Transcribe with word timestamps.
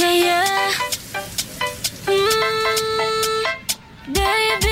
Yeah, 0.00 0.12
yeah. 0.12 0.72
Mm, 2.06 3.44
baby, 4.14 4.69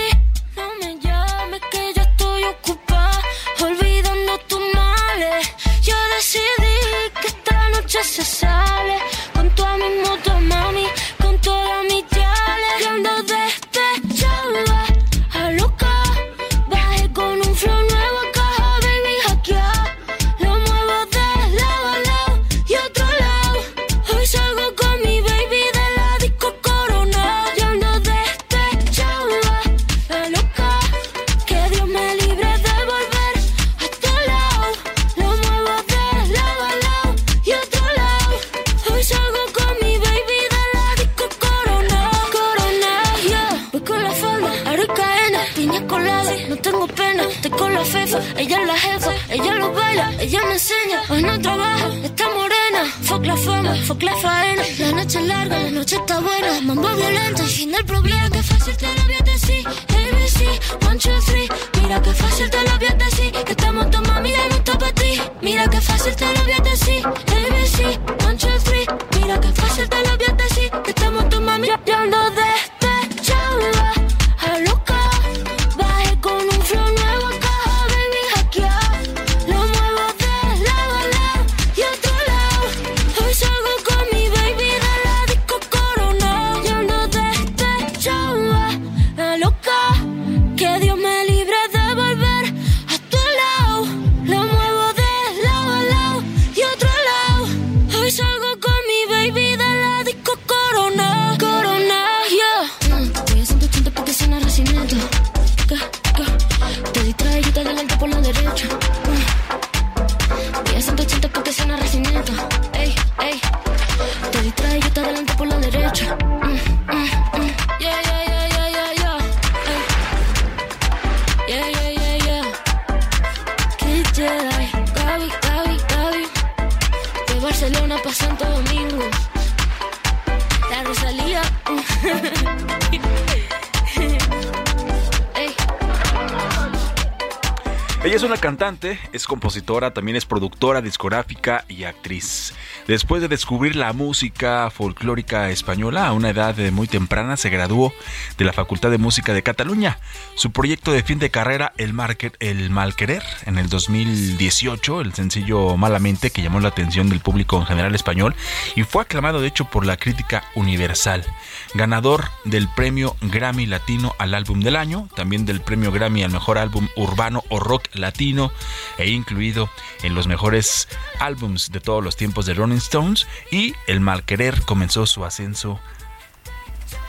cantante, 138.49 138.99
es 139.13 139.27
compositora, 139.27 139.93
también 139.93 140.17
es 140.17 140.25
productora 140.25 140.81
discográfica 140.81 141.67
y 141.69 141.85
actriz. 141.85 142.55
Después 142.89 143.21
de 143.21 143.29
descubrir 143.29 143.77
la 143.77 143.93
música 143.93 144.71
folclórica 144.71 145.51
española 145.51 146.07
a 146.07 146.15
una 146.15 146.31
edad 146.31 146.57
muy 146.73 146.87
temprana, 146.89 147.37
se 147.37 147.51
graduó 147.51 147.93
de 148.39 148.47
la 148.47 148.55
Facultad 148.55 148.91
de 148.91 148.97
Música 148.97 149.35
de 149.35 149.43
Cataluña. 149.43 149.99
Su 150.37 150.53
proyecto 150.53 150.91
de 150.93 151.03
fin 151.03 151.19
de 151.19 151.31
carrera, 151.31 151.75
El, 151.77 151.93
Marque- 151.93 152.33
el 152.41 152.71
Malquerer, 152.71 153.23
en 153.45 153.59
el 153.59 153.69
2018, 153.69 155.03
el 155.03 155.13
sencillo 155.13 155.77
Malamente, 155.77 156.31
que 156.31 156.41
llamó 156.41 156.61
la 156.61 156.69
atención 156.69 157.11
del 157.11 157.21
público 157.21 157.59
en 157.59 157.67
general 157.67 157.95
español 157.95 158.35
y 158.75 158.85
fue 158.85 159.03
aclamado 159.03 159.43
de 159.43 159.49
hecho 159.49 159.67
por 159.67 159.85
la 159.85 159.99
crítica 159.99 160.45
universal. 160.55 161.27
Ganador 161.75 162.31
del 162.47 162.69
premio 162.69 163.17
Grammy 163.21 163.67
Latino 163.67 164.15
al 164.19 164.33
álbum 164.33 164.61
del 164.61 164.77
año, 164.77 165.11
también 165.15 165.45
del 165.45 165.61
premio 165.61 165.93
Grammy 165.93 166.23
al 166.23 166.31
mejor 166.31 166.57
álbum 166.57 166.89
urbano 166.97 167.45
o 167.51 167.61
rock 167.61 167.85
latino 167.93 168.51
e 168.97 169.11
incluido 169.11 169.69
en 170.03 170.15
los 170.15 170.27
mejores 170.27 170.89
álbums 171.21 171.71
de 171.71 171.81
todos 171.81 172.03
los 172.03 172.17
tiempos 172.17 172.47
de 172.47 172.55
Rolling 172.55 172.78
Stones 172.79 173.27
y 173.51 173.75
El 173.87 174.01
Malquerer 174.01 174.63
comenzó 174.63 175.07
su 175.07 175.25
ascenso 175.25 175.81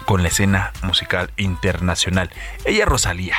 con 0.06 0.24
la 0.24 0.30
escena 0.30 0.74
musical 0.84 1.32
internacional. 1.38 2.32
Ella 2.66 2.86
Rosalía. 2.86 3.38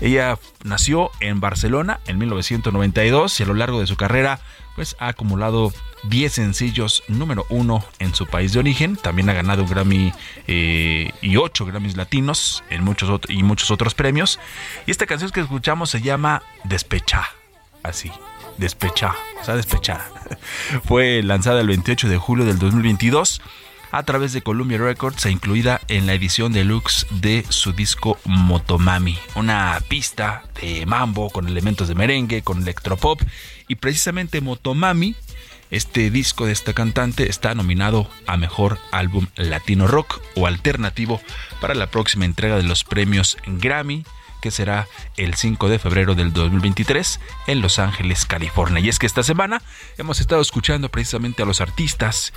Ella 0.00 0.38
nació 0.62 1.10
en 1.20 1.40
Barcelona 1.40 2.00
en 2.06 2.18
1992 2.18 3.40
y 3.40 3.42
a 3.42 3.46
lo 3.46 3.54
largo 3.54 3.80
de 3.80 3.86
su 3.86 3.96
carrera 3.96 4.40
pues 4.74 4.94
ha 4.98 5.08
acumulado 5.08 5.72
10 6.04 6.32
sencillos 6.32 7.02
número 7.08 7.46
uno 7.48 7.84
en 7.98 8.14
su 8.14 8.26
país 8.26 8.52
de 8.52 8.58
origen. 8.58 8.96
También 8.96 9.30
ha 9.30 9.32
ganado 9.32 9.62
un 9.62 9.70
Grammy 9.70 10.12
eh, 10.46 11.12
y 11.22 11.36
8 11.36 11.64
Grammys 11.64 11.96
latinos 11.96 12.62
en 12.68 12.84
muchos 12.84 13.20
y 13.28 13.42
muchos 13.42 13.70
otros 13.70 13.94
premios. 13.94 14.38
Y 14.86 14.90
esta 14.90 15.06
canción 15.06 15.30
que 15.30 15.40
escuchamos 15.40 15.90
se 15.90 16.02
llama 16.02 16.42
Despecha. 16.64 17.24
Así, 17.82 18.12
Despecha, 18.58 19.14
o 19.40 19.44
sea, 19.44 19.56
despechada. 19.56 20.10
Fue 20.84 21.22
lanzada 21.22 21.60
el 21.60 21.68
28 21.68 22.08
de 22.08 22.16
julio 22.16 22.44
del 22.44 22.58
2022. 22.58 23.40
a 23.92 24.02
través 24.02 24.32
de 24.32 24.42
Columbia 24.42 24.78
Records 24.78 25.24
e 25.24 25.30
incluida 25.30 25.80
en 25.88 26.06
la 26.06 26.14
edición 26.14 26.52
deluxe 26.52 27.06
de 27.10 27.44
su 27.48 27.72
disco 27.72 28.18
Motomami, 28.24 29.16
una 29.36 29.80
pista 29.88 30.42
de 30.60 30.84
mambo 30.84 31.30
con 31.30 31.46
elementos 31.48 31.88
de 31.88 31.94
merengue, 31.94 32.42
con 32.42 32.62
electropop 32.62 33.22
y 33.68 33.76
precisamente 33.76 34.40
Motomami 34.40 35.14
este 35.70 36.10
disco 36.10 36.46
de 36.46 36.52
esta 36.52 36.74
cantante 36.74 37.28
está 37.28 37.54
nominado 37.54 38.08
a 38.26 38.36
Mejor 38.36 38.78
Álbum 38.92 39.26
Latino 39.34 39.88
Rock 39.88 40.20
o 40.36 40.46
Alternativo 40.46 41.20
para 41.60 41.74
la 41.74 41.90
próxima 41.90 42.24
entrega 42.24 42.56
de 42.56 42.62
los 42.62 42.84
premios 42.84 43.36
Grammy 43.46 44.04
que 44.40 44.50
será 44.50 44.86
el 45.16 45.34
5 45.34 45.68
de 45.68 45.78
febrero 45.78 46.14
del 46.14 46.32
2023 46.32 47.20
en 47.46 47.60
Los 47.60 47.78
Ángeles, 47.78 48.26
California. 48.26 48.80
Y 48.80 48.88
es 48.88 48.98
que 48.98 49.06
esta 49.06 49.22
semana 49.22 49.62
hemos 49.98 50.20
estado 50.20 50.40
escuchando 50.40 50.88
precisamente 50.88 51.42
a 51.42 51.46
los 51.46 51.60
artistas 51.60 52.32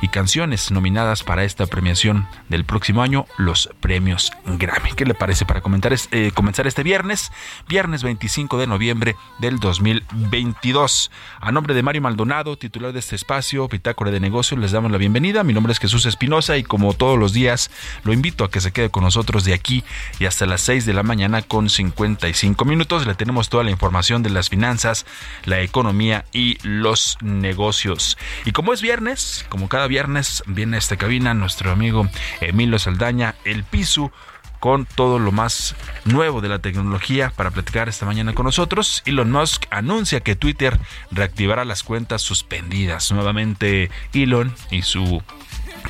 y 0.00 0.08
canciones 0.08 0.70
nominadas 0.70 1.22
para 1.22 1.44
esta 1.44 1.66
premiación 1.66 2.26
del 2.48 2.64
próximo 2.64 3.02
año, 3.02 3.26
los 3.38 3.70
premios 3.80 4.32
Grammy. 4.44 4.92
¿Qué 4.92 5.04
le 5.04 5.14
parece 5.14 5.46
para 5.46 5.60
comentar 5.60 5.94
eh, 6.10 6.30
comenzar 6.34 6.66
este 6.66 6.82
viernes? 6.82 7.32
Viernes 7.68 8.02
25 8.02 8.58
de 8.58 8.66
noviembre 8.66 9.16
del 9.38 9.58
2022. 9.58 11.10
A 11.40 11.52
nombre 11.52 11.74
de 11.74 11.82
Mario 11.82 12.02
Maldonado, 12.02 12.56
titular 12.56 12.92
de 12.92 12.98
este 12.98 13.16
espacio, 13.16 13.68
Pitácora 13.68 14.10
de 14.10 14.20
Negocios, 14.20 14.60
les 14.60 14.72
damos 14.72 14.90
la 14.90 14.98
bienvenida. 14.98 15.44
Mi 15.44 15.52
nombre 15.52 15.72
es 15.72 15.78
Jesús 15.78 16.06
Espinosa 16.06 16.56
y 16.56 16.62
como 16.62 16.92
todos 16.94 17.18
los 17.18 17.32
días, 17.32 17.70
lo 18.04 18.12
invito 18.12 18.44
a 18.44 18.50
que 18.50 18.60
se 18.60 18.72
quede 18.72 18.90
con 18.90 19.04
nosotros 19.04 19.44
de 19.44 19.54
aquí 19.54 19.84
y 20.18 20.26
hasta 20.26 20.46
las 20.46 20.60
6 20.62 20.86
de 20.86 20.92
la 20.92 21.02
mañana 21.02 21.42
con 21.42 21.70
55 21.70 22.64
minutos. 22.64 23.06
Le 23.06 23.14
tenemos 23.14 23.48
toda 23.48 23.64
la 23.64 23.70
información 23.70 24.22
de 24.22 24.30
las 24.30 24.48
finanzas, 24.48 25.06
la 25.44 25.60
economía 25.60 26.24
y 26.32 26.58
los 26.62 27.18
negocios. 27.22 28.18
Y 28.44 28.52
como 28.52 28.72
es 28.72 28.82
viernes, 28.82 29.46
como 29.48 29.68
cada 29.68 29.85
viernes 29.88 30.42
viene 30.46 30.76
a 30.76 30.78
esta 30.78 30.96
cabina 30.96 31.34
nuestro 31.34 31.70
amigo 31.70 32.08
Emilio 32.40 32.78
Saldaña, 32.78 33.34
el 33.44 33.64
Pisu, 33.64 34.10
con 34.60 34.86
todo 34.86 35.18
lo 35.18 35.32
más 35.32 35.76
nuevo 36.04 36.40
de 36.40 36.48
la 36.48 36.58
tecnología 36.58 37.32
para 37.36 37.50
platicar 37.50 37.88
esta 37.88 38.06
mañana 38.06 38.34
con 38.34 38.46
nosotros. 38.46 39.02
Elon 39.06 39.30
Musk 39.30 39.64
anuncia 39.70 40.20
que 40.20 40.34
Twitter 40.34 40.78
reactivará 41.10 41.64
las 41.64 41.82
cuentas 41.82 42.22
suspendidas. 42.22 43.12
Nuevamente 43.12 43.90
Elon 44.12 44.54
y 44.70 44.82
su 44.82 45.22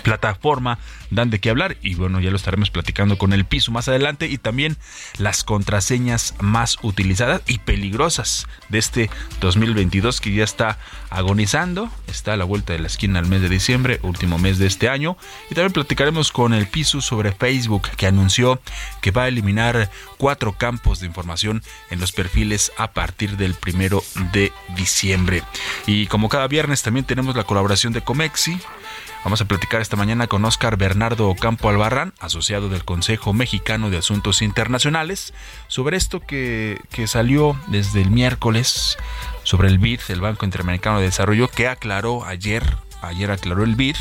plataforma 0.07 0.79
dan 1.11 1.31
de 1.31 1.41
qué 1.41 1.51
hablar. 1.51 1.77
Y 1.83 1.97
bueno, 1.97 2.21
ya 2.21 2.31
lo 2.31 2.37
estaremos 2.37 2.71
platicando 2.71 3.19
con 3.19 3.33
el 3.33 3.45
piso 3.45 3.73
más 3.73 3.89
adelante 3.89 4.29
y 4.29 4.39
también 4.39 4.77
las 5.19 5.43
contraseñas 5.43 6.35
más 6.39 6.79
utilizadas 6.83 7.43
y 7.49 7.59
peligrosas 7.59 8.47
de 8.69 8.79
este 8.79 9.11
2022 9.41 10.21
que 10.21 10.33
ya 10.33 10.45
está 10.45 10.79
agonizando, 11.11 11.91
está 12.07 12.35
a 12.35 12.37
la 12.37 12.45
vuelta 12.45 12.73
de 12.73 12.79
la 12.79 12.87
esquina 12.87 13.19
al 13.19 13.27
mes 13.27 13.41
de 13.41 13.49
diciembre, 13.49 13.99
último 14.03 14.39
mes 14.39 14.59
de 14.59 14.69
este 14.69 14.89
año. 14.89 15.17
Y 15.51 15.57
también 15.57 15.73
platicaremos 15.73 16.31
con 16.31 16.55
el 16.55 16.69
piso 16.69 17.01
sobre 17.01 17.33
Facebook 17.33 17.89
que 17.97 18.07
anunció 18.07 18.61
que 19.01 19.11
va 19.11 19.25
a 19.25 19.29
eliminar 19.29 19.91
cuatro 20.19 20.53
campos 20.53 21.01
de 21.01 21.07
información 21.07 21.65
en 21.91 21.99
los 21.99 22.13
perfiles 22.13 22.71
a 22.79 22.93
partir 22.93 23.37
del 23.37 23.55
primero 23.55 24.05
de 24.33 24.53
diciembre. 24.77 25.43
Y 25.85 26.07
como 26.07 26.29
cada 26.29 26.47
viernes 26.47 26.83
también 26.83 27.07
tenemos 27.07 27.35
la 27.35 27.43
colaboración 27.43 27.93
de 27.93 28.03
Comexi 28.03 28.61
Vamos 29.27 29.41
a 29.41 29.47
platicar 29.47 29.81
esta 29.81 29.97
mañana 29.97 30.29
con 30.29 30.45
Oscar 30.45 30.77
Bernardo 30.77 31.35
Campo 31.35 31.69
Albarrán, 31.69 32.15
asociado 32.21 32.69
del 32.69 32.85
Consejo 32.85 33.33
Mexicano 33.33 33.91
de 33.91 33.97
Asuntos 33.97 34.41
Internacionales, 34.41 35.35
sobre 35.67 35.97
esto 35.97 36.21
que, 36.21 36.81
que 36.93 37.09
salió 37.09 37.59
desde 37.67 38.03
el 38.03 38.13
miércoles 38.13 38.97
sobre 39.43 39.67
el 39.67 39.79
BID, 39.79 39.99
el 40.11 40.21
Banco 40.21 40.45
Interamericano 40.45 41.01
de 41.01 41.07
Desarrollo, 41.07 41.49
que 41.49 41.67
aclaró 41.67 42.25
ayer, 42.25 42.63
ayer 43.03 43.33
aclaró 43.33 43.65
el 43.65 43.75
BID 43.75 43.97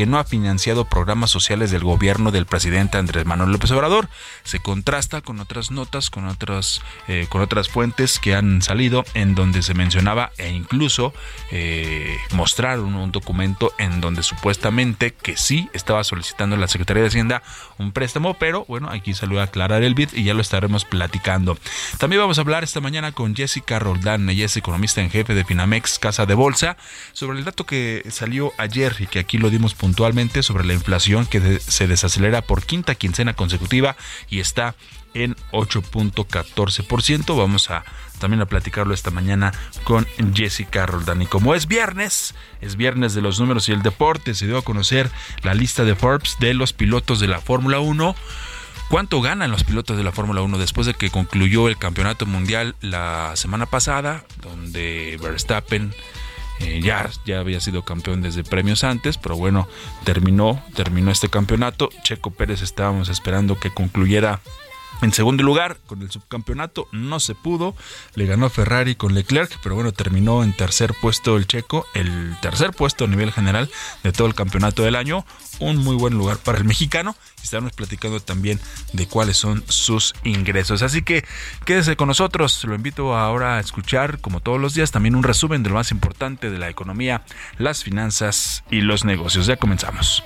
que 0.00 0.06
no 0.06 0.18
ha 0.18 0.24
financiado 0.24 0.86
programas 0.86 1.30
sociales 1.30 1.70
del 1.70 1.84
gobierno 1.84 2.30
del 2.30 2.46
presidente 2.46 2.96
Andrés 2.96 3.26
Manuel 3.26 3.52
López 3.52 3.70
Obrador. 3.72 4.08
Se 4.44 4.58
contrasta 4.58 5.20
con 5.20 5.40
otras 5.40 5.70
notas, 5.70 6.08
con 6.08 6.26
otras, 6.26 6.80
eh, 7.06 7.26
con 7.28 7.42
otras 7.42 7.68
fuentes 7.68 8.18
que 8.18 8.34
han 8.34 8.62
salido 8.62 9.04
en 9.12 9.34
donde 9.34 9.60
se 9.60 9.74
mencionaba 9.74 10.32
e 10.38 10.48
incluso 10.52 11.12
eh, 11.50 12.16
mostraron 12.32 12.94
un 12.94 13.12
documento 13.12 13.74
en 13.76 14.00
donde 14.00 14.22
supuestamente 14.22 15.12
que 15.12 15.36
sí 15.36 15.68
estaba 15.74 16.02
solicitando 16.02 16.56
la 16.56 16.68
Secretaría 16.68 17.02
de 17.02 17.08
Hacienda 17.08 17.42
un 17.76 17.92
préstamo, 17.92 18.32
pero 18.32 18.64
bueno, 18.68 18.88
aquí 18.90 19.12
salió 19.12 19.38
a 19.38 19.44
aclarar 19.44 19.82
el 19.82 19.94
bit 19.94 20.14
y 20.14 20.24
ya 20.24 20.32
lo 20.32 20.40
estaremos 20.40 20.86
platicando. 20.86 21.58
También 21.98 22.22
vamos 22.22 22.38
a 22.38 22.40
hablar 22.40 22.64
esta 22.64 22.80
mañana 22.80 23.12
con 23.12 23.36
Jessica 23.36 23.78
Roldán, 23.78 24.30
ella 24.30 24.46
es 24.46 24.56
economista 24.56 25.02
en 25.02 25.10
jefe 25.10 25.34
de 25.34 25.44
Finamex 25.44 25.98
Casa 25.98 26.24
de 26.24 26.32
Bolsa, 26.32 26.78
sobre 27.12 27.38
el 27.38 27.44
dato 27.44 27.66
que 27.66 28.02
salió 28.08 28.54
ayer 28.56 28.96
y 28.98 29.06
que 29.06 29.18
aquí 29.18 29.36
lo 29.36 29.50
dimos 29.50 29.74
puntualmente 29.74 29.89
sobre 30.42 30.64
la 30.64 30.74
inflación 30.74 31.26
que 31.26 31.60
se 31.60 31.86
desacelera 31.86 32.42
por 32.42 32.64
quinta 32.64 32.94
quincena 32.94 33.34
consecutiva 33.34 33.96
y 34.28 34.40
está 34.40 34.74
en 35.14 35.36
8.14%. 35.52 37.36
Vamos 37.36 37.70
a 37.70 37.84
también 38.18 38.40
a 38.42 38.46
platicarlo 38.46 38.94
esta 38.94 39.10
mañana 39.10 39.52
con 39.84 40.06
Jessica 40.34 40.86
Roldán. 40.86 41.22
Y 41.22 41.26
como 41.26 41.54
es 41.54 41.66
viernes, 41.66 42.34
es 42.60 42.76
viernes 42.76 43.14
de 43.14 43.22
los 43.22 43.40
números 43.40 43.68
y 43.68 43.72
el 43.72 43.82
deporte, 43.82 44.34
se 44.34 44.46
dio 44.46 44.58
a 44.58 44.62
conocer 44.62 45.10
la 45.42 45.54
lista 45.54 45.84
de 45.84 45.94
Forbes 45.94 46.36
de 46.38 46.54
los 46.54 46.72
pilotos 46.72 47.18
de 47.18 47.28
la 47.28 47.40
Fórmula 47.40 47.80
1. 47.80 48.14
¿Cuánto 48.88 49.20
ganan 49.20 49.50
los 49.50 49.64
pilotos 49.64 49.96
de 49.96 50.04
la 50.04 50.12
Fórmula 50.12 50.42
1 50.42 50.58
después 50.58 50.86
de 50.86 50.94
que 50.94 51.10
concluyó 51.10 51.68
el 51.68 51.78
campeonato 51.78 52.26
mundial 52.26 52.74
la 52.80 53.32
semana 53.36 53.66
pasada, 53.66 54.24
donde 54.42 55.18
Verstappen 55.22 55.94
eh, 56.60 56.80
ya, 56.82 57.08
ya 57.24 57.40
había 57.40 57.60
sido 57.60 57.82
campeón 57.82 58.22
desde 58.22 58.44
premios 58.44 58.84
antes, 58.84 59.16
pero 59.16 59.36
bueno, 59.36 59.66
terminó, 60.04 60.62
terminó 60.74 61.10
este 61.10 61.28
campeonato. 61.28 61.88
Checo 62.02 62.30
Pérez 62.30 62.62
estábamos 62.62 63.08
esperando 63.08 63.58
que 63.58 63.70
concluyera 63.70 64.40
en 65.02 65.12
segundo 65.12 65.42
lugar, 65.42 65.78
con 65.86 66.02
el 66.02 66.10
subcampeonato 66.10 66.88
no 66.92 67.20
se 67.20 67.34
pudo, 67.34 67.74
le 68.14 68.26
ganó 68.26 68.50
Ferrari 68.50 68.94
con 68.94 69.14
Leclerc, 69.14 69.58
pero 69.62 69.74
bueno, 69.74 69.92
terminó 69.92 70.42
en 70.44 70.54
tercer 70.54 70.94
puesto 71.00 71.36
el 71.36 71.46
checo, 71.46 71.86
el 71.94 72.36
tercer 72.42 72.72
puesto 72.72 73.04
a 73.04 73.08
nivel 73.08 73.32
general 73.32 73.70
de 74.02 74.12
todo 74.12 74.26
el 74.26 74.34
campeonato 74.34 74.82
del 74.82 74.96
año, 74.96 75.24
un 75.58 75.78
muy 75.78 75.96
buen 75.96 76.14
lugar 76.14 76.36
para 76.38 76.58
el 76.58 76.64
mexicano. 76.64 77.16
Estamos 77.42 77.72
platicando 77.72 78.20
también 78.20 78.60
de 78.92 79.06
cuáles 79.06 79.36
son 79.36 79.64
sus 79.68 80.14
ingresos. 80.24 80.82
Así 80.82 81.02
que 81.02 81.24
quédese 81.64 81.96
con 81.96 82.08
nosotros, 82.08 82.62
lo 82.64 82.74
invito 82.74 83.16
ahora 83.16 83.56
a 83.56 83.60
escuchar, 83.60 84.20
como 84.20 84.40
todos 84.40 84.60
los 84.60 84.74
días, 84.74 84.90
también 84.90 85.16
un 85.16 85.22
resumen 85.22 85.62
de 85.62 85.70
lo 85.70 85.76
más 85.76 85.90
importante 85.90 86.50
de 86.50 86.58
la 86.58 86.68
economía, 86.68 87.22
las 87.58 87.82
finanzas 87.84 88.64
y 88.70 88.82
los 88.82 89.04
negocios. 89.04 89.46
Ya 89.46 89.56
comenzamos. 89.56 90.22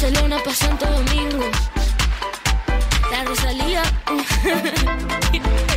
Barcelona 0.00 0.38
pa' 0.44 0.54
Santo 0.54 0.86
Domingo. 0.86 1.44
La 3.10 3.24
Rosalía. 3.24 3.82
El 5.32 5.42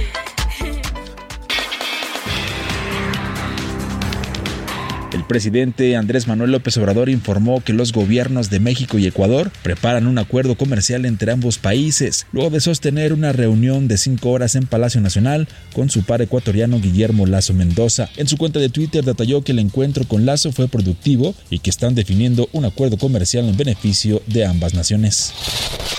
presidente 5.32 5.96
Andrés 5.96 6.28
Manuel 6.28 6.52
López 6.52 6.76
Obrador 6.76 7.08
informó 7.08 7.64
que 7.64 7.72
los 7.72 7.94
gobiernos 7.94 8.50
de 8.50 8.60
México 8.60 8.98
y 8.98 9.08
Ecuador 9.08 9.50
preparan 9.64 10.06
un 10.06 10.18
acuerdo 10.18 10.56
comercial 10.56 11.06
entre 11.06 11.32
ambos 11.32 11.58
países, 11.58 12.28
luego 12.34 12.50
de 12.50 12.60
sostener 12.60 13.14
una 13.14 13.32
reunión 13.32 13.88
de 13.88 13.98
cinco 13.98 14.32
horas 14.32 14.56
en 14.56 14.68
Palacio 14.68 15.00
Nacional 15.00 15.48
con 15.72 15.90
su 15.90 16.04
par 16.04 16.22
ecuatoriano 16.22 16.82
Guillermo 16.82 17.28
Lazo 17.28 17.54
Mendoza. 17.54 18.10
En 18.18 18.28
su 18.28 18.36
cuenta 18.36 18.60
de 18.60 18.68
Twitter 18.68 19.06
detalló 19.06 19.42
que 19.42 19.54
el 19.54 19.60
encuentro 19.60 20.06
con 20.06 20.26
Lazo 20.26 20.52
fue 20.52 20.68
productivo 20.68 21.34
y 21.50 21.60
que 21.60 21.70
están 21.70 21.96
definiendo 21.96 22.50
un 22.52 22.66
acuerdo 22.66 22.98
comercial 22.98 23.48
en 23.48 23.56
beneficio 23.56 24.22
de 24.28 24.46
ambas 24.46 24.74
naciones. 24.74 25.32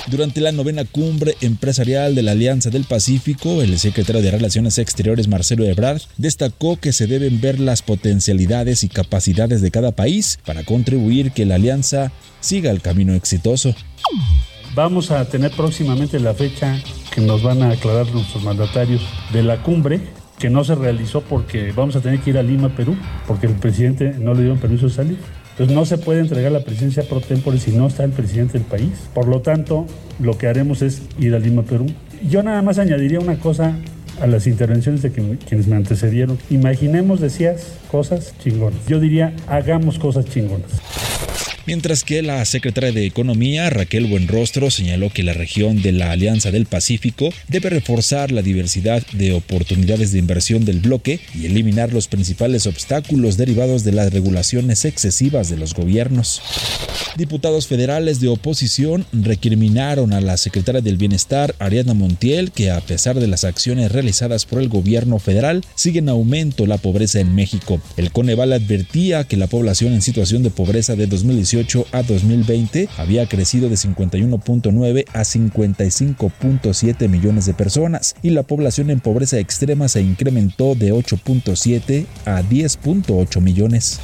Durante 0.09 0.43
la 0.43 0.53
novena 0.53 0.85
cumbre 0.85 1.37
empresarial 1.41 2.15
de 2.15 2.23
la 2.23 2.33
Alianza 2.33 2.69
del 2.69 2.85
Pacífico, 2.85 3.63
el 3.63 3.79
secretario 3.79 4.21
de 4.21 4.31
Relaciones 4.31 4.77
Exteriores 4.77 5.29
Marcelo 5.29 5.65
Ebrard 5.65 6.03
destacó 6.19 6.77
que 6.77 6.93
se 6.93 7.07
deben 7.07 7.41
ver 7.41 7.61
las 7.61 7.81
potencialidades 7.81 8.85
y 8.85 8.89
capacidades 8.89 9.22
de 9.25 9.71
cada 9.71 9.93
país 9.93 10.39
para 10.45 10.65
contribuir 10.65 11.33
que 11.33 11.47
la 11.47 11.55
alianza 11.55 12.11
siga 12.41 12.71
el 12.71 12.81
camino 12.81 13.15
exitoso. 13.15 13.75
Vamos 14.75 15.11
a 15.11 15.25
tener 15.27 15.53
próximamente 15.53 16.19
la 16.19 16.35
fecha 16.35 16.83
que 17.15 17.21
nos 17.21 17.43
van 17.43 17.63
a 17.63 17.71
aclarar 17.71 18.11
nuestros 18.13 18.43
mandatarios 18.43 19.03
de 19.33 19.43
la 19.43 19.63
cumbre 19.63 20.01
que 20.39 20.51
no 20.51 20.65
se 20.65 20.75
realizó 20.75 21.21
porque 21.21 21.71
vamos 21.71 21.95
a 21.95 22.01
tener 22.01 22.19
que 22.21 22.31
ir 22.31 22.39
a 22.39 22.43
Lima, 22.43 22.75
Perú, 22.75 22.97
porque 23.29 23.47
el 23.47 23.55
presidente 23.55 24.15
no 24.19 24.35
le 24.35 24.41
dieron 24.41 24.59
permiso 24.59 24.87
de 24.87 24.93
salir. 24.93 25.19
Entonces 25.51 25.77
no 25.77 25.85
se 25.85 25.99
puede 25.99 26.21
entregar 26.21 26.51
la 26.51 26.65
presidencia 26.65 27.05
pro 27.05 27.21
tempore 27.21 27.59
si 27.59 27.71
no 27.71 27.87
está 27.87 28.03
el 28.03 28.11
presidente 28.11 28.55
del 28.55 28.67
país. 28.67 28.91
Por 29.15 29.29
lo 29.29 29.41
tanto, 29.41 29.87
lo 30.19 30.37
que 30.37 30.49
haremos 30.49 30.83
es 30.83 31.03
ir 31.19 31.35
a 31.35 31.39
Lima, 31.39 31.63
Perú. 31.63 31.87
Yo 32.29 32.43
nada 32.43 32.61
más 32.63 32.79
añadiría 32.79 33.21
una 33.21 33.39
cosa 33.39 33.77
a 34.23 34.27
las 34.29 34.47
intervenciones 34.47 35.03
de 35.03 35.11
quienes 35.11 35.67
me 35.67 35.75
antecedieron. 35.75 36.39
Imaginemos, 36.49 37.21
decías, 37.21 37.79
cosas 37.91 38.35
chingonas. 38.39 38.87
Yo 38.87 39.01
diría, 39.01 39.35
hagamos 39.49 39.99
cosas 39.99 40.27
chingonas. 40.27 40.71
Mientras 41.67 42.05
que 42.05 42.23
la 42.23 42.45
secretaria 42.45 42.93
de 42.93 43.07
Economía, 43.07 43.71
Raquel 43.71 44.07
Buenrostro, 44.07 44.71
señaló 44.71 45.11
que 45.11 45.23
la 45.23 45.33
región 45.33 45.83
de 45.83 45.93
la 45.93 46.11
Alianza 46.11 46.51
del 46.51 46.67
Pacífico 46.67 47.31
debe 47.49 47.71
reforzar 47.71 48.33
la 48.33 48.43
diversidad 48.43 49.07
de 49.13 49.33
oportunidades 49.33 50.13
de 50.13 50.19
inversión 50.19 50.65
del 50.65 50.81
bloque 50.81 51.21
y 51.35 51.47
eliminar 51.47 51.93
los 51.93 52.09
principales 52.09 52.67
obstáculos 52.67 53.37
derivados 53.37 53.85
de 53.85 53.93
las 53.93 54.13
regulaciones 54.13 54.85
excesivas 54.85 55.49
de 55.49 55.57
los 55.57 55.75
gobiernos. 55.75 56.43
Diputados 57.17 57.67
federales 57.67 58.21
de 58.21 58.29
oposición 58.29 59.05
recriminaron 59.13 60.13
a 60.13 60.21
la 60.21 60.37
secretaria 60.37 60.81
del 60.81 60.97
Bienestar, 60.97 61.55
Ariadna 61.59 61.95
Montiel, 61.95 62.53
que 62.53 62.71
a 62.71 62.81
pesar 62.81 63.21
de 63.21 63.27
las 63.27 63.45
acciones 63.45 63.93
realizadas 63.93 64.47
por 64.47 64.61
el 64.61 64.69
gobierno 64.69 65.19
federal, 65.19 65.65
sigue 65.75 65.99
en 65.99 66.09
aumento 66.09 66.67
la 66.67 66.79
pobreza 66.79 67.21
en 67.21 67.35
México. 67.35 67.81
El 67.97 68.13
Coneval 68.13 68.53
advertía 68.53 69.25
que 69.25 69.37
la 69.37 69.47
población 69.47 69.93
en 69.93 70.03
situación 70.03 70.43
de 70.43 70.51
pobreza 70.51 70.97
de 70.97 71.07
2018 71.07 71.52
a 71.93 72.03
2020 72.03 72.89
había 72.97 73.27
crecido 73.27 73.69
de 73.69 73.75
51.9 73.75 75.05
a 75.13 75.21
55.7 75.21 77.09
millones 77.09 77.45
de 77.45 77.53
personas 77.53 78.15
y 78.23 78.31
la 78.31 78.43
población 78.43 78.89
en 78.91 79.01
pobreza 79.01 79.39
extrema 79.39 79.89
se 79.89 80.01
incrementó 80.01 80.75
de 80.75 80.95
8.7 80.95 82.07
a 82.25 82.43
10.8 82.43 83.41
millones. 83.43 84.01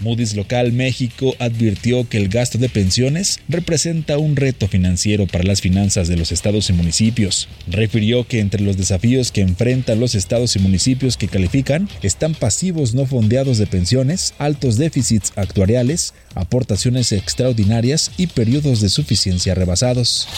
Moody's 0.00 0.34
Local 0.34 0.72
México 0.72 1.34
advirtió 1.38 2.08
que 2.08 2.16
el 2.16 2.28
gasto 2.28 2.56
de 2.56 2.68
pensiones 2.68 3.40
representa 3.48 4.16
un 4.16 4.34
reto 4.36 4.66
financiero 4.66 5.26
para 5.26 5.44
las 5.44 5.60
finanzas 5.60 6.08
de 6.08 6.16
los 6.16 6.32
estados 6.32 6.70
y 6.70 6.72
municipios. 6.72 7.48
Refirió 7.68 8.26
que 8.26 8.40
entre 8.40 8.62
los 8.62 8.76
desafíos 8.76 9.30
que 9.30 9.42
enfrentan 9.42 10.00
los 10.00 10.14
estados 10.14 10.56
y 10.56 10.58
municipios 10.58 11.16
que 11.16 11.28
califican 11.28 11.88
están 12.02 12.34
pasivos 12.34 12.94
no 12.94 13.04
fondeados 13.04 13.58
de 13.58 13.66
pensiones, 13.66 14.34
altos 14.38 14.78
déficits 14.78 15.32
actuariales, 15.36 16.14
aportaciones 16.60 17.12
extraordinarias 17.12 18.10
y 18.18 18.26
periodos 18.26 18.82
de 18.82 18.90
suficiencia 18.90 19.54
rebasados. 19.54 20.28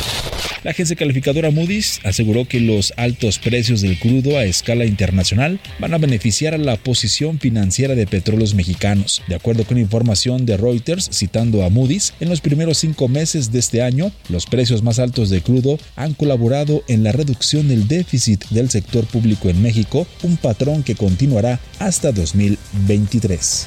La 0.62 0.70
agencia 0.70 0.94
calificadora 0.94 1.50
Moody's 1.50 1.98
aseguró 2.04 2.46
que 2.46 2.60
los 2.60 2.92
altos 2.96 3.40
precios 3.40 3.80
del 3.80 3.98
crudo 3.98 4.38
a 4.38 4.44
escala 4.44 4.84
internacional 4.84 5.58
van 5.80 5.94
a 5.94 5.98
beneficiar 5.98 6.54
a 6.54 6.58
la 6.58 6.76
posición 6.76 7.40
financiera 7.40 7.96
de 7.96 8.06
petróleos 8.06 8.54
mexicanos. 8.54 9.20
De 9.26 9.34
acuerdo 9.34 9.64
con 9.64 9.78
información 9.78 10.46
de 10.46 10.56
Reuters, 10.56 11.10
citando 11.12 11.64
a 11.64 11.70
Moody's, 11.70 12.14
en 12.20 12.28
los 12.28 12.40
primeros 12.40 12.78
cinco 12.78 13.08
meses 13.08 13.50
de 13.50 13.58
este 13.58 13.82
año, 13.82 14.12
los 14.28 14.46
precios 14.46 14.84
más 14.84 15.00
altos 15.00 15.28
de 15.28 15.40
crudo 15.40 15.80
han 15.96 16.14
colaborado 16.14 16.84
en 16.86 17.02
la 17.02 17.10
reducción 17.10 17.66
del 17.66 17.88
déficit 17.88 18.44
del 18.50 18.70
sector 18.70 19.04
público 19.06 19.48
en 19.48 19.60
México, 19.60 20.06
un 20.22 20.36
patrón 20.36 20.84
que 20.84 20.94
continuará 20.94 21.58
hasta 21.80 22.12
2023. 22.12 23.66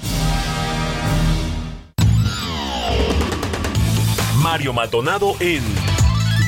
Mario 4.51 4.73
Maldonado 4.73 5.33
en 5.39 5.63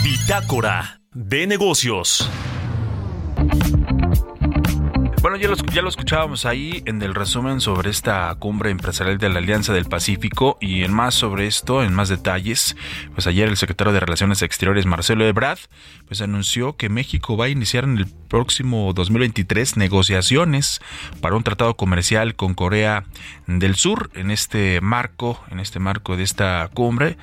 Bitácora 0.04 1.00
de 1.14 1.48
Negocios. 1.48 2.30
Bueno, 5.22 5.38
ya 5.38 5.48
lo, 5.48 5.56
ya 5.56 5.82
escuchábamos 5.88 6.46
ahí 6.46 6.84
en 6.86 7.02
el 7.02 7.16
resumen 7.16 7.62
sobre 7.62 7.90
esta 7.90 8.36
cumbre 8.36 8.72
empresarial 8.72 9.20
de 9.20 9.30
la 9.30 9.40
Alianza 9.40 9.72
del 9.72 9.86
Pacífico 9.86 10.58
y 10.60 10.84
en 10.84 10.92
más 10.92 11.14
sobre 11.14 11.48
esto, 11.48 11.82
en 11.82 11.94
más 11.94 12.10
detalles, 12.10 12.76
pues 13.14 13.26
ayer 13.26 13.48
el 13.48 13.56
secretario 13.56 13.94
de 13.94 14.02
Relaciones 14.02 14.42
Exteriores 14.42 14.86
Marcelo 14.86 15.26
Ebrard 15.26 15.60
pues 16.08 16.22
anunció 16.22 16.76
que 16.76 16.90
México 16.90 17.38
va 17.38 17.46
a 17.46 17.50
iniciar 17.50 17.84
en 17.84 17.98
el 17.98 18.08
próximo 18.08 18.94
2023 18.94 19.78
negociaciones 19.78 20.82
para 21.22 21.36
un 21.36 21.44
tratado 21.44 21.76
comercial 21.76 22.36
con 22.36 22.54
Corea 22.54 23.06
del 23.48 23.76
Sur 23.76 24.12
en 24.16 24.32
este 24.32 24.82
marco, 24.82 25.44
en 25.50 25.60
este 25.60 25.80
marco 25.80 26.18
de 26.18 26.24
esta 26.24 26.70
cumbre. 26.74 27.18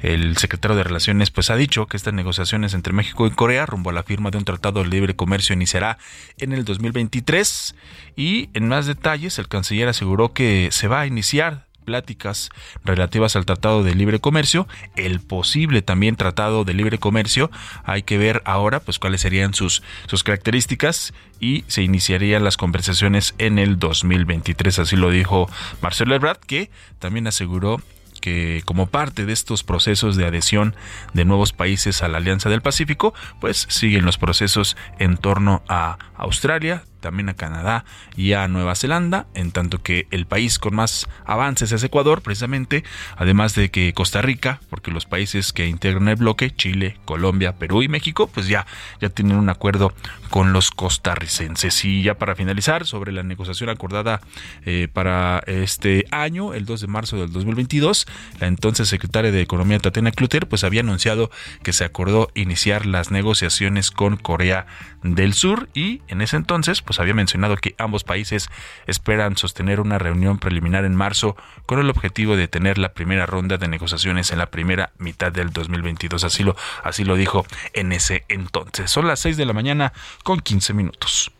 El 0.00 0.36
secretario 0.36 0.76
de 0.76 0.84
Relaciones 0.84 1.30
pues 1.30 1.50
ha 1.50 1.56
dicho 1.56 1.86
que 1.86 1.96
estas 1.96 2.14
negociaciones 2.14 2.74
entre 2.74 2.92
México 2.92 3.26
y 3.26 3.30
Corea 3.30 3.66
rumbo 3.66 3.90
a 3.90 3.92
la 3.92 4.02
firma 4.02 4.30
de 4.30 4.38
un 4.38 4.44
tratado 4.44 4.82
de 4.82 4.88
libre 4.88 5.14
comercio 5.14 5.54
iniciará 5.54 5.98
en 6.38 6.52
el 6.52 6.64
2023 6.64 7.74
y 8.16 8.50
en 8.54 8.68
más 8.68 8.86
detalles 8.86 9.38
el 9.38 9.48
canciller 9.48 9.88
aseguró 9.88 10.32
que 10.32 10.68
se 10.72 10.88
va 10.88 11.00
a 11.00 11.06
iniciar 11.06 11.71
pláticas 11.82 12.50
relativas 12.84 13.36
al 13.36 13.46
Tratado 13.46 13.82
de 13.82 13.94
Libre 13.94 14.20
Comercio, 14.20 14.66
el 14.96 15.20
posible 15.20 15.82
también 15.82 16.16
Tratado 16.16 16.64
de 16.64 16.74
Libre 16.74 16.98
Comercio, 16.98 17.50
hay 17.84 18.02
que 18.02 18.18
ver 18.18 18.42
ahora 18.44 18.80
pues 18.80 18.98
cuáles 18.98 19.20
serían 19.20 19.54
sus, 19.54 19.82
sus 20.06 20.24
características 20.24 21.12
y 21.40 21.64
se 21.66 21.82
iniciarían 21.82 22.44
las 22.44 22.56
conversaciones 22.56 23.34
en 23.38 23.58
el 23.58 23.78
2023, 23.78 24.78
así 24.78 24.96
lo 24.96 25.10
dijo 25.10 25.50
Marcelo 25.80 26.14
Ebrard, 26.14 26.38
que 26.38 26.70
también 26.98 27.26
aseguró 27.26 27.82
que 28.22 28.62
como 28.64 28.86
parte 28.86 29.26
de 29.26 29.34
estos 29.34 29.64
procesos 29.64 30.16
de 30.16 30.24
adhesión 30.24 30.74
de 31.12 31.26
nuevos 31.26 31.52
países 31.52 32.02
a 32.02 32.08
la 32.08 32.18
Alianza 32.18 32.48
del 32.48 32.62
Pacífico, 32.62 33.12
pues 33.40 33.66
siguen 33.68 34.06
los 34.06 34.16
procesos 34.16 34.76
en 34.98 35.18
torno 35.18 35.62
a 35.68 35.98
Australia, 36.16 36.84
también 37.02 37.28
a 37.28 37.34
Canadá 37.34 37.84
y 38.16 38.32
a 38.32 38.48
Nueva 38.48 38.74
Zelanda, 38.74 39.26
en 39.34 39.52
tanto 39.52 39.82
que 39.82 40.06
el 40.10 40.24
país 40.24 40.58
con 40.58 40.74
más 40.74 41.06
avances 41.26 41.72
es 41.72 41.84
Ecuador, 41.84 42.22
precisamente, 42.22 42.84
además 43.16 43.54
de 43.54 43.70
que 43.70 43.92
Costa 43.92 44.22
Rica, 44.22 44.60
porque 44.70 44.90
los 44.90 45.04
países 45.04 45.52
que 45.52 45.66
integran 45.66 46.08
el 46.08 46.16
bloque, 46.16 46.54
Chile, 46.54 46.96
Colombia, 47.04 47.56
Perú 47.56 47.82
y 47.82 47.88
México, 47.88 48.30
pues 48.32 48.48
ya, 48.48 48.66
ya 49.02 49.10
tienen 49.10 49.36
un 49.36 49.50
acuerdo 49.50 49.92
con 50.30 50.54
los 50.54 50.70
costarricenses. 50.70 51.84
Y 51.84 52.02
ya 52.02 52.14
para 52.14 52.34
finalizar, 52.34 52.86
sobre 52.86 53.12
la 53.12 53.22
negociación 53.22 53.68
acordada 53.68 54.20
eh, 54.64 54.88
para 54.92 55.42
este 55.46 56.06
año, 56.10 56.54
el 56.54 56.64
2 56.64 56.82
de 56.82 56.86
marzo 56.86 57.16
del 57.18 57.32
2022, 57.32 58.06
la 58.40 58.46
entonces 58.46 58.88
secretaria 58.88 59.32
de 59.32 59.42
Economía 59.42 59.78
Tatiana 59.78 60.12
Cluter, 60.12 60.48
pues 60.48 60.64
había 60.64 60.80
anunciado 60.80 61.30
que 61.62 61.72
se 61.72 61.84
acordó 61.84 62.30
iniciar 62.34 62.86
las 62.86 63.10
negociaciones 63.10 63.90
con 63.90 64.16
Corea 64.16 64.66
del 65.02 65.34
Sur 65.34 65.68
y 65.74 66.00
en 66.08 66.22
ese 66.22 66.36
entonces, 66.36 66.82
pues 66.82 66.91
había 67.00 67.14
mencionado 67.14 67.56
que 67.56 67.74
ambos 67.78 68.04
países 68.04 68.48
esperan 68.86 69.36
sostener 69.36 69.80
una 69.80 69.98
reunión 69.98 70.38
preliminar 70.38 70.84
en 70.84 70.94
marzo 70.94 71.36
con 71.66 71.78
el 71.78 71.90
objetivo 71.90 72.36
de 72.36 72.48
tener 72.48 72.78
la 72.78 72.92
primera 72.92 73.26
ronda 73.26 73.58
de 73.58 73.68
negociaciones 73.68 74.30
en 74.30 74.38
la 74.38 74.46
primera 74.46 74.92
mitad 74.98 75.32
del 75.32 75.50
2022. 75.50 76.24
Así 76.24 76.42
lo, 76.42 76.56
así 76.82 77.04
lo 77.04 77.16
dijo 77.16 77.46
en 77.72 77.92
ese 77.92 78.24
entonces. 78.28 78.90
Son 78.90 79.06
las 79.06 79.20
6 79.20 79.36
de 79.36 79.46
la 79.46 79.52
mañana 79.52 79.92
con 80.24 80.40
15 80.40 80.74
minutos. 80.74 81.32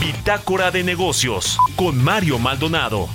Bitácora 0.00 0.70
de 0.70 0.82
negocios 0.82 1.58
con 1.76 2.02
Mario 2.02 2.38
Maldonado. 2.38 3.08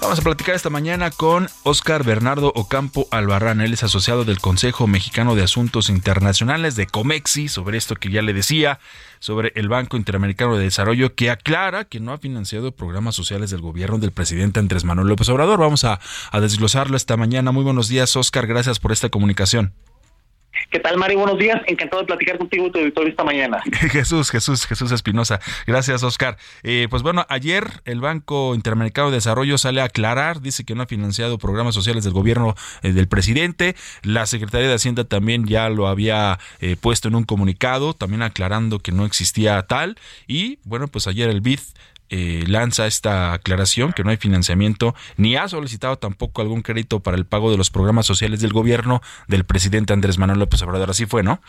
Vamos 0.00 0.20
a 0.20 0.22
platicar 0.22 0.54
esta 0.54 0.70
mañana 0.70 1.10
con 1.10 1.48
Oscar 1.64 2.04
Bernardo 2.04 2.52
Ocampo 2.54 3.08
Albarrán. 3.10 3.60
Él 3.60 3.72
es 3.72 3.82
asociado 3.82 4.24
del 4.24 4.38
Consejo 4.40 4.86
Mexicano 4.86 5.34
de 5.34 5.42
Asuntos 5.42 5.90
Internacionales 5.90 6.76
de 6.76 6.86
COMEXI, 6.86 7.48
sobre 7.48 7.76
esto 7.76 7.96
que 7.96 8.08
ya 8.08 8.22
le 8.22 8.32
decía, 8.32 8.78
sobre 9.18 9.52
el 9.56 9.68
Banco 9.68 9.96
Interamericano 9.96 10.56
de 10.56 10.64
Desarrollo, 10.64 11.14
que 11.14 11.30
aclara 11.30 11.84
que 11.84 12.00
no 12.00 12.12
ha 12.12 12.18
financiado 12.18 12.72
programas 12.72 13.16
sociales 13.16 13.50
del 13.50 13.60
gobierno 13.60 13.98
del 13.98 14.12
presidente 14.12 14.60
Andrés 14.60 14.84
Manuel 14.84 15.08
López 15.08 15.28
Obrador. 15.28 15.58
Vamos 15.58 15.84
a, 15.84 16.00
a 16.30 16.40
desglosarlo 16.40 16.96
esta 16.96 17.16
mañana. 17.16 17.50
Muy 17.52 17.64
buenos 17.64 17.88
días, 17.88 18.14
Oscar. 18.16 18.46
Gracias 18.46 18.78
por 18.78 18.92
esta 18.92 19.08
comunicación. 19.10 19.74
¿Qué 20.70 20.80
tal, 20.80 20.96
Mario? 20.96 21.18
Buenos 21.18 21.38
días. 21.38 21.60
Encantado 21.66 22.02
de 22.02 22.06
platicar 22.06 22.38
contigo 22.38 22.66
y 22.66 22.70
tu 22.70 22.78
auditorio 22.78 23.10
esta 23.10 23.24
mañana. 23.24 23.62
Jesús, 23.90 24.30
Jesús, 24.30 24.66
Jesús 24.66 24.92
Espinosa. 24.92 25.40
Gracias, 25.66 26.02
Oscar. 26.02 26.36
Eh, 26.62 26.88
pues 26.90 27.02
bueno, 27.02 27.24
ayer 27.28 27.64
el 27.84 28.00
Banco 28.00 28.54
Interamericano 28.54 29.10
de 29.10 29.16
Desarrollo 29.16 29.58
sale 29.58 29.80
a 29.80 29.84
aclarar, 29.84 30.40
dice 30.40 30.64
que 30.64 30.74
no 30.74 30.82
ha 30.82 30.86
financiado 30.86 31.38
programas 31.38 31.74
sociales 31.74 32.04
del 32.04 32.12
gobierno 32.12 32.54
eh, 32.82 32.92
del 32.92 33.08
presidente. 33.08 33.76
La 34.02 34.26
Secretaría 34.26 34.68
de 34.68 34.74
Hacienda 34.74 35.04
también 35.04 35.46
ya 35.46 35.68
lo 35.68 35.88
había 35.88 36.38
eh, 36.60 36.76
puesto 36.80 37.08
en 37.08 37.14
un 37.14 37.24
comunicado, 37.24 37.94
también 37.94 38.22
aclarando 38.22 38.78
que 38.78 38.92
no 38.92 39.06
existía 39.06 39.62
tal. 39.62 39.96
Y 40.26 40.58
bueno, 40.64 40.88
pues 40.88 41.06
ayer 41.06 41.28
el 41.30 41.40
BID 41.40 41.60
eh, 42.10 42.44
lanza 42.46 42.86
esta 42.86 43.32
aclaración 43.32 43.92
que 43.92 44.04
no 44.04 44.10
hay 44.10 44.16
financiamiento 44.16 44.94
ni 45.16 45.36
ha 45.36 45.48
solicitado 45.48 45.96
tampoco 45.98 46.42
algún 46.42 46.62
crédito 46.62 47.00
para 47.00 47.16
el 47.16 47.26
pago 47.26 47.50
de 47.50 47.58
los 47.58 47.70
programas 47.70 48.06
sociales 48.06 48.40
del 48.40 48.52
gobierno 48.52 49.02
del 49.26 49.44
presidente 49.44 49.92
Andrés 49.92 50.18
Manuel 50.18 50.38
López 50.38 50.62
Obrador. 50.62 50.90
Así 50.90 51.06
fue, 51.06 51.22
¿no? 51.22 51.40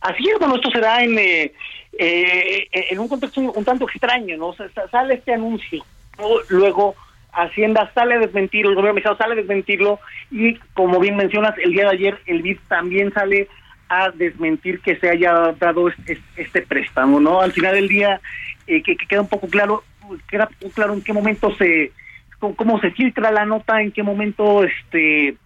Así 0.00 0.28
es, 0.28 0.38
bueno, 0.38 0.56
esto 0.56 0.70
se 0.70 0.80
da 0.80 1.02
en, 1.02 1.18
eh, 1.18 1.52
eh, 1.98 2.68
en 2.72 2.98
un 2.98 3.08
contexto 3.08 3.40
un, 3.40 3.64
tanto 3.64 3.88
extraño, 3.88 4.36
¿no? 4.36 4.54
sale 4.90 5.14
este 5.14 5.34
anuncio, 5.34 5.84
luego 6.48 6.94
Hacienda 7.32 7.90
sale 7.94 8.14
a 8.14 8.18
desmentirlo, 8.18 8.70
el 8.70 8.76
gobierno 8.76 8.94
mexicano 8.94 9.16
sale 9.16 9.34
a 9.34 9.36
desmentirlo 9.36 10.00
y 10.30 10.56
como 10.74 10.98
bien 10.98 11.16
mencionas, 11.16 11.54
el 11.58 11.72
día 11.72 11.84
de 11.84 11.90
ayer 11.90 12.18
el 12.26 12.42
BID 12.42 12.58
también 12.68 13.12
sale 13.12 13.48
a 13.88 14.10
desmentir 14.10 14.80
que 14.80 14.96
se 14.96 15.08
haya 15.08 15.54
dado 15.58 15.88
este 16.36 16.62
préstamo, 16.62 17.20
¿no? 17.20 17.40
Al 17.40 17.52
final 17.52 17.74
del 17.74 17.88
día 17.88 18.20
eh, 18.68 18.82
que, 18.82 18.96
queda 18.96 19.22
un 19.22 19.28
poco 19.28 19.48
claro, 19.48 19.82
queda 20.28 20.48
claro 20.74 20.94
en 20.94 21.02
qué 21.02 21.12
momento 21.12 21.54
se, 21.56 21.92
cómo, 22.38 22.80
se 22.80 22.90
filtra 22.92 23.32
la 23.32 23.44
nota, 23.44 23.82
en 23.82 23.92
qué 23.92 24.02
momento 24.02 24.62
este 24.64 25.36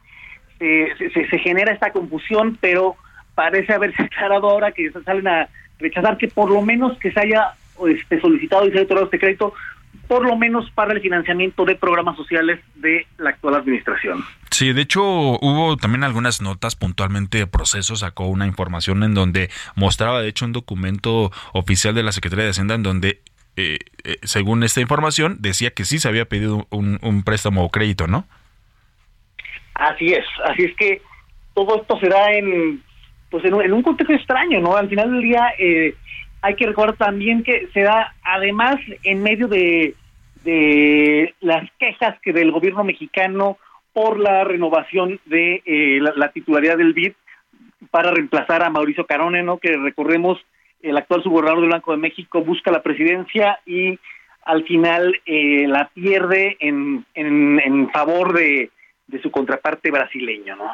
se, 0.58 1.28
se, 1.28 1.38
genera 1.38 1.72
esta 1.72 1.90
confusión, 1.90 2.56
pero 2.60 2.96
parece 3.34 3.72
haberse 3.72 4.02
aclarado 4.04 4.50
ahora 4.50 4.72
que 4.72 4.90
salen 5.04 5.26
a 5.26 5.48
rechazar 5.78 6.16
que 6.18 6.28
por 6.28 6.50
lo 6.50 6.62
menos 6.62 6.98
que 6.98 7.10
se 7.12 7.20
haya 7.20 7.54
este, 7.88 8.20
solicitado 8.20 8.66
y 8.66 8.70
se 8.70 8.74
haya 8.74 8.84
otorgado 8.84 9.06
este 9.06 9.18
crédito 9.18 9.54
por 10.08 10.26
lo 10.26 10.36
menos 10.36 10.70
para 10.72 10.92
el 10.92 11.00
financiamiento 11.00 11.64
de 11.64 11.74
programas 11.74 12.16
sociales 12.16 12.60
de 12.76 13.06
la 13.18 13.30
actual 13.30 13.54
administración. 13.54 14.24
Sí, 14.50 14.72
de 14.72 14.82
hecho 14.82 15.02
hubo 15.02 15.76
también 15.76 16.04
algunas 16.04 16.42
notas 16.42 16.76
puntualmente 16.76 17.38
de 17.38 17.46
proceso, 17.46 17.96
sacó 17.96 18.26
una 18.26 18.46
información 18.46 19.02
en 19.02 19.14
donde 19.14 19.48
mostraba 19.74 20.20
de 20.20 20.28
hecho 20.28 20.44
un 20.44 20.52
documento 20.52 21.30
oficial 21.52 21.94
de 21.94 22.02
la 22.02 22.12
Secretaría 22.12 22.44
de 22.44 22.50
Hacienda 22.50 22.74
en 22.74 22.82
donde, 22.82 23.20
eh, 23.56 23.78
eh, 24.04 24.16
según 24.22 24.62
esta 24.64 24.80
información, 24.80 25.36
decía 25.40 25.70
que 25.70 25.84
sí 25.84 25.98
se 25.98 26.08
había 26.08 26.26
pedido 26.26 26.66
un, 26.70 27.22
préstamo 27.24 27.64
o 27.64 27.70
crédito, 27.70 28.06
¿no? 28.06 28.26
Así 29.74 30.12
es, 30.12 30.26
así 30.44 30.64
es 30.64 30.76
que 30.76 31.00
todo 31.54 31.80
esto 31.80 31.98
se 31.98 32.08
da 32.08 32.32
en, 32.32 32.82
pues 33.30 33.44
en, 33.46 33.54
un, 33.54 33.82
contexto 33.82 34.12
extraño, 34.12 34.60
¿no? 34.60 34.76
Al 34.76 34.88
final 34.88 35.10
del 35.10 35.22
día 35.22 35.54
eh, 35.58 35.94
hay 36.42 36.56
que 36.56 36.66
recordar 36.66 36.96
también 36.96 37.42
que 37.42 37.68
se 37.72 37.82
da 37.82 38.14
además 38.22 38.76
en 39.04 39.22
medio 39.22 39.48
de 39.48 39.94
de 40.44 41.34
las 41.40 41.70
quejas 41.78 42.18
que 42.20 42.32
del 42.32 42.50
gobierno 42.50 42.84
mexicano 42.84 43.58
por 43.92 44.18
la 44.18 44.44
renovación 44.44 45.20
de 45.26 45.62
eh, 45.64 46.00
la, 46.00 46.32
titularidad 46.32 46.78
del 46.78 46.94
BID 46.94 47.12
para 47.90 48.10
reemplazar 48.10 48.62
a 48.62 48.70
Mauricio 48.70 49.06
Carone, 49.06 49.42
¿no? 49.42 49.58
Que 49.58 49.76
recordemos, 49.76 50.38
el 50.80 50.96
actual 50.96 51.22
subgobernador 51.22 51.60
del 51.60 51.70
Banco 51.70 51.92
de 51.92 51.98
México 51.98 52.42
busca 52.42 52.70
la 52.70 52.82
presidencia 52.82 53.60
y 53.66 53.98
al 54.44 54.64
final 54.64 55.14
eh, 55.26 55.66
la 55.68 55.90
pierde 55.94 56.56
en, 56.58 57.04
en, 57.14 57.60
en 57.60 57.90
favor 57.90 58.32
de, 58.32 58.70
de 59.06 59.22
su 59.22 59.30
contraparte 59.30 59.90
brasileño, 59.90 60.56
¿no? 60.56 60.72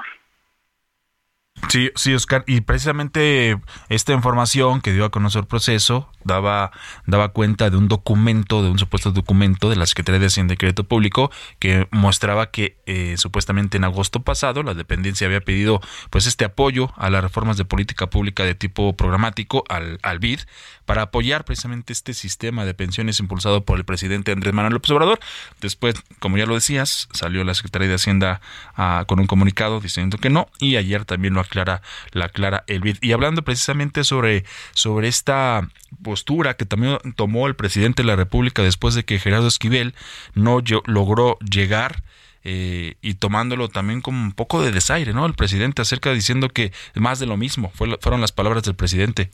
Sí, 1.69 1.91
sí, 1.97 2.15
Oscar, 2.15 2.45
y 2.47 2.61
precisamente 2.62 3.61
esta 3.88 4.12
información 4.12 4.81
que 4.81 4.93
dio 4.93 5.05
a 5.05 5.11
conocer 5.11 5.41
el 5.41 5.47
proceso 5.47 6.09
daba, 6.25 6.71
daba 7.07 7.29
cuenta 7.31 7.71
de 7.71 7.77
un 7.77 7.88
documento, 7.88 8.62
de 8.62 8.71
un 8.71 8.79
supuesto 8.79 9.11
documento 9.11 9.69
de 9.69 9.77
la 9.77 9.87
Secretaría 9.87 10.21
de 10.21 10.27
Hacienda 10.27 10.55
y 10.55 10.57
Crédito 10.57 10.85
Público 10.85 11.31
que 11.59 11.88
mostraba 11.91 12.50
que 12.50 12.79
eh, 12.87 13.17
supuestamente 13.17 13.77
en 13.77 13.85
agosto 13.85 14.23
pasado 14.23 14.62
la 14.62 14.75
dependencia 14.75 15.27
había 15.27 15.41
pedido 15.41 15.81
pues 16.11 16.27
este 16.27 16.45
apoyo 16.45 16.93
a 16.97 17.11
las 17.11 17.23
reformas 17.23 17.57
de 17.57 17.65
política 17.65 18.09
pública 18.09 18.45
de 18.45 18.55
tipo 18.55 18.97
programático 18.97 19.65
al, 19.69 19.99
al 20.03 20.19
BID 20.19 20.41
para 20.85 21.03
apoyar 21.03 21.45
precisamente 21.45 21.93
este 21.93 22.15
sistema 22.15 22.65
de 22.65 22.73
pensiones 22.73 23.21
impulsado 23.21 23.65
por 23.65 23.79
el 23.79 23.85
presidente 23.85 24.33
Andrés 24.33 24.55
Manuel 24.55 24.73
López 24.73 24.91
Obrador. 24.91 25.21
Después, 25.61 25.97
como 26.19 26.38
ya 26.38 26.47
lo 26.47 26.55
decías, 26.55 27.09
salió 27.12 27.45
la 27.45 27.55
Secretaría 27.55 27.88
de 27.88 27.95
Hacienda 27.95 28.41
ah, 28.75 29.05
con 29.07 29.21
un 29.21 29.27
comunicado 29.27 29.81
diciendo 29.81 30.17
que 30.17 30.31
no 30.31 30.49
y 30.59 30.77
ayer 30.77 31.05
también 31.05 31.35
lo 31.35 31.41
aclara, 31.49 31.83
la 32.12 32.26
aclara 32.26 32.64
el 32.67 32.81
BID. 32.81 32.99
Y 33.00 33.12
hablando 33.12 33.43
precisamente 33.43 34.05
sobre, 34.05 34.45
sobre 34.73 35.09
esta 35.09 35.69
postura 36.02 36.55
que 36.55 36.64
también 36.64 36.99
tomó 37.17 37.47
el 37.47 37.57
presidente 37.57 38.02
de 38.02 38.07
la 38.07 38.17
República 38.17 38.62
después 38.62 38.95
de 38.95 39.05
que 39.05 39.19
Gerardo 39.19 39.49
Esquivel 39.49 39.95
no 40.35 40.62
logró 40.87 41.38
llegar 41.40 42.02
eh, 42.45 42.95
y 43.02 43.14
tomándolo 43.14 43.69
también 43.69 44.00
como 44.00 44.23
un 44.23 44.33
poco 44.33 44.62
de 44.62 44.71
desaire, 44.71 45.12
¿no? 45.12 45.26
El 45.26 45.35
presidente 45.35 45.83
acerca 45.83 46.12
diciendo 46.12 46.49
que 46.49 46.73
más 46.95 47.19
de 47.19 47.26
lo 47.26 47.37
mismo, 47.37 47.73
fueron 47.75 48.21
las 48.21 48.33
palabras 48.33 48.62
del 48.62 48.75
presidente 48.76 49.31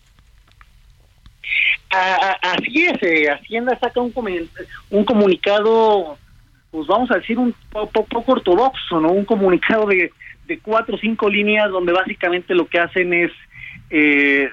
así 2.42 2.86
es, 2.86 3.02
eh, 3.02 3.30
Hacienda 3.30 3.78
saca 3.78 4.00
un, 4.00 4.12
un 4.90 5.04
comunicado, 5.04 6.18
pues 6.70 6.86
vamos 6.86 7.10
a 7.10 7.16
decir 7.16 7.38
un 7.38 7.54
poco, 7.70 8.24
ortodoxo, 8.26 9.00
¿no? 9.00 9.10
Un 9.10 9.24
comunicado 9.24 9.86
de, 9.86 10.12
de 10.46 10.58
cuatro 10.58 10.96
o 10.96 10.98
cinco 10.98 11.28
líneas 11.28 11.70
donde 11.70 11.92
básicamente 11.92 12.54
lo 12.54 12.66
que 12.66 12.78
hacen 12.78 13.12
es 13.12 13.32
eh, 13.90 14.50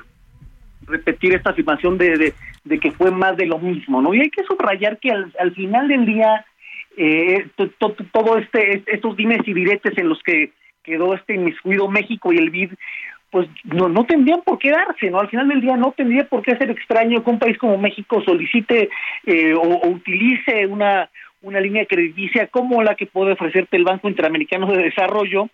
repetir 0.85 1.33
esta 1.33 1.51
afirmación 1.51 1.97
de, 1.97 2.33
de, 2.63 2.79
que 2.79 2.91
fue 2.91 3.11
más 3.11 3.37
de 3.37 3.45
lo 3.45 3.59
mismo, 3.59 4.01
¿no? 4.01 4.13
Y 4.13 4.21
hay 4.21 4.29
que 4.29 4.43
subrayar 4.43 4.99
que 4.99 5.11
al, 5.11 5.33
al 5.39 5.53
final 5.53 5.87
del 5.87 6.05
día 6.05 6.45
eh, 6.97 7.47
todo 8.11 8.37
este 8.37 8.83
estos 8.87 9.15
dimes 9.15 9.39
y 9.45 9.53
diretes 9.53 9.97
en 9.97 10.09
los 10.09 10.21
que 10.23 10.51
quedó 10.83 11.13
este 11.13 11.35
inmiscuido 11.35 11.87
México 11.87 12.33
y 12.33 12.37
el 12.37 12.49
BID 12.49 12.71
pues 13.31 13.47
no, 13.63 13.87
no 13.87 14.05
tendrían 14.05 14.41
por 14.41 14.59
qué 14.59 14.71
darse, 14.71 15.09
¿no? 15.09 15.19
Al 15.19 15.29
final 15.29 15.47
del 15.47 15.61
día 15.61 15.77
no 15.77 15.93
tendría 15.93 16.25
por 16.25 16.41
qué 16.41 16.55
ser 16.57 16.69
extraño 16.69 17.23
que 17.23 17.29
un 17.29 17.39
país 17.39 17.57
como 17.57 17.77
México 17.77 18.21
solicite 18.25 18.89
eh, 19.25 19.53
o, 19.53 19.87
utilice 19.87 20.67
una, 20.67 21.09
una 21.41 21.61
línea 21.61 21.85
crediticia 21.85 22.47
como 22.47 22.83
la 22.83 22.95
que 22.95 23.05
puede 23.05 23.31
ofrecerte 23.31 23.77
el 23.77 23.85
Banco 23.85 24.09
Interamericano 24.09 24.67
de 24.67 24.83
Desarrollo 24.83 25.49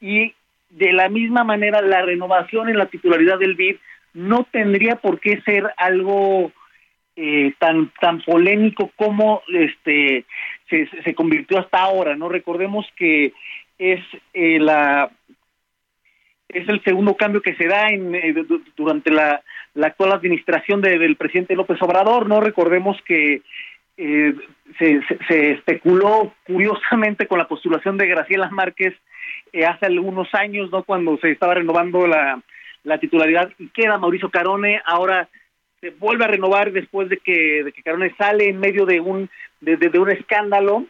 y 0.00 0.34
de 0.70 0.92
la 0.92 1.08
misma 1.08 1.44
manera 1.44 1.82
la 1.82 2.02
renovación 2.02 2.68
en 2.68 2.78
la 2.78 2.86
titularidad 2.86 3.38
del 3.38 3.54
BID 3.54 3.76
no 4.14 4.46
tendría 4.50 4.96
por 4.96 5.20
qué 5.20 5.40
ser 5.42 5.70
algo 5.76 6.52
eh, 7.16 7.52
tan 7.58 7.92
tan 8.00 8.22
polémico 8.22 8.90
como 8.96 9.42
este 9.52 10.24
se, 10.68 10.88
se 11.04 11.14
convirtió 11.14 11.58
hasta 11.58 11.82
ahora, 11.82 12.16
¿no? 12.16 12.28
Recordemos 12.28 12.86
que 12.96 13.32
es 13.78 14.00
eh, 14.34 14.58
la 14.60 15.10
es 16.52 16.68
el 16.68 16.82
segundo 16.82 17.16
cambio 17.16 17.42
que 17.42 17.54
se 17.54 17.66
da 17.66 17.88
en, 17.88 18.14
eh, 18.14 18.34
durante 18.76 19.10
la, 19.10 19.42
actual 19.82 20.12
administración 20.12 20.80
del 20.80 21.16
presidente 21.16 21.54
López 21.54 21.80
Obrador. 21.80 22.28
No 22.28 22.40
recordemos 22.40 22.96
que 23.06 23.42
eh, 23.96 24.34
se, 24.78 25.52
especuló 25.52 26.34
curiosamente 26.44 27.26
con 27.26 27.38
la 27.38 27.46
postulación 27.46 27.96
de 27.96 28.08
Graciela 28.08 28.50
Márquez 28.50 28.94
eh, 29.52 29.66
hace 29.66 29.86
algunos 29.86 30.32
años, 30.34 30.70
no 30.70 30.82
cuando 30.84 31.16
se 31.18 31.30
estaba 31.30 31.54
renovando 31.54 32.06
la, 32.06 32.42
titularidad 33.00 33.50
y 33.58 33.68
queda 33.68 33.98
Mauricio 33.98 34.30
Carone. 34.30 34.80
Ahora 34.84 35.28
se 35.80 35.90
vuelve 35.90 36.24
a 36.24 36.28
renovar 36.28 36.72
después 36.72 37.08
de 37.08 37.18
que, 37.18 37.64
de 37.64 37.72
que 37.72 37.82
Carone 37.82 38.14
sale 38.16 38.48
en 38.48 38.58
medio 38.58 38.86
de 38.86 39.00
un 39.00 39.30
de, 39.60 39.98
un 39.98 40.10
escándalo 40.10 40.86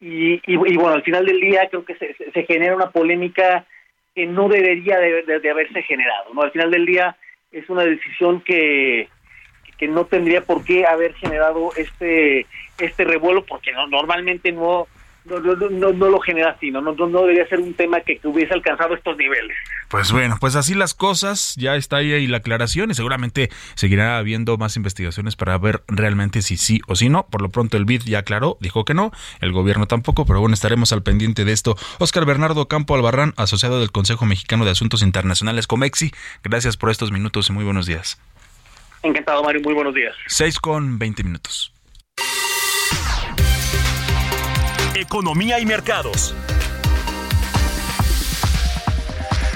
y, 0.00 0.40
y, 0.46 0.56
bueno 0.56 0.94
al 0.94 1.02
final 1.02 1.24
del 1.26 1.40
día 1.40 1.68
creo 1.68 1.84
que 1.84 1.94
se, 1.94 2.14
se 2.32 2.44
genera 2.44 2.74
una 2.74 2.90
polémica 2.90 3.64
que 4.14 4.26
no 4.26 4.48
debería 4.48 4.98
de, 4.98 5.50
haberse 5.50 5.82
generado. 5.82 6.34
¿no? 6.34 6.42
Al 6.42 6.50
final 6.50 6.70
del 6.70 6.86
día 6.86 7.16
es 7.52 7.68
una 7.70 7.84
decisión 7.84 8.40
que, 8.40 9.08
que 9.78 9.88
no 9.88 10.06
tendría 10.06 10.42
por 10.42 10.64
qué 10.64 10.86
haber 10.86 11.14
generado 11.14 11.70
este 11.76 12.46
este 12.78 13.04
revuelo 13.04 13.44
porque 13.44 13.72
no, 13.72 13.86
normalmente 13.86 14.52
no 14.52 14.86
no, 15.38 15.54
no, 15.54 15.92
no, 15.92 16.08
lo 16.08 16.20
genera 16.20 16.50
así, 16.50 16.70
¿no? 16.70 16.80
No, 16.80 16.92
no, 16.92 17.20
debería 17.20 17.46
ser 17.48 17.60
un 17.60 17.74
tema 17.74 18.00
que, 18.00 18.18
hubiese 18.24 18.54
alcanzado 18.54 18.94
estos 18.94 19.16
niveles. 19.16 19.56
Pues 19.88 20.10
bueno, 20.12 20.36
pues 20.40 20.56
así 20.56 20.74
las 20.74 20.94
cosas, 20.94 21.54
ya 21.56 21.76
está 21.76 21.96
ahí 21.98 22.26
la 22.26 22.38
aclaración 22.38 22.90
y 22.90 22.94
seguramente 22.94 23.50
seguirá 23.74 24.18
habiendo 24.18 24.56
más 24.56 24.76
investigaciones 24.76 25.36
para 25.36 25.56
ver 25.58 25.82
realmente 25.88 26.42
si 26.42 26.56
sí 26.56 26.80
o 26.88 26.96
si 26.96 27.08
no. 27.08 27.26
Por 27.26 27.42
lo 27.42 27.50
pronto 27.50 27.76
el 27.76 27.84
BID 27.84 28.02
ya 28.04 28.20
aclaró, 28.20 28.56
dijo 28.60 28.84
que 28.84 28.94
no, 28.94 29.12
el 29.40 29.52
gobierno 29.52 29.86
tampoco, 29.86 30.26
pero 30.26 30.40
bueno, 30.40 30.54
estaremos 30.54 30.92
al 30.92 31.02
pendiente 31.02 31.44
de 31.44 31.52
esto. 31.52 31.76
Oscar 31.98 32.24
Bernardo 32.24 32.66
Campo 32.68 32.94
Albarrán, 32.94 33.34
asociado 33.36 33.80
del 33.80 33.92
Consejo 33.92 34.26
Mexicano 34.26 34.64
de 34.64 34.72
Asuntos 34.72 35.02
Internacionales 35.02 35.66
Comexi, 35.66 36.10
gracias 36.42 36.76
por 36.76 36.90
estos 36.90 37.12
minutos 37.12 37.48
y 37.50 37.52
muy 37.52 37.64
buenos 37.64 37.86
días. 37.86 38.20
Encantado, 39.02 39.42
Mario, 39.42 39.62
muy 39.62 39.74
buenos 39.74 39.94
días. 39.94 40.14
Seis 40.26 40.58
con 40.58 40.98
veinte 40.98 41.22
minutos. 41.24 41.72
Economía 44.94 45.60
y 45.60 45.66
mercados. 45.66 46.34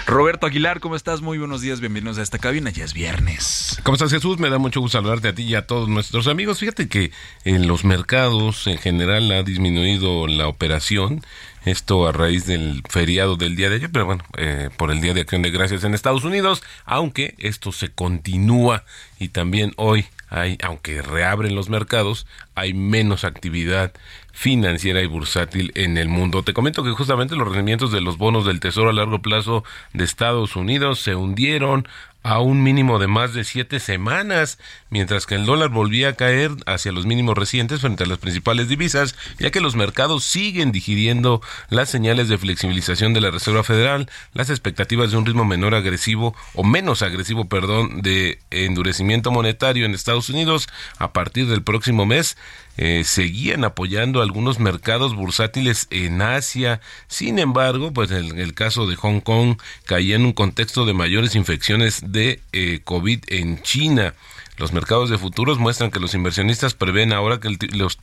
Roberto 0.07 0.47
Aguilar, 0.47 0.79
¿cómo 0.79 0.95
estás? 0.95 1.23
Muy 1.23 1.39
buenos 1.39 1.61
días, 1.61 1.81
bienvenidos 1.81 2.19
a 2.19 2.23
esta 2.23 2.39
cabina, 2.39 2.71
ya 2.71 2.85
es 2.85 2.95
viernes. 2.95 3.81
¿Cómo 3.83 3.97
estás 3.97 4.13
Jesús? 4.13 4.39
Me 4.39 4.49
da 4.49 4.59
mucho 4.59 4.81
gusto 4.81 4.99
saludarte 4.99 5.29
a 5.29 5.35
ti 5.35 5.43
y 5.43 5.57
a 5.57 5.67
todos 5.67 5.89
nuestros 5.89 6.29
amigos. 6.29 6.61
Fíjate 6.61 6.89
que 6.89 7.11
en 7.45 7.67
los 7.67 7.85
mercados 7.85 8.69
en 8.69 8.79
general 8.79 9.29
ha 9.33 9.43
disminuido 9.43 10.29
la 10.29 10.47
operación, 10.47 11.25
esto 11.65 12.07
a 12.07 12.13
raíz 12.13 12.47
del 12.47 12.85
feriado 12.89 13.37
del 13.37 13.57
día 13.57 13.71
de 13.71 13.77
ayer, 13.77 13.91
pero 13.91 14.07
bueno, 14.07 14.23
eh, 14.37 14.71
por 14.77 14.93
el 14.93 15.01
Día 15.01 15.15
de 15.15 15.23
Acción 15.23 15.43
de 15.43 15.51
Gracias 15.51 15.83
en 15.83 15.95
Estados 15.95 16.23
Unidos, 16.23 16.63
aunque 16.85 17.35
esto 17.39 17.73
se 17.73 17.89
continúa 17.89 18.85
y 19.19 19.31
también 19.31 19.73
hoy 19.77 20.07
hay, 20.29 20.59
aunque 20.63 21.03
reabren 21.03 21.55
los 21.55 21.69
mercados, 21.69 22.27
hay 22.55 22.75
menos 22.75 23.25
actividad 23.25 23.93
financiera 24.33 25.01
y 25.01 25.07
bursátil 25.07 25.71
en 25.75 25.97
el 25.97 26.09
mundo. 26.09 26.43
Te 26.43 26.55
comento 26.55 26.83
que 26.83 26.91
justamente 26.91 27.37
los 27.37 27.49
rendimientos 27.49 27.93
de 27.93 28.01
los 28.01 28.19
bonos 28.19 28.45
del 28.45 28.61
Tesoro 28.61 28.91
a 28.91 28.93
largo 28.93 29.23
plazo 29.23 29.65
de 29.93 30.05
Estados 30.05 30.57
Unidos 30.57 31.01
se 31.01 31.15
hundieron 31.15 31.87
a 32.25 32.41
un 32.41 32.63
mínimo 32.63 32.99
de 32.99 33.07
más 33.07 33.35
de 33.35 33.45
siete 33.45 33.79
semanas, 33.79 34.59
mientras 34.89 35.27
que 35.27 35.35
el 35.35 35.45
dólar 35.45 35.69
volvía 35.69 36.09
a 36.09 36.13
caer 36.15 36.51
hacia 36.67 36.91
los 36.91 37.05
mínimos 37.05 37.37
recientes 37.37 37.83
frente 37.83 38.05
a 38.05 38.07
las 38.07 38.19
principales 38.19 38.67
divisas, 38.67 39.15
ya 39.39 39.51
que 39.51 39.61
los 39.61 39.77
mercados 39.77 40.25
siguen 40.25 40.73
digiriendo 40.73 41.43
las 41.69 41.91
señales 41.91 42.31
de 42.31 42.39
flexibilización 42.39 43.13
de 43.13 43.21
la 43.21 43.31
Reserva 43.31 43.63
Federal, 43.63 44.11
las 44.33 44.49
expectativas 44.49 45.11
de 45.11 45.19
un 45.19 45.27
ritmo 45.27 45.45
menor 45.45 45.75
agresivo 45.75 46.35
o 46.55 46.65
menos 46.65 47.03
agresivo, 47.03 47.45
perdón, 47.45 48.01
de 48.01 48.41
endurecimiento 48.51 49.31
monetario 49.31 49.85
en 49.85 49.95
Estados 49.95 50.31
Unidos 50.31 50.67
a 50.97 51.13
partir 51.13 51.47
del 51.47 51.63
próximo 51.63 52.07
mes 52.07 52.39
eh, 52.77 53.03
seguían 53.05 53.65
apoyando 53.65 54.21
algunos 54.21 54.59
mercados 54.59 55.15
bursátiles 55.15 55.87
en 55.91 56.23
Asia. 56.23 56.81
Sin 57.07 57.39
embargo, 57.39 57.93
pues 57.93 58.11
en 58.11 58.39
el 58.39 58.55
caso 58.55 58.87
de 58.87 58.97
Hong 58.97 59.21
Kong 59.21 59.57
caía 59.85 60.17
en 60.17 60.25
un 60.25 60.33
contexto 60.33 60.85
de 60.85 60.95
mayores 60.95 61.35
infecciones 61.35 62.03
de 62.13 62.41
eh, 62.53 62.81
COVID 62.85 63.21
en 63.29 63.63
China. 63.63 64.15
Los 64.57 64.73
mercados 64.73 65.11
de 65.11 65.19
futuros 65.19 65.59
muestran 65.59 65.91
que 65.91 65.99
los 65.99 66.15
inversionistas 66.15 66.75
prevén 66.75 67.13
ahora 67.13 67.41
que 67.41 67.57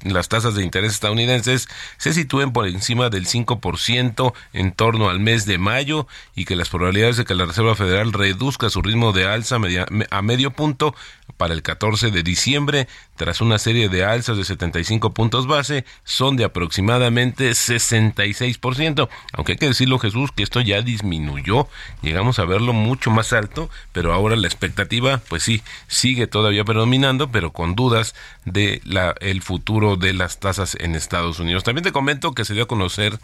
las 0.03 0.29
tasas 0.29 0.53
de 0.53 0.63
interés 0.63 0.91
estadounidenses 0.91 1.69
se 1.97 2.13
sitúen 2.13 2.51
por 2.51 2.67
encima 2.67 3.09
del 3.09 3.25
5% 3.25 4.33
en 4.51 4.71
torno 4.73 5.09
al 5.09 5.19
mes 5.19 5.45
de 5.45 5.57
mayo 5.57 6.07
y 6.35 6.45
que 6.45 6.57
las 6.57 6.69
probabilidades 6.69 7.17
de 7.17 7.25
que 7.25 7.35
la 7.35 7.45
Reserva 7.45 7.75
Federal 7.75 8.11
reduzca 8.11 8.69
su 8.69 8.81
ritmo 8.81 9.13
de 9.13 9.27
alza 9.27 9.57
a 10.09 10.21
medio 10.21 10.51
punto 10.51 10.93
para 11.37 11.53
el 11.53 11.63
14 11.63 12.11
de 12.11 12.23
diciembre, 12.23 12.87
tras 13.15 13.41
una 13.41 13.57
serie 13.57 13.89
de 13.89 14.03
alzas 14.03 14.37
de 14.37 14.43
75 14.43 15.13
puntos 15.13 15.47
base, 15.47 15.85
son 16.03 16.35
de 16.35 16.43
aproximadamente 16.43 17.49
66%. 17.49 19.09
Aunque 19.33 19.53
hay 19.53 19.57
que 19.57 19.67
decirlo, 19.67 19.99
Jesús, 19.99 20.31
que 20.35 20.43
esto 20.43 20.61
ya 20.61 20.81
disminuyó. 20.81 21.67
Llegamos 22.01 22.39
a 22.39 22.45
verlo 22.45 22.73
mucho 22.73 23.09
más 23.09 23.33
alto, 23.33 23.69
pero 23.91 24.13
ahora 24.13 24.35
la 24.35 24.47
expectativa, 24.47 25.21
pues 25.29 25.43
sí, 25.43 25.63
sigue 25.87 26.27
todavía 26.41 26.65
predominando, 26.65 27.31
pero 27.31 27.53
con 27.53 27.75
dudas 27.75 28.15
de 28.45 28.81
la, 28.83 29.13
el 29.19 29.43
futuro 29.43 29.95
de 29.95 30.13
las 30.13 30.39
tasas 30.39 30.75
en 30.79 30.95
Estados 30.95 31.39
Unidos. 31.39 31.63
También 31.63 31.83
te 31.83 31.91
comento 31.91 32.33
que 32.33 32.45
se 32.45 32.55
dio 32.55 32.63
a 32.63 32.67
conocer 32.67 33.19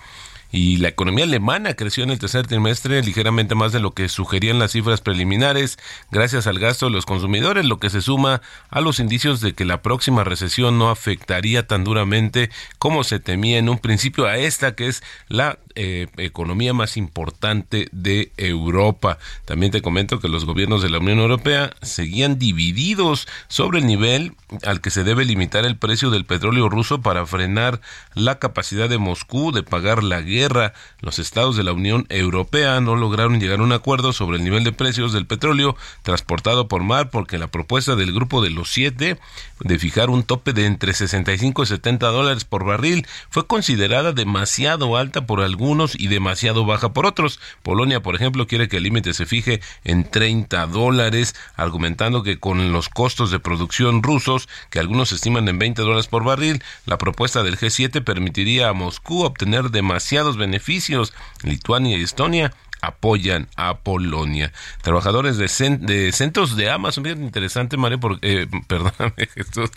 y 0.52 0.78
la 0.78 0.88
economía 0.88 1.26
alemana 1.26 1.74
creció 1.74 2.04
en 2.04 2.12
el 2.12 2.20
tercer 2.20 2.48
trimestre 2.48 3.02
ligeramente 3.02 3.56
más 3.56 3.72
de 3.74 3.80
lo 3.80 3.92
que 3.92 4.08
sugerían 4.08 4.60
las 4.60 4.72
cifras 4.72 5.02
preliminares 5.02 5.78
gracias 6.12 6.48
al 6.48 6.60
gasto 6.60 6.86
de 6.86 6.94
los 6.94 7.06
consumidores, 7.06 7.66
lo 7.66 7.80
que 7.80 7.90
se 7.90 8.02
suma 8.02 8.42
a 8.70 8.80
los 8.80 9.00
indicios 9.00 9.42
de 9.42 9.54
que 9.54 9.66
la 9.66 9.82
próxima 9.82 10.24
recesión 10.24 10.78
no 10.78 10.90
afectaría 10.90 11.68
tan 11.68 11.84
duramente 11.84 12.50
como 12.78 13.04
se 13.04 13.20
temía 13.20 13.58
en 13.58 13.68
un 13.68 13.80
principio 13.80 14.26
a 14.26 14.38
esta 14.38 14.76
que 14.76 14.88
es 14.88 15.04
la 15.28 15.58
eh, 15.80 16.08
economía 16.18 16.74
más 16.74 16.98
importante 16.98 17.88
de 17.92 18.32
Europa. 18.36 19.20
También 19.46 19.72
te 19.72 19.84
comento 19.84 20.20
que 20.20 20.28
los 20.28 20.44
gobiernos 20.44 20.82
de 20.82 20.90
la 20.90 20.98
Unión 20.98 21.20
Europea 21.20 21.70
seguían 21.84 22.40
divididos 22.40 23.28
sobre 23.48 23.78
el 23.78 23.86
nivel 23.86 24.34
al 24.66 24.82
que 24.82 24.90
se 24.90 25.04
debe 25.04 25.24
limitar 25.24 25.66
el 25.66 25.78
precio 25.78 26.10
del 26.10 26.26
petróleo 26.26 26.68
ruso 26.68 27.04
para 27.04 27.28
frenar 27.28 27.80
la 28.16 28.40
capacidad 28.40 28.90
de 28.90 28.98
Moscú 28.98 29.52
de 29.52 29.62
pagar 29.62 30.02
la 30.02 30.22
guerra. 30.22 30.74
Los 31.00 31.20
estados 31.20 31.56
de 31.56 31.64
la 31.64 31.74
Unión 31.74 32.08
Europea 32.10 32.82
no 32.82 32.96
lograron 32.96 33.40
llegar 33.40 33.60
a 33.60 33.64
un 33.64 33.72
acuerdo 33.72 34.14
sobre 34.14 34.38
el 34.38 34.44
nivel 34.44 34.64
de 34.64 34.72
precios 34.72 35.14
del 35.14 35.28
petróleo 35.28 35.76
transportado 36.02 36.68
por 36.68 36.82
mar 36.82 37.12
porque 37.12 37.38
la 37.38 37.50
propuesta 37.50 37.96
del 37.96 38.14
grupo 38.14 38.42
de 38.42 38.50
los 38.50 38.72
siete 38.74 39.20
de 39.60 39.78
fijar 39.78 40.10
un 40.10 40.24
tope 40.24 40.54
de 40.54 40.66
entre 40.66 40.94
65 40.94 41.62
y 41.62 41.66
70 41.68 42.08
dólares 42.08 42.46
por 42.46 42.66
barril 42.66 43.06
fue 43.30 43.46
considerada 43.46 44.12
demasiado 44.12 44.98
alta 44.98 45.28
por 45.28 45.42
algunos 45.42 45.67
y 45.98 46.08
demasiado 46.08 46.66
baja 46.66 46.94
por 46.94 47.06
otros. 47.06 47.40
Polonia, 47.62 48.02
por 48.02 48.16
ejemplo, 48.16 48.48
quiere 48.48 48.70
que 48.70 48.78
el 48.78 48.84
límite 48.84 49.14
se 49.14 49.26
fije 49.26 49.60
en 49.84 50.10
30 50.10 50.66
dólares, 50.68 51.36
argumentando 51.56 52.24
que 52.24 52.40
con 52.40 52.72
los 52.72 52.88
costos 52.88 53.32
de 53.32 53.40
producción 53.40 54.02
rusos, 54.02 54.48
que 54.70 54.80
algunos 54.80 55.12
estiman 55.12 55.48
en 55.50 55.60
20 55.60 55.82
dólares 55.82 56.08
por 56.08 56.24
barril, 56.24 56.64
la 56.86 56.98
propuesta 56.98 57.44
del 57.44 57.58
G7 57.58 58.04
permitiría 58.04 58.70
a 58.70 58.74
Moscú 58.74 59.24
obtener 59.24 59.70
demasiados 59.72 60.38
beneficios. 60.38 61.14
Lituania 61.44 61.98
y 61.98 62.04
Estonia 62.04 62.54
apoyan 62.88 63.48
a 63.56 63.80
Polonia. 63.80 64.52
Trabajadores 64.82 65.38
de, 65.38 65.48
centros 66.12 66.56
de 66.56 66.70
Amazon, 66.70 67.04
bien 67.04 67.24
interesante, 67.24 67.78
Mario, 67.78 68.00
porque, 68.00 68.44
eh, 68.44 68.48
perdóname, 68.68 69.28
Jesús, 69.34 69.70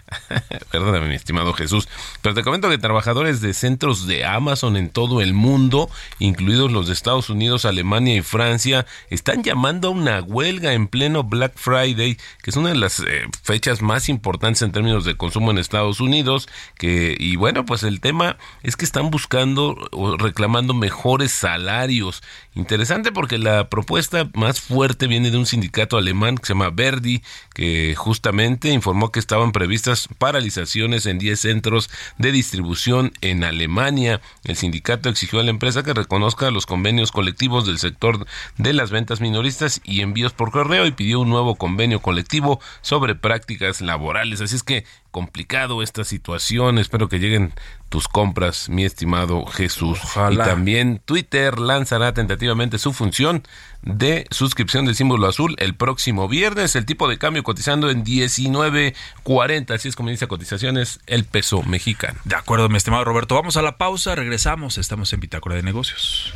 perdóname, 0.70 1.08
mi 1.08 1.14
estimado 1.14 1.52
Jesús, 1.52 1.88
pero 2.20 2.34
te 2.34 2.42
comento 2.42 2.68
que 2.68 2.78
trabajadores 2.78 3.40
de 3.40 3.54
centros 3.54 4.06
de 4.06 4.24
Amazon 4.24 4.76
en 4.76 4.90
todo 4.90 5.20
el 5.20 5.34
mundo, 5.34 5.90
incluidos 6.18 6.72
los 6.72 6.86
de 6.88 6.92
Estados 6.92 7.30
Unidos, 7.30 7.64
Alemania 7.64 8.16
y 8.16 8.22
Francia, 8.22 8.86
están 9.10 9.42
llamando 9.42 9.88
a 9.88 9.90
una 9.92 10.20
huelga 10.20 10.72
en 10.72 10.88
pleno 10.88 11.24
Black 11.24 11.52
Friday, 11.56 12.16
que 12.42 12.50
es 12.50 12.56
una 12.56 12.70
de 12.70 12.76
las 12.76 13.00
eh, 13.00 13.26
fechas 13.42 13.82
más 13.82 14.08
importantes 14.08 14.62
en 14.62 14.72
términos 14.72 15.04
de 15.04 15.16
consumo 15.16 15.50
en 15.50 15.58
Estados 15.58 16.00
Unidos, 16.00 16.48
que, 16.76 17.16
y 17.18 17.36
bueno, 17.36 17.64
pues 17.64 17.82
el 17.82 18.00
tema 18.00 18.36
es 18.62 18.76
que 18.76 18.84
están 18.84 19.10
buscando 19.10 19.76
o 19.92 20.16
reclamando 20.16 20.74
mejores 20.74 21.32
salarios 21.32 22.22
Interesante 22.54 23.12
porque 23.12 23.38
la 23.38 23.70
propuesta 23.70 24.28
más 24.34 24.60
fuerte 24.60 25.06
viene 25.06 25.30
de 25.30 25.38
un 25.38 25.46
sindicato 25.46 25.96
alemán 25.96 26.36
que 26.36 26.46
se 26.46 26.52
llama 26.52 26.68
Verdi, 26.70 27.22
que 27.54 27.94
justamente 27.96 28.70
informó 28.70 29.10
que 29.10 29.20
estaban 29.20 29.52
previstas 29.52 30.08
paralizaciones 30.18 31.06
en 31.06 31.18
10 31.18 31.40
centros 31.40 31.88
de 32.18 32.30
distribución 32.30 33.12
en 33.22 33.44
Alemania. 33.44 34.20
El 34.44 34.56
sindicato 34.56 35.08
exigió 35.08 35.40
a 35.40 35.44
la 35.44 35.50
empresa 35.50 35.82
que 35.82 35.94
reconozca 35.94 36.50
los 36.50 36.66
convenios 36.66 37.10
colectivos 37.10 37.66
del 37.66 37.78
sector 37.78 38.26
de 38.58 38.72
las 38.74 38.90
ventas 38.90 39.22
minoristas 39.22 39.80
y 39.84 40.02
envíos 40.02 40.34
por 40.34 40.50
correo 40.50 40.84
y 40.86 40.92
pidió 40.92 41.20
un 41.20 41.30
nuevo 41.30 41.54
convenio 41.56 42.00
colectivo 42.00 42.60
sobre 42.82 43.14
prácticas 43.14 43.80
laborales. 43.80 44.42
Así 44.42 44.56
es 44.56 44.62
que 44.62 44.84
complicado 45.12 45.82
esta 45.82 46.02
situación. 46.02 46.78
Espero 46.78 47.08
que 47.08 47.20
lleguen 47.20 47.52
tus 47.88 48.08
compras, 48.08 48.68
mi 48.68 48.84
estimado 48.84 49.46
Jesús. 49.46 50.00
Y 50.30 50.36
también 50.38 51.00
Twitter 51.04 51.60
lanzará 51.60 52.14
tentativamente 52.14 52.78
su 52.78 52.92
función 52.92 53.44
de 53.82 54.26
suscripción 54.30 54.86
del 54.86 54.96
símbolo 54.96 55.28
azul 55.28 55.54
el 55.58 55.76
próximo 55.76 56.26
viernes. 56.26 56.74
El 56.74 56.86
tipo 56.86 57.06
de 57.06 57.18
cambio 57.18 57.44
cotizando 57.44 57.90
en 57.90 58.04
19.40. 58.04 59.74
Así 59.74 59.88
es 59.88 59.94
como 59.94 60.08
dice 60.08 60.26
cotizaciones 60.26 60.98
el 61.06 61.24
peso 61.24 61.62
mexicano. 61.62 62.18
De 62.24 62.34
acuerdo, 62.34 62.68
mi 62.68 62.78
estimado 62.78 63.04
Roberto. 63.04 63.36
Vamos 63.36 63.56
a 63.56 63.62
la 63.62 63.78
pausa, 63.78 64.16
regresamos. 64.16 64.78
Estamos 64.78 65.12
en 65.12 65.20
Bitácora 65.20 65.54
de 65.54 65.62
Negocios. 65.62 66.32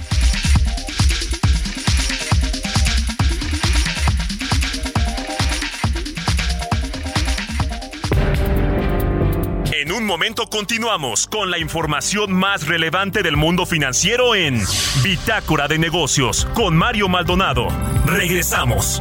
En 9.86 9.92
un 9.92 10.04
momento 10.04 10.50
continuamos 10.50 11.28
con 11.28 11.48
la 11.48 11.60
información 11.60 12.32
más 12.32 12.66
relevante 12.66 13.22
del 13.22 13.36
mundo 13.36 13.66
financiero 13.66 14.34
en 14.34 14.60
Bitácora 15.04 15.68
de 15.68 15.78
Negocios 15.78 16.44
con 16.54 16.76
Mario 16.76 17.08
Maldonado. 17.08 17.68
Regresamos. 18.04 19.00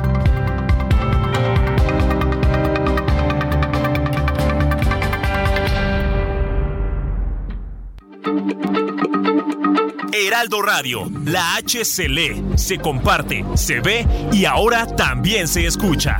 Heraldo 10.14 10.62
Radio, 10.62 11.10
la 11.26 11.56
H 11.56 11.84
se 11.84 12.08
lee, 12.08 12.44
se 12.58 12.78
comparte, 12.78 13.44
se 13.56 13.80
ve 13.80 14.06
y 14.32 14.46
ahora 14.46 14.86
también 14.96 15.48
se 15.48 15.66
escucha. 15.66 16.20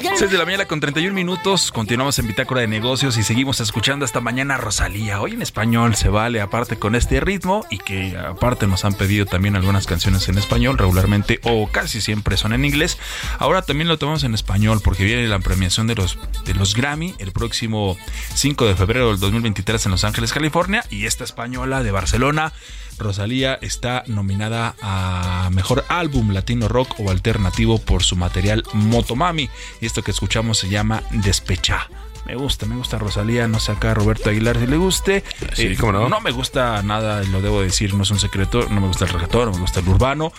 6 0.00 0.28
de 0.28 0.38
la 0.38 0.44
mañana 0.44 0.64
con 0.66 0.80
31 0.80 1.14
minutos. 1.14 1.70
Continuamos 1.70 2.18
en 2.18 2.26
Bitácora 2.26 2.62
de 2.62 2.66
Negocios 2.66 3.16
y 3.16 3.22
seguimos 3.22 3.60
escuchando 3.60 4.04
esta 4.04 4.20
mañana 4.20 4.54
a 4.54 4.58
Rosalía. 4.58 5.20
Hoy 5.20 5.34
en 5.34 5.42
español 5.42 5.94
se 5.94 6.08
vale, 6.08 6.40
aparte 6.40 6.76
con 6.76 6.96
este 6.96 7.20
ritmo 7.20 7.64
y 7.70 7.78
que 7.78 8.18
aparte 8.18 8.66
nos 8.66 8.84
han 8.84 8.94
pedido 8.94 9.24
también 9.24 9.54
algunas 9.54 9.86
canciones 9.86 10.28
en 10.28 10.36
español 10.36 10.78
regularmente 10.78 11.38
o 11.44 11.68
casi 11.68 12.00
siempre 12.00 12.36
son 12.36 12.52
en 12.54 12.64
inglés. 12.64 12.98
Ahora 13.38 13.62
también 13.62 13.86
lo 13.86 13.96
tomamos 13.96 14.24
en 14.24 14.34
español 14.34 14.80
porque 14.82 15.04
viene 15.04 15.28
la 15.28 15.38
premiación 15.38 15.86
de 15.86 15.94
los, 15.94 16.18
de 16.44 16.54
los 16.54 16.74
Grammy 16.74 17.14
el 17.18 17.30
próximo 17.30 17.96
5 18.34 18.66
de 18.66 18.74
febrero 18.74 19.10
del 19.10 19.20
2023 19.20 19.86
en 19.86 19.92
Los 19.92 20.02
Ángeles, 20.02 20.32
California. 20.32 20.84
Y 20.90 21.06
esta 21.06 21.22
española 21.22 21.84
de 21.84 21.92
Barcelona. 21.92 22.52
Rosalía 22.98 23.58
está 23.60 24.04
nominada 24.06 24.74
a 24.82 25.48
Mejor 25.52 25.84
Álbum 25.88 26.30
Latino 26.32 26.68
Rock 26.68 27.00
o 27.00 27.10
Alternativo 27.10 27.78
por 27.78 28.02
su 28.02 28.16
material 28.16 28.64
Motomami. 28.72 29.48
Y 29.80 29.86
esto 29.86 30.02
que 30.02 30.10
escuchamos 30.10 30.58
se 30.58 30.68
llama 30.68 31.02
Despecha. 31.10 31.88
Me 32.26 32.36
gusta, 32.36 32.64
me 32.64 32.76
gusta 32.76 32.98
Rosalía, 32.98 33.46
no 33.48 33.60
sé 33.60 33.72
acá 33.72 33.90
a 33.90 33.94
Roberto 33.94 34.30
Aguilar 34.30 34.58
si 34.58 34.66
le 34.66 34.78
guste. 34.78 35.24
Sí, 35.52 35.76
cómo 35.76 35.92
no. 35.92 36.08
No 36.08 36.20
me 36.20 36.30
gusta 36.30 36.82
nada, 36.82 37.22
lo 37.24 37.42
debo 37.42 37.60
decir, 37.60 37.92
no 37.92 38.02
es 38.02 38.10
un 38.10 38.18
secreto, 38.18 38.66
no 38.70 38.80
me 38.80 38.86
gusta 38.86 39.04
el 39.04 39.10
reggaetón, 39.10 39.46
no 39.46 39.52
me 39.52 39.60
gusta 39.60 39.80
el 39.80 39.88
urbano. 39.88 40.32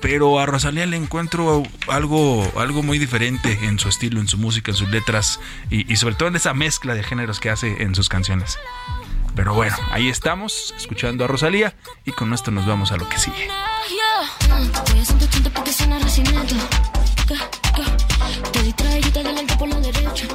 Pero 0.00 0.38
a 0.40 0.46
Rosalía 0.46 0.86
le 0.86 0.96
encuentro 0.96 1.62
algo, 1.88 2.50
algo 2.56 2.82
muy 2.82 2.98
diferente 2.98 3.58
en 3.62 3.78
su 3.78 3.88
estilo, 3.88 4.20
en 4.20 4.28
su 4.28 4.36
música, 4.36 4.72
en 4.72 4.76
sus 4.76 4.88
letras 4.88 5.40
y, 5.70 5.92
y 5.92 5.96
sobre 5.96 6.14
todo 6.16 6.28
en 6.28 6.36
esa 6.36 6.54
mezcla 6.54 6.94
de 6.94 7.02
géneros 7.02 7.40
que 7.40 7.50
hace 7.50 7.82
en 7.82 7.94
sus 7.94 8.08
canciones. 8.08 8.58
Pero 9.34 9.54
bueno, 9.54 9.74
ahí 9.90 10.08
estamos, 10.08 10.74
escuchando 10.76 11.24
a 11.24 11.26
Rosalía 11.26 11.74
y 12.04 12.12
con 12.12 12.34
esto 12.34 12.50
nos 12.50 12.66
vamos 12.66 12.92
a 12.92 12.96
lo 12.96 13.08
que 13.08 13.18
sigue. 13.18 13.48
Yeah. 13.88 14.58
Voy 14.90 15.00
a 15.00 15.04
180 15.04 15.50
porque 15.50 15.72
suena 15.72 15.98
recimiento. 15.98 16.54
¿Qué? 17.26 17.36
¿Qué? 17.74 18.50
Te 18.52 18.62
distrae 18.62 18.98
y 19.00 19.10
te 19.10 19.20
adelante 19.20 19.56
por 19.56 19.68
la 19.68 19.76
derecha. 19.80 20.26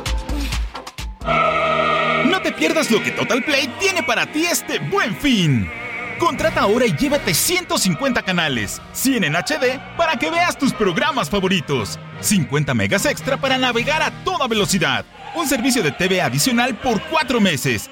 No 2.25 2.41
te 2.41 2.51
pierdas 2.53 2.89
lo 2.89 3.03
que 3.03 3.11
Total 3.11 3.43
Play 3.43 3.67
tiene 3.79 4.01
para 4.01 4.25
ti 4.31 4.45
este 4.45 4.79
buen 4.79 5.15
fin. 5.15 5.69
Contrata 6.17 6.61
ahora 6.61 6.87
y 6.87 6.95
llévate 6.95 7.35
150 7.35 8.23
canales, 8.23 8.81
100 8.93 9.25
en 9.25 9.35
HD 9.35 9.79
para 9.95 10.17
que 10.17 10.31
veas 10.31 10.57
tus 10.57 10.73
programas 10.73 11.29
favoritos, 11.29 11.99
50 12.21 12.73
megas 12.73 13.05
extra 13.05 13.37
para 13.37 13.59
navegar 13.59 14.01
a 14.01 14.09
toda 14.23 14.47
velocidad, 14.47 15.05
un 15.35 15.47
servicio 15.47 15.83
de 15.83 15.91
TV 15.91 16.19
adicional 16.19 16.75
por 16.79 16.99
4 17.03 17.39
meses 17.39 17.91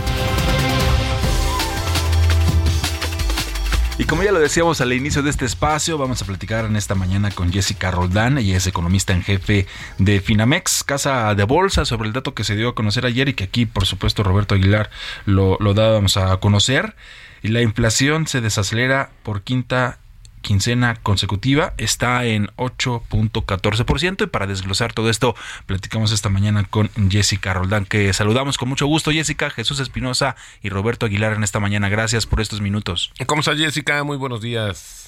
Y 3.97 4.05
como 4.05 4.23
ya 4.23 4.31
lo 4.31 4.39
decíamos 4.39 4.81
al 4.81 4.93
inicio 4.93 5.21
de 5.21 5.29
este 5.29 5.45
espacio, 5.45 5.97
vamos 5.97 6.21
a 6.21 6.25
platicar 6.25 6.65
en 6.65 6.75
esta 6.75 6.95
mañana 6.95 7.29
con 7.29 7.51
Jessica 7.51 7.91
Roldán. 7.91 8.37
Ella 8.37 8.57
es 8.57 8.65
economista 8.65 9.13
en 9.13 9.21
jefe 9.21 9.67
de 9.99 10.21
Finamex, 10.21 10.83
Casa 10.83 11.35
de 11.35 11.43
Bolsa, 11.43 11.85
sobre 11.85 12.07
el 12.07 12.13
dato 12.13 12.33
que 12.33 12.43
se 12.43 12.55
dio 12.55 12.69
a 12.69 12.75
conocer 12.75 13.05
ayer 13.05 13.29
y 13.29 13.33
que 13.33 13.43
aquí, 13.43 13.65
por 13.65 13.85
supuesto, 13.85 14.23
Roberto 14.23 14.55
Aguilar 14.55 14.89
lo, 15.25 15.57
lo 15.59 15.73
dábamos 15.73 16.17
a 16.17 16.35
conocer. 16.37 16.95
Y 17.43 17.49
la 17.49 17.61
inflación 17.61 18.27
se 18.27 18.41
desacelera 18.41 19.11
por 19.23 19.43
quinta 19.43 19.99
quincena 20.41 20.95
consecutiva 20.95 21.73
está 21.77 22.25
en 22.25 22.47
8.14% 22.57 24.23
y 24.23 24.27
para 24.27 24.47
desglosar 24.47 24.93
todo 24.93 25.09
esto 25.09 25.35
platicamos 25.65 26.11
esta 26.11 26.29
mañana 26.29 26.63
con 26.63 26.89
Jessica 27.09 27.53
Roldán 27.53 27.85
que 27.85 28.11
saludamos 28.13 28.57
con 28.57 28.69
mucho 28.69 28.87
gusto 28.87 29.11
Jessica, 29.11 29.49
Jesús 29.49 29.79
Espinosa 29.79 30.35
y 30.61 30.69
Roberto 30.69 31.05
Aguilar 31.05 31.33
en 31.33 31.43
esta 31.43 31.59
mañana. 31.59 31.89
Gracias 31.89 32.25
por 32.25 32.41
estos 32.41 32.61
minutos. 32.61 33.11
¿Cómo 33.25 33.41
está 33.41 33.55
Jessica? 33.55 34.03
Muy 34.03 34.17
buenos 34.17 34.41
días. 34.41 35.00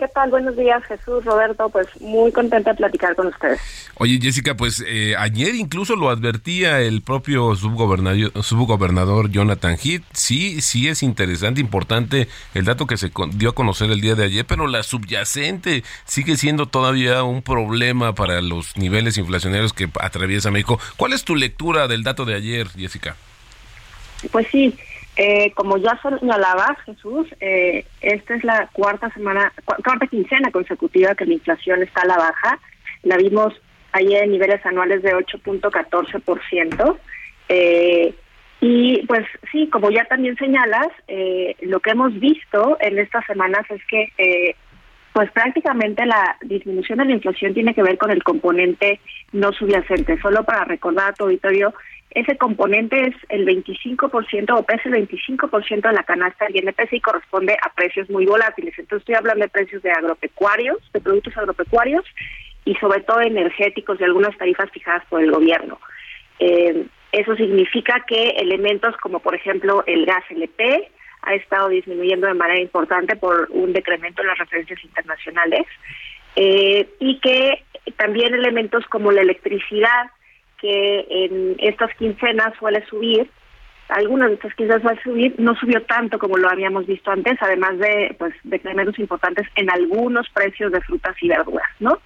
¿Qué 0.00 0.08
tal? 0.08 0.30
Buenos 0.30 0.56
días, 0.56 0.82
Jesús, 0.84 1.22
Roberto. 1.26 1.68
Pues 1.68 1.86
muy 2.00 2.32
contenta 2.32 2.70
de 2.70 2.76
platicar 2.78 3.14
con 3.14 3.26
ustedes. 3.26 3.60
Oye, 3.96 4.18
Jessica, 4.18 4.56
pues 4.56 4.82
eh, 4.88 5.14
ayer 5.18 5.54
incluso 5.54 5.94
lo 5.94 6.08
advertía 6.08 6.80
el 6.80 7.02
propio 7.02 7.54
subgobernador, 7.54 8.32
subgobernador 8.42 9.30
Jonathan 9.30 9.76
Heath. 9.76 10.02
Sí, 10.14 10.62
sí 10.62 10.88
es 10.88 11.02
interesante, 11.02 11.60
importante 11.60 12.28
el 12.54 12.64
dato 12.64 12.86
que 12.86 12.96
se 12.96 13.12
dio 13.34 13.50
a 13.50 13.54
conocer 13.54 13.90
el 13.90 14.00
día 14.00 14.14
de 14.14 14.24
ayer, 14.24 14.46
pero 14.46 14.66
la 14.68 14.82
subyacente 14.82 15.84
sigue 16.06 16.38
siendo 16.38 16.64
todavía 16.64 17.22
un 17.22 17.42
problema 17.42 18.14
para 18.14 18.40
los 18.40 18.78
niveles 18.78 19.18
inflacionarios 19.18 19.74
que 19.74 19.90
atraviesa 20.00 20.50
México. 20.50 20.80
¿Cuál 20.96 21.12
es 21.12 21.24
tu 21.24 21.36
lectura 21.36 21.88
del 21.88 22.04
dato 22.04 22.24
de 22.24 22.36
ayer, 22.36 22.68
Jessica? 22.70 23.16
Pues 24.32 24.46
sí, 24.50 24.74
eh, 25.22 25.52
como 25.54 25.76
ya 25.76 26.00
señalaba 26.00 26.74
Jesús, 26.86 27.26
eh, 27.40 27.84
esta 28.00 28.34
es 28.36 28.42
la 28.42 28.70
cuarta 28.72 29.10
semana, 29.10 29.52
cu 29.66 29.74
cuarta 29.82 30.06
quincena 30.06 30.50
consecutiva 30.50 31.14
que 31.14 31.26
la 31.26 31.34
inflación 31.34 31.82
está 31.82 32.00
a 32.00 32.06
la 32.06 32.16
baja. 32.16 32.58
La 33.02 33.18
vimos 33.18 33.52
ayer 33.92 34.24
en 34.24 34.30
niveles 34.30 34.64
anuales 34.64 35.02
de 35.02 35.12
8.14%. 35.12 36.96
Eh, 37.50 38.14
y 38.62 39.06
pues 39.06 39.26
sí, 39.52 39.68
como 39.68 39.90
ya 39.90 40.06
también 40.06 40.36
señalas, 40.36 40.88
eh, 41.06 41.54
lo 41.60 41.80
que 41.80 41.90
hemos 41.90 42.18
visto 42.18 42.78
en 42.80 42.98
estas 42.98 43.26
semanas 43.26 43.66
es 43.68 43.84
que 43.90 44.08
eh, 44.16 44.56
pues 45.12 45.30
prácticamente 45.32 46.06
la 46.06 46.38
disminución 46.40 46.96
de 46.96 47.04
la 47.04 47.12
inflación 47.12 47.52
tiene 47.52 47.74
que 47.74 47.82
ver 47.82 47.98
con 47.98 48.10
el 48.10 48.22
componente 48.22 49.00
no 49.32 49.52
subyacente. 49.52 50.18
Solo 50.22 50.44
para 50.44 50.64
recordar 50.64 51.10
a 51.10 51.12
tu 51.12 51.24
auditorio, 51.24 51.74
ese 52.10 52.36
componente 52.36 53.00
es 53.08 53.14
el 53.28 53.46
25% 53.46 54.58
o 54.58 54.62
pesa 54.64 54.88
el 54.88 55.08
25% 55.08 55.80
de 55.80 55.92
la 55.92 56.02
canasta 56.02 56.46
del 56.46 56.56
INPC 56.56 56.94
y 56.94 57.00
corresponde 57.00 57.56
a 57.62 57.72
precios 57.72 58.10
muy 58.10 58.26
volátiles. 58.26 58.76
Entonces 58.78 59.02
estoy 59.02 59.14
hablando 59.14 59.44
de 59.44 59.48
precios 59.48 59.82
de 59.82 59.92
agropecuarios, 59.92 60.78
de 60.92 61.00
productos 61.00 61.36
agropecuarios 61.36 62.04
y 62.64 62.74
sobre 62.76 63.02
todo 63.02 63.20
energéticos 63.20 64.00
y 64.00 64.04
algunas 64.04 64.36
tarifas 64.36 64.70
fijadas 64.70 65.04
por 65.08 65.22
el 65.22 65.30
gobierno. 65.30 65.78
Eh, 66.40 66.84
eso 67.12 67.36
significa 67.36 68.04
que 68.06 68.30
elementos 68.30 68.96
como 68.96 69.20
por 69.20 69.34
ejemplo 69.34 69.84
el 69.86 70.04
gas 70.04 70.24
LP 70.30 70.90
ha 71.22 71.34
estado 71.34 71.68
disminuyendo 71.68 72.26
de 72.26 72.34
manera 72.34 72.60
importante 72.60 73.14
por 73.16 73.48
un 73.50 73.72
decremento 73.72 74.22
en 74.22 74.28
las 74.28 74.38
referencias 74.38 74.82
internacionales 74.84 75.66
eh, 76.34 76.88
y 76.98 77.20
que 77.20 77.64
también 77.96 78.34
elementos 78.34 78.84
como 78.86 79.12
la 79.12 79.22
electricidad 79.22 80.10
que 80.60 81.06
en 81.08 81.56
estas 81.58 81.94
quincenas 81.96 82.52
suele 82.58 82.84
subir, 82.86 83.30
algunas 83.88 84.28
de 84.28 84.34
estas 84.34 84.54
quincenas 84.54 84.82
suele 84.82 85.02
subir, 85.02 85.34
no 85.38 85.54
subió 85.56 85.82
tanto 85.82 86.18
como 86.18 86.36
lo 86.36 86.48
habíamos 86.48 86.86
visto 86.86 87.10
antes, 87.10 87.36
además 87.40 87.78
de 87.78 88.14
pues 88.18 88.34
decrementos 88.44 88.98
importantes 88.98 89.46
en 89.56 89.70
algunos 89.70 90.28
precios 90.30 90.72
de 90.72 90.80
frutas 90.82 91.16
y 91.20 91.28
verduras, 91.28 91.68
¿no? 91.80 91.98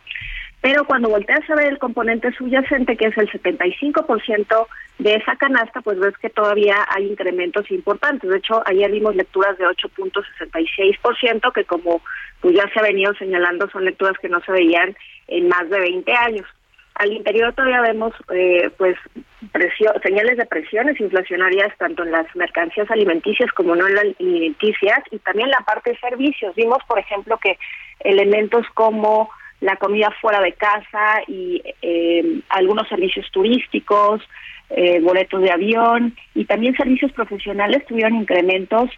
Pero 0.65 0.87
cuando 0.87 1.11
volteas 1.11 1.49
a 1.51 1.57
ver 1.57 1.67
el 1.67 1.79
componente 1.79 2.33
subyacente, 2.33 2.97
que 2.97 3.09
es 3.09 3.19
el 3.19 3.31
75% 3.31 4.67
de 4.99 5.15
esa 5.15 5.37
canasta, 5.37 5.83
pues 5.83 5.99
ves 5.99 6.17
que 6.17 6.31
todavía 6.31 6.77
hay 6.89 7.05
incrementos 7.11 7.71
importantes. 7.71 8.31
De 8.31 8.39
hecho, 8.39 8.63
ayer 8.65 8.91
vimos 8.91 9.15
lecturas 9.15 9.59
de 9.59 9.67
8.66%, 9.67 11.53
que 11.53 11.65
como 11.65 12.01
pues 12.41 12.57
ya 12.57 12.67
se 12.73 12.81
ha 12.81 12.83
venido 12.83 13.13
señalando, 13.17 13.69
son 13.69 13.85
lecturas 13.85 14.17
que 14.23 14.31
no 14.31 14.41
se 14.41 14.53
veían 14.53 14.97
en 15.29 15.49
más 15.49 15.69
de 15.69 15.81
20 15.81 16.13
años. 16.15 16.47
Al 16.95 17.13
interior 17.13 17.53
todavía 17.55 17.81
vemos 17.81 18.13
eh, 18.33 18.71
pues 18.79 18.97
señales 20.03 20.37
de 20.37 20.47
presiones 20.47 21.01
inflacionarias 21.01 21.77
tanto 21.77 22.05
en 22.05 22.13
las 22.13 22.27
mercancías 22.37 22.91
alimenticias 22.91 23.51
como 23.53 23.75
no 23.75 23.87
en 23.89 23.95
las 23.95 24.05
alimenticias 24.21 25.01
y 25.11 25.19
también 25.19 25.51
la 25.51 25.59
parte 25.61 25.91
de 25.91 25.99
servicios. 25.99 26.55
Vimos, 26.55 26.79
por 26.87 26.99
ejemplo, 26.99 27.39
que 27.39 27.59
elementos 28.01 28.65
como 28.75 29.29
la 29.61 29.77
comida 29.77 30.11
fuera 30.21 30.41
de 30.41 30.53
casa 30.53 31.23
y 31.27 31.63
eh, 31.83 32.41
algunos 32.51 32.89
servicios 32.89 33.27
turísticos, 33.33 34.21
eh, 34.71 35.01
boletos 35.01 35.41
de 35.43 35.51
avión 35.51 36.17
y 36.35 36.45
también 36.45 36.77
servicios 36.77 37.13
profesionales 37.13 37.85
tuvieron 37.87 38.15
incrementos 38.17 38.91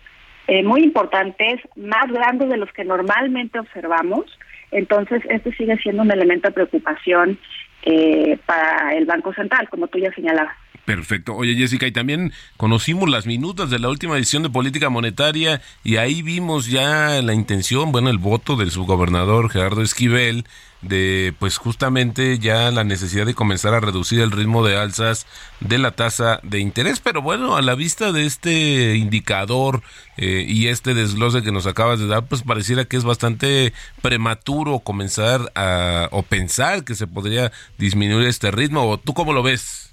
eh, 0.48 0.62
muy 0.62 0.82
importantes, 0.82 1.60
más 1.76 2.06
grandes 2.10 2.48
de 2.48 2.56
los 2.56 2.72
que 2.72 2.84
normalmente 2.84 3.58
observamos. 3.58 4.26
Entonces, 4.70 5.22
este 5.30 5.52
sigue 5.54 5.76
siendo 5.78 6.02
un 6.02 6.10
elemento 6.10 6.48
de 6.48 6.54
preocupación 6.54 7.38
eh, 7.82 8.38
para 8.46 8.94
el 8.94 9.06
Banco 9.06 9.32
Central, 9.32 9.68
como 9.68 9.86
tú 9.86 9.98
ya 9.98 10.12
señalabas. 10.12 10.56
Perfecto. 10.86 11.34
Oye, 11.34 11.56
Jessica, 11.56 11.86
y 11.86 11.92
también 11.92 12.32
conocimos 12.56 13.10
las 13.10 13.26
minutas 13.26 13.70
de 13.70 13.80
la 13.80 13.88
última 13.88 14.16
edición 14.16 14.44
de 14.44 14.50
política 14.50 14.88
monetaria 14.88 15.60
y 15.82 15.96
ahí 15.96 16.22
vimos 16.22 16.70
ya 16.70 17.20
la 17.22 17.34
intención, 17.34 17.90
bueno, 17.90 18.08
el 18.08 18.18
voto 18.18 18.54
del 18.54 18.70
subgobernador 18.70 19.50
Gerardo 19.50 19.82
Esquivel 19.82 20.44
de 20.82 21.34
pues 21.38 21.58
justamente 21.58 22.38
ya 22.38 22.70
la 22.70 22.84
necesidad 22.84 23.26
de 23.26 23.34
comenzar 23.34 23.74
a 23.74 23.80
reducir 23.80 24.20
el 24.20 24.30
ritmo 24.30 24.64
de 24.64 24.76
alzas 24.76 25.26
de 25.60 25.78
la 25.78 25.92
tasa 25.92 26.40
de 26.42 26.60
interés. 26.60 27.00
Pero 27.00 27.22
bueno 27.22 27.56
a 27.56 27.62
la 27.62 27.74
vista 27.74 28.12
de 28.12 28.26
este 28.26 28.96
indicador 28.96 29.82
eh, 30.16 30.44
y 30.46 30.68
este 30.68 30.94
desglose 30.94 31.42
que 31.42 31.52
nos 31.52 31.66
acabas 31.66 31.98
de 31.98 32.06
dar 32.06 32.26
pues 32.26 32.42
pareciera 32.42 32.84
que 32.84 32.96
es 32.96 33.04
bastante 33.04 33.72
prematuro 34.02 34.80
comenzar 34.80 35.52
a 35.54 36.08
o 36.12 36.22
pensar 36.22 36.84
que 36.84 36.94
se 36.94 37.06
podría 37.06 37.52
disminuir 37.78 38.28
este 38.28 38.50
ritmo. 38.50 38.88
O 38.88 38.98
tú 38.98 39.14
cómo 39.14 39.32
lo 39.32 39.42
ves 39.42 39.86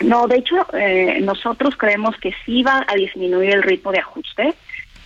no, 0.00 0.26
de 0.26 0.38
hecho, 0.38 0.56
eh, 0.74 1.20
nosotros 1.22 1.76
creemos 1.76 2.16
que 2.16 2.34
sí 2.44 2.62
va 2.62 2.84
a 2.88 2.94
disminuir 2.94 3.50
el 3.50 3.62
ritmo 3.62 3.92
de 3.92 4.00
ajuste, 4.00 4.54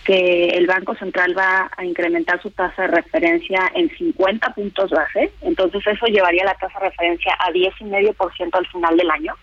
que 0.03 0.49
el 0.49 0.65
Banco 0.65 0.95
Central 0.95 1.37
va 1.37 1.69
a 1.75 1.85
incrementar 1.85 2.41
su 2.41 2.51
tasa 2.51 2.83
de 2.83 2.87
referencia 2.87 3.71
en 3.75 3.89
50 3.89 4.53
puntos 4.53 4.89
base, 4.91 5.31
entonces 5.41 5.85
eso 5.85 6.05
llevaría 6.07 6.45
la 6.45 6.55
tasa 6.55 6.79
de 6.79 6.89
referencia 6.89 7.33
a 7.39 7.51
10,5% 7.51 8.49
al 8.53 8.67
final 8.67 8.97
del 8.97 9.11
año. 9.11 9.35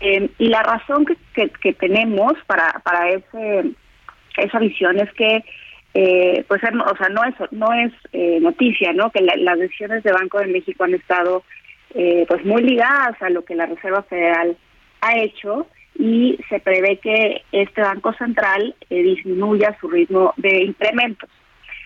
Eh, 0.00 0.30
y 0.38 0.48
la 0.48 0.62
razón 0.62 1.06
que, 1.06 1.48
que, 1.48 1.72
tenemos 1.72 2.34
para, 2.46 2.80
para 2.84 3.10
ese, 3.10 3.72
esa 4.36 4.58
visión 4.60 5.00
es 5.00 5.12
que 5.14 5.44
eh, 5.94 6.44
pues 6.46 6.62
o 6.62 6.96
sea 6.96 7.08
no 7.08 7.24
es 7.24 7.34
no 7.50 7.72
es 7.72 7.92
eh, 8.12 8.38
noticia 8.40 8.92
no 8.92 9.10
que 9.10 9.22
las 9.22 9.58
decisiones 9.58 10.04
de 10.04 10.12
Banco 10.12 10.38
de 10.38 10.46
México 10.46 10.84
han 10.84 10.94
estado 10.94 11.42
eh, 11.94 12.26
pues 12.28 12.44
muy 12.44 12.62
ligadas 12.62 13.20
a 13.22 13.30
lo 13.30 13.44
que 13.44 13.56
la 13.56 13.66
Reserva 13.66 14.02
Federal 14.02 14.56
ha 15.00 15.18
hecho 15.18 15.66
y 15.98 16.38
se 16.48 16.60
prevé 16.60 16.98
que 16.98 17.42
este 17.50 17.82
Banco 17.82 18.12
Central 18.14 18.74
eh, 18.88 19.02
disminuya 19.02 19.76
su 19.80 19.88
ritmo 19.88 20.32
de 20.36 20.64
incrementos. 20.64 21.28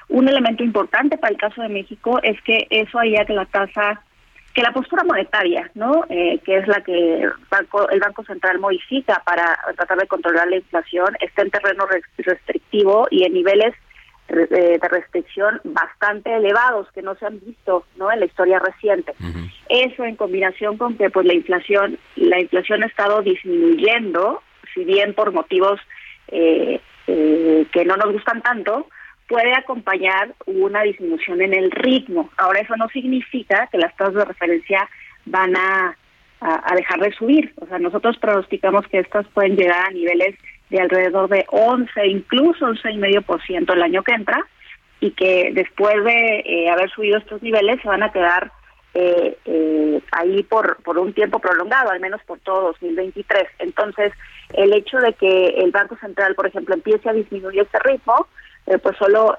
Un 0.09 0.29
elemento 0.29 0.63
importante 0.63 1.17
para 1.17 1.33
el 1.33 1.39
caso 1.39 1.63
de 1.63 1.71
México 1.71 2.21
es 2.23 2.41
que 2.43 2.67
eso 2.69 2.99
haría 2.99 3.25
que 3.25 3.33
la 3.33 3.47
tasa, 3.47 4.03
que 4.53 4.63
la 4.63 4.73
postura 4.73 5.03
monetaria, 5.05 5.71
¿no? 5.75 6.05
Eh, 6.11 6.39
que 6.45 6.59
es 6.59 6.69
la 6.69 6.83
que 6.83 7.27
banco, 7.51 7.89
el 7.89 8.01
Banco 8.01 8.23
Central 8.25 8.59
modifica 8.59 9.23
para 9.25 9.59
tratar 9.77 9.97
de 9.97 10.07
controlar 10.07 10.49
la 10.49 10.57
inflación, 10.57 11.17
esté 11.21 11.43
en 11.43 11.51
terreno 11.51 11.87
restrictivo 12.19 13.09
y 13.11 13.25
en 13.25 13.33
niveles 13.33 13.75
de 14.33 14.89
restricción 14.91 15.61
bastante 15.65 16.35
elevados 16.35 16.89
que 16.93 17.03
no 17.03 17.15
se 17.17 17.27
han 17.27 17.41
visto 17.41 17.85
no 17.97 18.11
en 18.11 18.21
la 18.21 18.27
historia 18.27 18.59
reciente. 18.59 19.13
Eso 19.69 20.05
en 20.05 20.17
combinación 20.17 20.79
con 20.79 20.97
que 20.97 21.11
pues 21.11 21.27
la 21.27 21.35
inflación 21.35 21.99
la 22.17 22.41
inflación 22.41 22.83
ha 22.83 22.87
estado 22.87 23.23
disminuyendo 23.23 24.43
si 24.75 24.85
bien 24.85 25.15
por 25.15 25.33
motivos 25.33 25.81
eh, 26.29 26.81
eh, 27.07 27.67
que 27.73 27.85
no 27.85 27.97
nos 27.97 28.13
gustan 28.13 28.43
tanto 28.43 28.89
puede 29.29 29.55
acompañar 29.55 30.35
una 30.47 30.83
disminución 30.83 31.41
en 31.41 31.55
el 31.55 31.71
ritmo. 31.71 32.31
Ahora 32.37 32.61
eso 32.61 32.77
no 32.77 32.89
significa 32.89 33.69
que 33.71 33.79
las 33.79 33.95
tasas 33.97 34.15
de 34.15 34.25
referencia 34.25 34.89
van 35.25 35.57
a, 35.57 35.97
a 36.41 36.75
dejar 36.75 37.01
de 37.01 37.13
subir. 37.13 37.53
O 37.61 37.67
sea 37.67 37.79
nosotros 37.79 38.19
pronosticamos 38.19 38.87
que 38.89 38.99
estas 38.99 39.27
pueden 39.29 39.57
llegar 39.57 39.87
a 39.89 39.91
niveles 39.91 40.37
de 40.73 40.81
alrededor 40.81 41.29
de 41.29 41.45
11, 41.49 42.07
incluso 42.07 42.67
11,5% 42.67 43.73
el 43.75 43.83
año 43.83 44.03
que 44.03 44.15
entra, 44.15 44.43
y 45.01 45.11
que 45.11 45.51
después 45.53 46.03
de 46.03 46.43
eh, 46.47 46.71
haber 46.71 46.91
subido 46.91 47.19
estos 47.19 47.43
niveles 47.43 47.81
se 47.83 47.89
van 47.89 48.03
a 48.03 48.11
quedar 48.11 48.51
eh, 48.95 49.37
eh, 49.45 50.01
ahí 50.13 50.43
por, 50.45 50.83
por 50.83 50.99
un 50.99 51.13
tiempo 51.13 51.41
prolongado, 51.41 51.91
al 51.91 52.01
menos 52.01 52.23
por 52.25 52.39
todo 52.41 52.69
2023. 52.69 53.49
Entonces, 53.59 54.13
el 54.55 54.73
hecho 54.73 54.97
de 54.99 55.13
que 55.13 55.49
el 55.59 55.73
Banco 55.73 55.97
Central, 56.01 56.35
por 56.35 56.47
ejemplo, 56.47 56.75
empiece 56.75 57.07
a 57.09 57.13
disminuir 57.13 57.61
este 57.61 57.79
ritmo, 57.81 58.27
pues 58.65 58.97
solo 58.97 59.37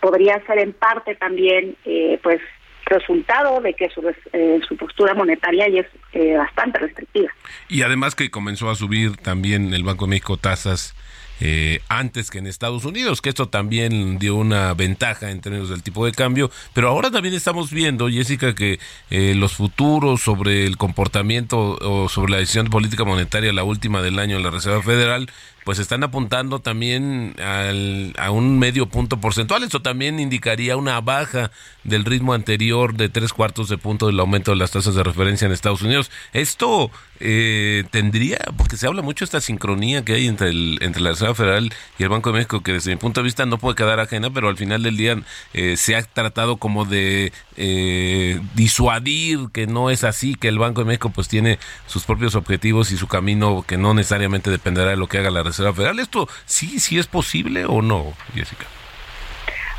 podría 0.00 0.44
ser 0.44 0.58
en 0.58 0.72
parte 0.72 1.14
también, 1.14 1.76
pues 2.22 2.40
resultado 2.86 3.60
de 3.60 3.74
que 3.74 3.88
su, 3.90 4.02
eh, 4.32 4.60
su 4.66 4.76
postura 4.76 5.14
monetaria 5.14 5.68
ya 5.68 5.80
es 5.80 5.86
eh, 6.12 6.36
bastante 6.36 6.78
restrictiva. 6.78 7.30
Y 7.68 7.82
además 7.82 8.14
que 8.14 8.30
comenzó 8.30 8.70
a 8.70 8.74
subir 8.74 9.16
también 9.16 9.74
el 9.74 9.84
Banco 9.84 10.06
de 10.06 10.10
México 10.10 10.36
tasas 10.36 10.94
eh, 11.40 11.80
antes 11.88 12.30
que 12.30 12.38
en 12.38 12.46
Estados 12.46 12.84
Unidos, 12.84 13.20
que 13.20 13.28
esto 13.28 13.48
también 13.48 14.18
dio 14.18 14.36
una 14.36 14.72
ventaja 14.74 15.30
en 15.30 15.40
términos 15.40 15.68
del 15.68 15.82
tipo 15.82 16.06
de 16.06 16.12
cambio, 16.12 16.50
pero 16.72 16.88
ahora 16.88 17.10
también 17.10 17.34
estamos 17.34 17.72
viendo, 17.72 18.08
Jessica, 18.08 18.54
que 18.54 18.78
los 19.10 19.54
futuros 19.54 20.20
sobre 20.22 20.64
el 20.64 20.76
comportamiento 20.76 21.76
o 21.80 22.08
sobre 22.08 22.32
la 22.32 22.38
decisión 22.38 22.66
de 22.66 22.70
política 22.70 23.04
monetaria, 23.04 23.52
la 23.52 23.64
última 23.64 24.00
del 24.00 24.20
año 24.20 24.36
en 24.36 24.44
la 24.44 24.50
Reserva 24.50 24.80
Federal, 24.80 25.28
pues 25.64 25.78
están 25.78 26.04
apuntando 26.04 26.60
también 26.60 27.34
al, 27.40 28.14
a 28.18 28.30
un 28.30 28.58
medio 28.58 28.86
punto 28.86 29.18
porcentual. 29.18 29.64
Esto 29.64 29.80
también 29.80 30.20
indicaría 30.20 30.76
una 30.76 31.00
baja 31.00 31.50
del 31.84 32.04
ritmo 32.04 32.34
anterior 32.34 32.94
de 32.94 33.08
tres 33.08 33.32
cuartos 33.32 33.70
de 33.70 33.78
punto 33.78 34.06
del 34.06 34.20
aumento 34.20 34.50
de 34.50 34.58
las 34.58 34.72
tasas 34.72 34.94
de 34.94 35.02
referencia 35.02 35.46
en 35.46 35.52
Estados 35.52 35.82
Unidos. 35.82 36.10
Esto 36.34 36.90
eh, 37.18 37.84
tendría, 37.90 38.38
porque 38.58 38.76
se 38.76 38.86
habla 38.86 39.00
mucho 39.00 39.24
de 39.24 39.26
esta 39.26 39.40
sincronía 39.40 40.04
que 40.04 40.14
hay 40.14 40.26
entre, 40.26 40.50
el, 40.50 40.78
entre 40.82 41.00
la 41.02 41.10
Reserva 41.10 41.34
Federal 41.34 41.72
y 41.98 42.02
el 42.02 42.08
Banco 42.10 42.30
de 42.30 42.36
México, 42.36 42.62
que 42.62 42.72
desde 42.72 42.90
mi 42.90 42.96
punto 42.96 43.20
de 43.20 43.24
vista 43.24 43.46
no 43.46 43.58
puede 43.58 43.74
quedar 43.74 44.00
ajena, 44.00 44.30
pero 44.30 44.48
al 44.48 44.58
final 44.58 44.82
del 44.82 44.98
día 44.98 45.16
eh, 45.54 45.76
se 45.78 45.96
ha 45.96 46.02
tratado 46.02 46.58
como 46.58 46.84
de 46.84 47.32
eh, 47.56 48.38
disuadir 48.54 49.48
que 49.52 49.66
no 49.66 49.88
es 49.88 50.04
así, 50.04 50.34
que 50.34 50.48
el 50.48 50.58
Banco 50.58 50.82
de 50.82 50.86
México 50.86 51.10
pues 51.10 51.28
tiene 51.28 51.58
sus 51.86 52.04
propios 52.04 52.34
objetivos 52.34 52.92
y 52.92 52.98
su 52.98 53.06
camino 53.06 53.64
que 53.66 53.78
no 53.78 53.94
necesariamente 53.94 54.50
dependerá 54.50 54.90
de 54.90 54.96
lo 54.96 55.06
que 55.06 55.18
haga 55.18 55.30
la 55.30 55.42
Reserva 55.42 55.53
Federal. 55.56 55.98
¿Esto 55.98 56.28
sí, 56.44 56.78
sí 56.78 56.98
es 56.98 57.06
posible 57.06 57.64
o 57.66 57.82
no, 57.82 58.12
Jessica? 58.34 58.66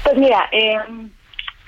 Pues 0.04 0.18
mira, 0.18 0.48
eh, 0.52 0.78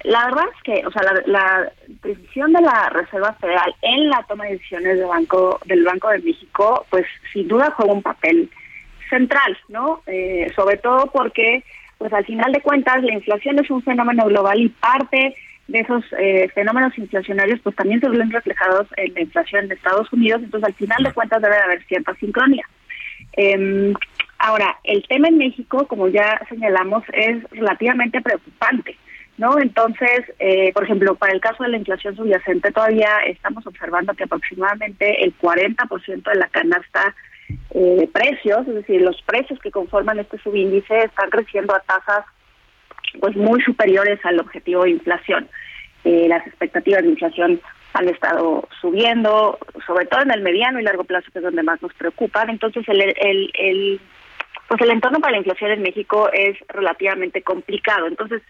la 0.03 0.25
verdad 0.25 0.45
es 0.55 0.63
que, 0.63 0.85
o 0.85 0.91
sea, 0.91 1.01
la, 1.25 1.71
decisión 2.03 2.53
de 2.53 2.61
la 2.61 2.89
Reserva 2.89 3.33
Federal 3.33 3.75
en 3.81 4.09
la 4.09 4.23
toma 4.27 4.45
de 4.45 4.53
decisiones 4.53 4.99
del 4.99 5.07
Banco, 5.07 5.59
del 5.65 5.83
Banco 5.83 6.09
de 6.09 6.19
México, 6.19 6.85
pues 6.89 7.05
sin 7.33 7.47
duda 7.47 7.73
juega 7.75 7.93
un 7.93 8.03
papel 8.03 8.49
central, 9.09 9.57
¿no? 9.69 10.01
Eh, 10.05 10.51
sobre 10.55 10.77
todo 10.77 11.07
porque, 11.07 11.63
pues 11.97 12.13
al 12.13 12.25
final 12.25 12.51
de 12.51 12.61
cuentas, 12.61 13.03
la 13.03 13.13
inflación 13.13 13.59
es 13.59 13.69
un 13.69 13.81
fenómeno 13.81 14.25
global 14.25 14.61
y 14.61 14.69
parte 14.69 15.35
de 15.67 15.79
esos 15.79 16.03
eh, 16.17 16.49
fenómenos 16.53 16.97
inflacionarios, 16.97 17.59
pues 17.61 17.75
también 17.75 17.99
se 17.99 18.07
ven 18.07 18.31
reflejados 18.31 18.87
en 18.95 19.13
la 19.13 19.21
inflación 19.21 19.67
de 19.67 19.75
Estados 19.75 20.11
Unidos, 20.13 20.41
entonces 20.43 20.69
al 20.69 20.75
final 20.75 21.03
de 21.03 21.13
cuentas 21.13 21.41
debe 21.41 21.55
de 21.55 21.63
haber 21.63 21.83
cierta 21.85 22.13
sincronía. 22.15 22.65
Eh, 23.38 23.93
ahora, 24.39 24.78
el 24.84 25.08
tema 25.08 25.30
en 25.30 25.38
México, 25.38 25.88
como 25.88 26.10
ya 26.10 26.41
señalamos, 26.50 27.04
es 27.13 27.43
relativamente 27.52 28.21
preocupante. 28.21 28.98
¿no? 29.38 29.60
Entonces, 29.60 30.23
eh, 30.40 30.73
por 30.73 30.83
ejemplo, 30.83 31.15
para 31.15 31.33
el 31.33 31.40
caso 31.40 31.63
de 31.63 31.69
la 31.69 31.77
inflación 31.77 32.15
subyacente, 32.15 32.71
todavía 32.71 33.17
estamos 33.27 33.65
observando 33.67 34.13
que 34.15 34.23
aproximadamente 34.23 35.23
el 35.23 35.38
40% 35.38 36.23
de 36.23 36.40
la 36.40 36.48
canasta 36.48 37.15
eh, 37.71 37.96
de 38.00 38.08
precios, 38.08 38.67
es 38.67 38.73
decir, 38.73 39.02
los 39.02 39.21
precios 39.21 39.60
que 39.60 39.71
conforman 39.71 40.19
este 40.19 40.40
subíndice 40.40 40.98
están 40.98 41.29
creciendo 41.29 41.75
a 41.75 41.79
tasas 41.81 42.25
pues 43.19 43.35
muy 43.35 43.62
superiores 43.62 44.19
al 44.25 44.40
objetivo 44.40 44.83
de 44.83 44.92
inflación. 44.92 45.48
Eh, 46.04 46.27
las 46.27 46.46
expectativas 46.46 47.04
de 47.04 47.10
inflación 47.10 47.62
han 47.94 48.10
estado 48.10 48.67
subiendo, 48.81 49.58
sobre 49.85 50.06
todo 50.06 50.21
en 50.21 50.31
el 50.31 50.42
mediano 50.42 50.79
y 50.79 50.83
largo 50.83 51.04
plazo, 51.04 51.31
que 51.31 51.40
es 51.40 51.44
donde 51.44 51.63
más 51.63 51.81
nos 51.81 51.94
preocupan. 51.94 52.50
Entonces, 52.50 52.88
el, 52.88 53.02
el, 53.02 53.52
el 53.54 54.02
pues 54.67 54.81
el 54.81 54.92
entorno 54.92 55.19
para 55.19 55.31
la 55.31 55.38
inflación 55.38 55.71
en 55.71 55.81
México 55.81 56.29
es 56.33 56.58
relativamente 56.67 57.42
complicado. 57.42 58.08
Entonces, 58.08 58.42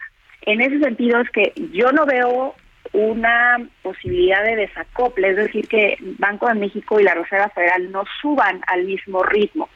en 0.42 0.60
ese 0.60 0.80
sentido 0.80 1.20
es 1.20 1.30
que 1.30 1.52
yo 1.72 1.92
no 1.92 2.06
veo 2.06 2.54
una 2.92 3.58
posibilidad 3.82 4.42
de 4.44 4.56
desacople, 4.56 5.30
es 5.30 5.36
decir, 5.36 5.68
que 5.68 5.96
Banco 6.18 6.48
de 6.48 6.54
México 6.54 6.98
y 6.98 7.04
la 7.04 7.14
Reserva 7.14 7.50
Federal 7.50 7.90
no 7.92 8.04
suban 8.20 8.60
al 8.66 8.84
mismo 8.84 9.22
ritmo. 9.22 9.68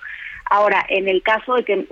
Ahora, 0.50 0.84
en 0.88 1.08
el 1.08 1.22
caso 1.22 1.54
de 1.54 1.64
que 1.64 1.86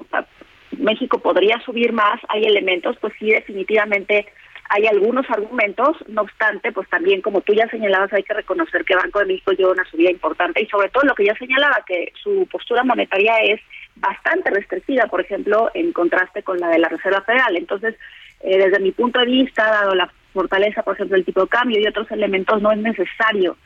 México 0.78 1.18
podría 1.18 1.60
subir 1.60 1.92
más, 1.92 2.20
hay 2.28 2.44
elementos, 2.44 2.96
pues 3.00 3.12
sí, 3.18 3.30
definitivamente 3.30 4.26
hay 4.72 4.86
algunos 4.86 5.28
argumentos, 5.28 5.96
no 6.06 6.22
obstante, 6.22 6.70
pues 6.70 6.88
también 6.88 7.22
como 7.22 7.40
tú 7.40 7.52
ya 7.52 7.68
señalabas, 7.68 8.12
hay 8.12 8.22
que 8.22 8.34
reconocer 8.34 8.84
que 8.84 8.94
Banco 8.94 9.18
de 9.18 9.26
México 9.26 9.50
lleva 9.50 9.72
una 9.72 9.84
subida 9.84 10.12
importante 10.12 10.62
y 10.62 10.66
sobre 10.66 10.88
todo 10.90 11.02
lo 11.02 11.14
que 11.16 11.24
ya 11.24 11.34
señalaba, 11.34 11.82
que 11.84 12.12
su 12.22 12.46
postura 12.48 12.84
monetaria 12.84 13.36
es 13.40 13.60
bastante 13.96 14.48
restrictiva, 14.50 15.06
por 15.06 15.22
ejemplo, 15.22 15.72
en 15.74 15.92
contraste 15.92 16.44
con 16.44 16.60
la 16.60 16.68
de 16.68 16.78
la 16.78 16.88
Reserva 16.88 17.20
Federal. 17.22 17.56
Entonces, 17.56 17.96
eh, 18.42 18.58
desde 18.58 18.78
mi 18.78 18.92
punto 18.92 19.18
de 19.18 19.26
vista, 19.26 19.64
dado 19.64 19.96
la 19.96 20.08
fortaleza, 20.32 20.84
por 20.84 20.94
ejemplo, 20.94 21.16
del 21.16 21.26
tipo 21.26 21.40
de 21.42 21.48
cambio 21.48 21.80
y 21.80 21.88
otros 21.88 22.08
elementos, 22.12 22.62
no 22.62 22.70
es 22.70 22.78
necesario 22.78 23.56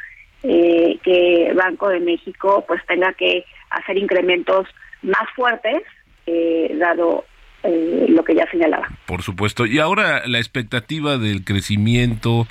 eh, 0.42 0.98
que 1.02 1.52
Banco 1.54 1.90
de 1.90 2.00
México 2.00 2.64
pues 2.66 2.80
tenga 2.86 3.12
que 3.12 3.44
hacer 3.68 3.98
incrementos 3.98 4.66
más 5.02 5.28
fuertes, 5.36 5.82
eh, 6.24 6.74
dado 6.78 7.26
eh, 7.64 8.06
lo 8.08 8.24
que 8.24 8.34
ya 8.34 8.48
señalaba. 8.50 8.88
Por 9.06 9.22
supuesto. 9.22 9.66
Y 9.66 9.78
ahora 9.78 10.22
la 10.26 10.38
expectativa 10.38 11.18
del 11.18 11.44
crecimiento 11.44 12.46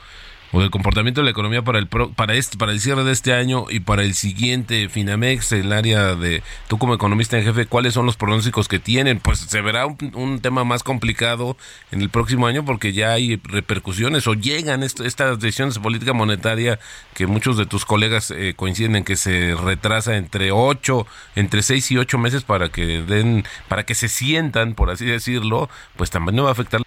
o 0.53 0.61
del 0.61 0.69
comportamiento 0.69 1.19
de 1.19 1.25
la 1.25 1.31
economía 1.31 1.63
para 1.63 1.79
el 1.79 1.87
para 1.87 2.35
este 2.35 2.57
para 2.57 2.71
el 2.71 2.79
cierre 2.79 3.03
de 3.03 3.11
este 3.11 3.33
año 3.33 3.65
y 3.69 3.79
para 3.79 4.03
el 4.03 4.13
siguiente 4.13 4.87
Finamex 4.87 5.51
el 5.51 5.73
área 5.73 6.15
de 6.15 6.43
tú 6.67 6.77
como 6.77 6.93
economista 6.93 7.37
en 7.37 7.43
jefe 7.43 7.65
cuáles 7.65 7.95
son 7.95 8.05
los 8.05 8.17
pronósticos 8.17 8.67
que 8.67 8.79
tienen 8.79 9.19
pues 9.19 9.39
se 9.39 9.61
verá 9.61 9.87
un, 9.87 10.39
tema 10.41 10.63
más 10.63 10.83
complicado 10.83 11.57
en 11.91 12.01
el 12.01 12.09
próximo 12.09 12.45
año 12.45 12.63
porque 12.63 12.93
ya 12.93 13.13
hay 13.13 13.41
repercusiones 13.43 14.27
o 14.27 14.35
llegan 14.35 14.83
estas 14.83 15.39
decisiones 15.39 15.75
de 15.75 15.81
política 15.81 16.13
monetaria 16.13 16.79
que 17.15 17.25
muchos 17.25 17.57
de 17.57 17.65
tus 17.65 17.85
colegas 17.85 18.29
eh, 18.29 18.53
coinciden 18.55 18.95
en 18.97 19.03
que 19.03 19.15
se 19.15 19.55
retrasa 19.55 20.17
entre 20.17 20.51
ocho 20.51 21.07
entre 21.35 21.63
seis 21.63 21.89
y 21.91 21.97
ocho 21.97 22.19
meses 22.19 22.43
para 22.43 22.69
que 22.69 23.01
den 23.01 23.43
para 23.67 23.85
que 23.85 23.95
se 23.95 24.07
sientan 24.07 24.75
por 24.75 24.91
así 24.91 25.05
decirlo 25.05 25.67
pues 25.95 26.11
también 26.11 26.35
no 26.35 26.43
va 26.43 26.49
a 26.49 26.53
afectar 26.53 26.79
el 26.79 26.85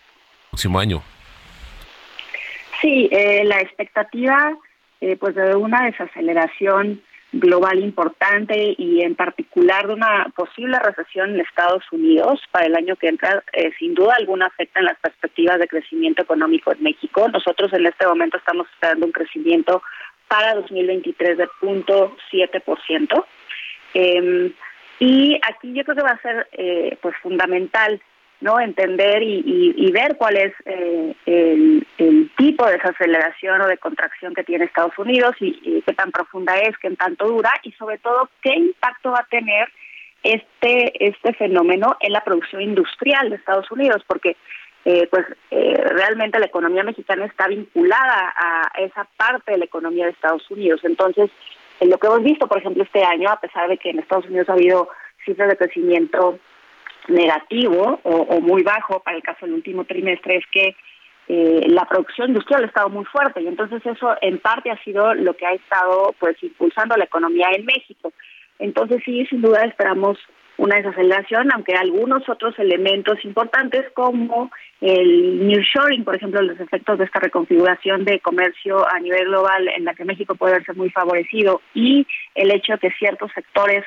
próximo 0.50 0.78
año 0.78 1.02
Sí, 2.80 3.08
eh, 3.10 3.44
la 3.44 3.60
expectativa 3.60 4.56
eh, 5.00 5.16
pues 5.16 5.34
de 5.34 5.54
una 5.54 5.84
desaceleración 5.84 7.02
global 7.32 7.80
importante 7.80 8.74
y 8.78 9.02
en 9.02 9.14
particular 9.14 9.86
de 9.86 9.94
una 9.94 10.32
posible 10.34 10.78
recesión 10.78 11.34
en 11.34 11.40
Estados 11.40 11.82
Unidos 11.90 12.40
para 12.50 12.66
el 12.66 12.74
año 12.74 12.96
que 12.96 13.08
entra, 13.08 13.42
eh, 13.52 13.72
sin 13.78 13.94
duda 13.94 14.14
alguna 14.16 14.46
afecta 14.46 14.80
en 14.80 14.86
las 14.86 14.98
perspectivas 14.98 15.58
de 15.58 15.68
crecimiento 15.68 16.22
económico 16.22 16.72
en 16.72 16.82
México. 16.82 17.28
Nosotros 17.28 17.72
en 17.72 17.86
este 17.86 18.06
momento 18.06 18.38
estamos 18.38 18.66
esperando 18.72 19.06
un 19.06 19.12
crecimiento 19.12 19.82
para 20.28 20.54
2023 20.54 21.38
de 21.38 21.48
0.7%. 21.60 23.24
Eh, 23.94 24.16
em, 24.16 24.52
y 24.98 25.38
aquí 25.46 25.74
yo 25.74 25.84
creo 25.84 25.96
que 25.96 26.02
va 26.02 26.12
a 26.12 26.22
ser 26.22 26.48
eh, 26.52 26.96
pues 27.02 27.14
fundamental 27.22 28.00
no 28.40 28.60
entender 28.60 29.22
y, 29.22 29.90
ver 29.92 30.16
cuál 30.16 30.36
es 30.36 30.52
eh, 30.66 31.14
el, 31.26 32.30
tipo 32.36 32.66
de 32.66 32.72
desaceleración 32.72 33.60
o 33.62 33.66
de 33.66 33.78
contracción 33.78 34.34
que 34.34 34.44
tiene 34.44 34.66
Estados 34.66 34.96
Unidos 34.98 35.34
y, 35.40 35.82
qué 35.86 35.94
tan 35.94 36.10
profunda 36.10 36.58
es, 36.58 36.76
qué 36.78 36.90
tanto 36.90 37.26
dura 37.26 37.50
y 37.62 37.72
sobre 37.72 37.98
todo 37.98 38.28
qué 38.42 38.54
impacto 38.54 39.12
va 39.12 39.20
a 39.20 39.26
tener 39.26 39.68
este 40.22 41.06
este 41.06 41.32
fenómeno 41.34 41.96
en 42.00 42.12
la 42.12 42.24
producción 42.24 42.60
industrial 42.60 43.30
de 43.30 43.36
Estados 43.36 43.70
Unidos 43.70 44.02
porque 44.06 44.36
eh, 44.84 45.06
pues 45.10 45.24
eh, 45.50 45.74
realmente 45.74 46.38
la 46.38 46.46
economía 46.46 46.82
mexicana 46.82 47.26
está 47.26 47.48
vinculada 47.48 48.34
a 48.36 48.80
esa 48.80 49.06
parte 49.16 49.52
de 49.52 49.58
la 49.58 49.64
economía 49.64 50.04
de 50.04 50.12
Estados 50.12 50.48
Unidos. 50.50 50.80
Entonces 50.84 51.30
en 51.80 51.90
lo 51.90 51.98
que 51.98 52.06
hemos 52.06 52.22
visto 52.22 52.48
por 52.48 52.58
ejemplo 52.58 52.82
este 52.82 53.02
año 53.04 53.30
a 53.30 53.40
pesar 53.40 53.68
de 53.68 53.78
que 53.78 53.90
en 53.90 54.00
Estados 54.00 54.26
Unidos 54.26 54.48
ha 54.48 54.54
habido 54.54 54.88
cifras 55.24 55.48
de 55.48 55.56
crecimiento 55.56 56.38
negativo 57.08 58.00
o, 58.02 58.40
muy 58.40 58.62
bajo 58.62 59.00
para 59.00 59.16
el 59.16 59.22
caso 59.22 59.46
del 59.46 59.54
último 59.54 59.84
trimestre 59.84 60.36
es 60.36 60.44
que 60.50 60.76
eh, 61.28 61.66
la 61.68 61.84
producción 61.84 62.28
industrial 62.28 62.64
ha 62.64 62.68
estado 62.68 62.88
muy 62.88 63.04
fuerte 63.04 63.42
y 63.42 63.48
entonces 63.48 63.84
eso 63.84 64.14
en 64.20 64.38
parte 64.38 64.70
ha 64.70 64.82
sido 64.84 65.14
lo 65.14 65.34
que 65.34 65.46
ha 65.46 65.52
estado 65.52 66.14
pues 66.18 66.40
impulsando 66.42 66.96
la 66.96 67.04
economía 67.04 67.48
en 67.52 67.64
México. 67.64 68.12
Entonces 68.58 69.02
sí, 69.04 69.26
sin 69.26 69.42
duda 69.42 69.64
esperamos 69.64 70.18
una 70.58 70.76
desaceleración, 70.76 71.52
aunque 71.52 71.74
algunos 71.74 72.28
otros 72.28 72.58
elementos 72.58 73.22
importantes 73.24 73.84
como 73.92 74.50
el 74.80 75.46
nearshoring, 75.46 76.04
por 76.04 76.16
ejemplo, 76.16 76.40
los 76.42 76.58
efectos 76.58 76.98
de 76.98 77.04
esta 77.04 77.20
reconfiguración 77.20 78.04
de 78.04 78.20
comercio 78.20 78.86
a 78.88 78.98
nivel 79.00 79.26
global 79.26 79.68
en 79.68 79.84
la 79.84 79.94
que 79.94 80.04
México 80.04 80.34
puede 80.34 80.54
verse 80.54 80.72
muy 80.72 80.90
favorecido 80.90 81.60
y 81.74 82.06
el 82.34 82.50
hecho 82.52 82.72
de 82.74 82.78
que 82.78 82.90
ciertos 82.92 83.30
sectores 83.34 83.84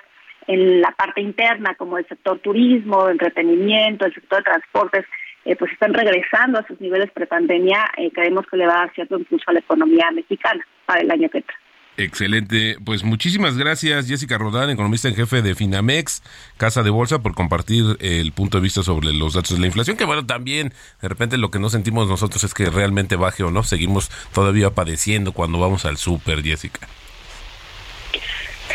en 0.50 0.82
la 0.82 0.89
parte 0.91 1.22
interna, 1.22 1.76
como 1.76 2.00
el 2.00 2.08
sector 2.08 2.39
turismo, 2.39 3.08
entretenimiento, 3.08 4.08
el 4.08 4.14
sector 4.16 4.39
de 4.39 4.45
transportes, 4.45 5.06
eh, 5.45 5.56
pues 5.56 5.72
están 5.72 5.93
regresando 5.93 6.58
a 6.58 6.66
sus 6.66 6.82
niveles 6.82 7.12
prepandemia, 7.12 7.86
eh, 7.97 8.10
creemos 8.12 8.47
que 8.47 8.58
le 8.58 8.66
va 8.66 8.74
a 8.74 8.80
dar 8.80 8.93
cierto 8.95 9.20
impulso 9.20 9.45
a 9.47 9.54
la 9.54 9.60
economía 9.60 10.10
mexicana 10.12 10.66
para 10.88 11.02
el 11.02 11.12
año 11.12 11.30
que 11.30 11.38
entra. 11.38 11.56
Excelente. 11.97 12.78
Pues 12.84 13.04
muchísimas 13.04 13.58
gracias, 13.58 14.08
Jessica 14.08 14.39
Rodán, 14.39 14.72
economista 14.72 15.08
en 15.08 15.16
jefe 15.16 15.43
de 15.43 15.54
Finamex, 15.54 16.24
Casa 16.58 16.82
de 16.82 16.89
Bolsa, 16.89 17.22
por 17.22 17.36
compartir 17.36 17.84
el 18.00 18.32
punto 18.32 18.58
de 18.58 18.64
vista 18.64 18.82
sobre 18.82 19.14
los 19.14 19.36
datos 19.36 19.52
de 19.52 19.60
la 19.60 19.68
inflación. 19.68 19.97
Que 19.97 20.06
bueno, 20.06 20.26
también 20.26 20.74
de 21.02 21.10
repente 21.10 21.38
lo 21.38 21.52
que 21.52 21.60
no 21.60 21.70
sentimos 21.70 22.08
nosotros 22.08 22.43
es 22.43 22.56
que 22.56 22.72
realmente 22.72 23.18
baje 23.18 23.43
o 23.43 23.52
no. 23.52 23.62
Seguimos 23.62 24.10
todavía 24.34 24.72
padeciendo 24.72 25.32
cuando 25.32 25.60
vamos 25.60 25.86
al 25.86 25.97
súper, 25.97 26.41
Jessica. 26.41 26.88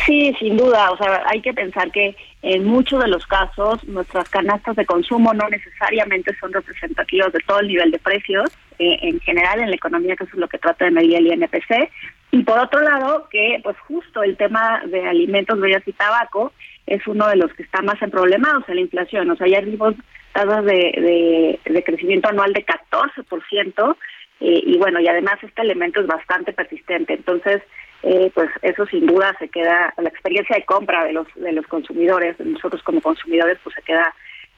Sí, 0.05 0.35
sin 0.39 0.57
duda. 0.57 0.91
O 0.91 0.97
sea, 0.97 1.23
hay 1.27 1.41
que 1.41 1.55
pensar 1.55 1.91
que 1.91 2.15
en 2.43 2.65
muchos 2.65 3.03
de 3.03 3.09
los 3.09 3.27
casos 3.27 3.83
nuestras 3.85 4.29
canastas 4.29 4.77
de 4.77 4.85
consumo 4.85 5.33
no 5.33 5.49
necesariamente 5.49 6.35
son 6.39 6.53
representativas 6.53 7.33
de 7.33 7.41
todo 7.47 7.61
el 7.61 7.69
nivel 7.69 7.91
de 7.91 7.99
precios 7.99 8.51
eh, 8.79 8.99
en 9.01 9.21
general 9.21 9.61
en 9.61 9.71
la 9.71 9.77
economía, 9.77 10.17
que 10.17 10.25
eso 10.25 10.35
es 10.35 10.41
lo 10.41 10.49
que 10.49 10.59
trata 10.59 10.85
de 10.85 10.91
medir 10.91 11.17
el 11.17 11.29
INPC. 11.29 11.91
Y 12.33 12.43
por 12.43 12.59
otro 12.59 12.81
lado, 12.83 13.29
que 13.31 13.61
pues 13.63 13.79
justo 13.87 14.23
el 14.23 14.37
tema 14.37 14.83
de 14.87 15.07
alimentos, 15.07 15.59
bebidas 15.59 15.87
y 15.87 15.93
tabaco 15.93 16.53
es 16.87 17.07
uno 17.07 17.29
de 17.29 17.37
los 17.37 17.53
que 17.55 17.63
está 17.63 17.81
más 17.81 18.01
en 18.03 18.11
problemas 18.11 18.69
en 18.69 18.75
la 18.75 18.81
inflación. 18.83 19.31
O 19.31 19.37
sea, 19.37 19.47
ya 19.47 19.61
vimos 19.61 19.95
tasas 20.33 20.65
de, 20.65 21.61
de, 21.65 21.85
crecimiento 21.85 22.29
anual 22.29 22.53
de 22.53 22.67
14%. 22.67 23.97
Eh, 24.41 24.63
y 24.67 24.77
bueno, 24.77 25.01
y 25.01 25.09
además 25.09 25.39
este 25.43 25.63
elemento 25.63 26.01
es 26.01 26.07
bastante 26.07 26.53
persistente. 26.53 27.15
Entonces, 27.15 27.63
eh, 28.07 28.31
pues 28.35 28.51
eso 28.61 28.85
sin 28.87 29.07
duda 29.07 29.35
se 29.39 29.49
queda, 29.49 29.95
la 29.97 30.09
experiencia 30.11 30.57
de 30.57 30.65
compra 30.67 31.05
de 31.05 31.15
los 31.15 31.27
de 31.37 31.53
los 31.53 31.67
consumidores, 31.67 32.39
nosotros 32.39 32.83
como 32.83 33.01
consumidores, 33.01 33.59
pues 33.65 33.75
se 33.75 33.83
queda, 33.83 34.15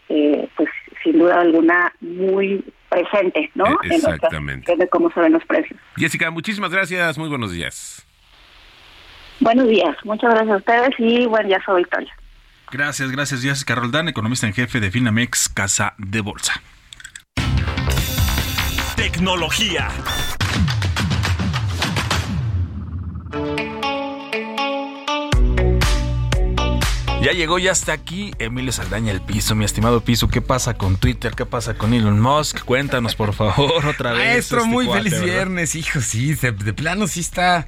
eh, 0.08 0.48
pues 0.56 0.68
sin 1.04 1.20
duda 1.20 1.40
alguna 1.40 1.92
muy 2.00 2.64
presente, 2.88 3.50
¿no? 3.54 3.66
E, 3.84 3.94
exactamente. 3.94 4.72
En 4.72 4.78
de 4.80 4.88
cómo 4.88 5.12
se 5.12 5.20
ven 5.20 5.32
los 5.32 5.44
precios. 5.44 5.78
Jessica, 5.96 6.30
muchísimas 6.32 6.72
gracias, 6.72 7.18
muy 7.18 7.28
buenos 7.28 7.52
días. 7.52 8.04
Buenos 9.38 9.68
días, 9.68 9.96
muchas 10.04 10.30
gracias 10.34 10.52
a 10.52 10.56
ustedes 10.56 10.90
y 10.98 11.26
buen 11.26 11.46
día, 11.46 11.62
soy 11.64 11.82
Victoria. 11.82 12.12
Gracias, 12.72 13.12
gracias 13.12 13.42
Jessica 13.42 13.76
Roldán, 13.76 14.08
economista 14.08 14.48
en 14.48 14.54
jefe 14.54 14.80
de 14.80 14.90
Finamex 14.90 15.48
Casa 15.48 15.94
de 15.98 16.20
Bolsa. 16.20 16.60
Tecnología. 18.96 19.88
Ya 27.26 27.32
llegó, 27.32 27.58
ya 27.58 27.72
está 27.72 27.92
aquí 27.92 28.32
Emilio 28.38 28.70
Saldaña 28.70 29.10
el 29.10 29.20
piso, 29.20 29.56
mi 29.56 29.64
estimado 29.64 30.00
piso. 30.00 30.28
¿Qué 30.28 30.40
pasa 30.40 30.74
con 30.74 30.96
Twitter? 30.96 31.34
¿Qué 31.34 31.44
pasa 31.44 31.74
con 31.74 31.92
Elon 31.92 32.20
Musk? 32.20 32.64
Cuéntanos, 32.64 33.16
por 33.16 33.34
favor, 33.34 33.84
otra 33.88 34.12
vez. 34.12 34.20
Maestro, 34.20 34.58
este 34.58 34.70
muy 34.70 34.86
feliz 34.86 35.20
viernes, 35.20 35.74
hijo, 35.74 36.00
sí, 36.00 36.34
de, 36.34 36.52
de, 36.52 36.72
plano 36.72 37.08
sí 37.08 37.18
está, 37.18 37.66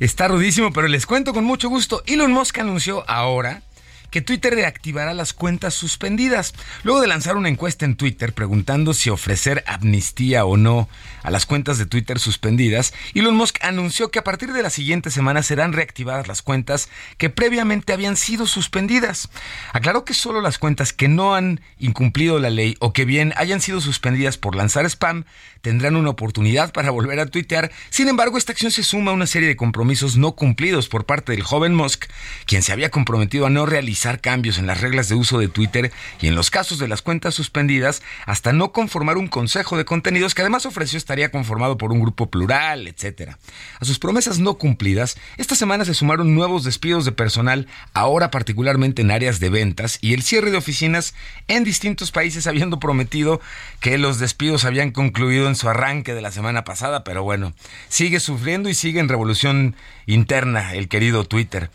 está 0.00 0.26
rudísimo, 0.26 0.72
pero 0.72 0.88
les 0.88 1.06
cuento 1.06 1.32
con 1.32 1.44
mucho 1.44 1.68
gusto. 1.68 2.02
Elon 2.06 2.32
Musk 2.32 2.58
anunció 2.58 3.08
ahora 3.08 3.62
que 4.10 4.22
Twitter 4.22 4.54
reactivará 4.54 5.14
las 5.14 5.32
cuentas 5.32 5.74
suspendidas, 5.74 6.54
luego 6.82 7.00
de 7.00 7.06
lanzar 7.06 7.36
una 7.36 7.48
encuesta 7.48 7.84
en 7.84 7.96
Twitter 7.96 8.32
preguntando 8.32 8.94
si 8.94 9.10
ofrecer 9.10 9.62
amnistía 9.66 10.44
o 10.44 10.56
no 10.56 10.88
a 11.22 11.30
las 11.30 11.46
cuentas 11.46 11.78
de 11.78 11.86
Twitter 11.86 12.18
suspendidas, 12.18 12.94
Elon 13.14 13.36
Musk 13.36 13.58
anunció 13.62 14.10
que 14.10 14.18
a 14.18 14.24
partir 14.24 14.52
de 14.52 14.62
la 14.62 14.70
siguiente 14.70 15.10
semana 15.10 15.42
serán 15.42 15.72
reactivadas 15.72 16.28
las 16.28 16.42
cuentas 16.42 16.88
que 17.18 17.28
previamente 17.28 17.92
habían 17.92 18.16
sido 18.16 18.46
suspendidas. 18.46 19.28
Aclaró 19.72 20.04
que 20.04 20.14
solo 20.14 20.40
las 20.40 20.58
cuentas 20.58 20.92
que 20.92 21.08
no 21.08 21.34
han 21.34 21.60
incumplido 21.78 22.38
la 22.38 22.50
ley 22.50 22.76
o 22.80 22.92
que 22.92 23.04
bien 23.04 23.34
hayan 23.36 23.60
sido 23.60 23.80
suspendidas 23.80 24.38
por 24.38 24.56
lanzar 24.56 24.86
spam 24.86 25.24
tendrán 25.60 25.96
una 25.96 26.10
oportunidad 26.10 26.72
para 26.72 26.90
volver 26.90 27.20
a 27.20 27.26
tuitear. 27.26 27.70
Sin 27.90 28.08
embargo, 28.08 28.38
esta 28.38 28.52
acción 28.52 28.72
se 28.72 28.84
suma 28.84 29.10
a 29.10 29.14
una 29.14 29.26
serie 29.26 29.48
de 29.48 29.56
compromisos 29.56 30.16
no 30.16 30.32
cumplidos 30.32 30.88
por 30.88 31.04
parte 31.04 31.32
del 31.32 31.42
joven 31.42 31.74
Musk, 31.74 32.06
quien 32.46 32.62
se 32.62 32.72
había 32.72 32.90
comprometido 32.90 33.46
a 33.46 33.50
no 33.50 33.66
realizar 33.66 33.97
cambios 34.20 34.58
en 34.58 34.66
las 34.66 34.80
reglas 34.80 35.08
de 35.08 35.14
uso 35.14 35.38
de 35.38 35.48
Twitter 35.48 35.92
y 36.20 36.28
en 36.28 36.34
los 36.34 36.50
casos 36.50 36.78
de 36.78 36.88
las 36.88 37.02
cuentas 37.02 37.34
suspendidas, 37.34 38.02
hasta 38.26 38.52
no 38.52 38.72
conformar 38.72 39.18
un 39.18 39.28
consejo 39.28 39.76
de 39.76 39.84
contenidos 39.84 40.34
que 40.34 40.42
además 40.42 40.66
ofreció 40.66 40.96
estaría 40.96 41.30
conformado 41.30 41.78
por 41.78 41.92
un 41.92 42.00
grupo 42.00 42.30
plural, 42.30 42.86
etc. 42.86 43.32
A 43.80 43.84
sus 43.84 43.98
promesas 43.98 44.38
no 44.38 44.54
cumplidas, 44.54 45.16
esta 45.36 45.54
semana 45.54 45.84
se 45.84 45.94
sumaron 45.94 46.34
nuevos 46.34 46.64
despidos 46.64 47.04
de 47.04 47.12
personal, 47.12 47.66
ahora 47.92 48.30
particularmente 48.30 49.02
en 49.02 49.10
áreas 49.10 49.40
de 49.40 49.50
ventas, 49.50 49.98
y 50.00 50.14
el 50.14 50.22
cierre 50.22 50.50
de 50.50 50.56
oficinas 50.56 51.14
en 51.48 51.64
distintos 51.64 52.12
países 52.12 52.46
habiendo 52.46 52.78
prometido 52.78 53.40
que 53.80 53.98
los 53.98 54.18
despidos 54.18 54.64
habían 54.64 54.90
concluido 54.90 55.48
en 55.48 55.56
su 55.56 55.68
arranque 55.68 56.14
de 56.14 56.22
la 56.22 56.32
semana 56.32 56.64
pasada, 56.64 57.04
pero 57.04 57.22
bueno, 57.22 57.52
sigue 57.88 58.20
sufriendo 58.20 58.68
y 58.68 58.74
sigue 58.74 59.00
en 59.00 59.08
revolución 59.08 59.74
interna 60.06 60.74
el 60.74 60.88
querido 60.88 61.24
Twitter. 61.24 61.70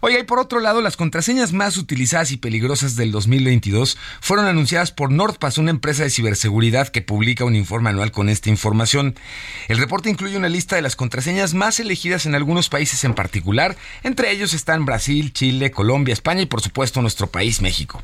Oye, 0.00 0.20
y 0.20 0.24
por 0.24 0.38
otro 0.38 0.60
lado, 0.60 0.80
las 0.80 0.96
contraseñas 0.96 1.52
más 1.52 1.65
utilizadas 1.76 2.30
y 2.30 2.36
peligrosas 2.36 2.94
del 2.94 3.10
2022 3.10 3.98
fueron 4.20 4.46
anunciadas 4.46 4.92
por 4.92 5.10
NordPass, 5.10 5.58
una 5.58 5.72
empresa 5.72 6.04
de 6.04 6.10
ciberseguridad 6.10 6.88
que 6.88 7.02
publica 7.02 7.44
un 7.44 7.56
informe 7.56 7.90
anual 7.90 8.12
con 8.12 8.28
esta 8.28 8.48
información. 8.48 9.16
El 9.66 9.78
reporte 9.78 10.08
incluye 10.08 10.36
una 10.36 10.48
lista 10.48 10.76
de 10.76 10.82
las 10.82 10.94
contraseñas 10.94 11.54
más 11.54 11.80
elegidas 11.80 12.24
en 12.26 12.36
algunos 12.36 12.68
países 12.68 13.02
en 13.02 13.14
particular, 13.14 13.76
entre 14.04 14.30
ellos 14.30 14.54
están 14.54 14.84
Brasil, 14.84 15.32
Chile, 15.32 15.72
Colombia, 15.72 16.12
España 16.12 16.42
y 16.42 16.46
por 16.46 16.60
supuesto 16.60 17.02
nuestro 17.02 17.26
país, 17.26 17.60
México. 17.60 18.02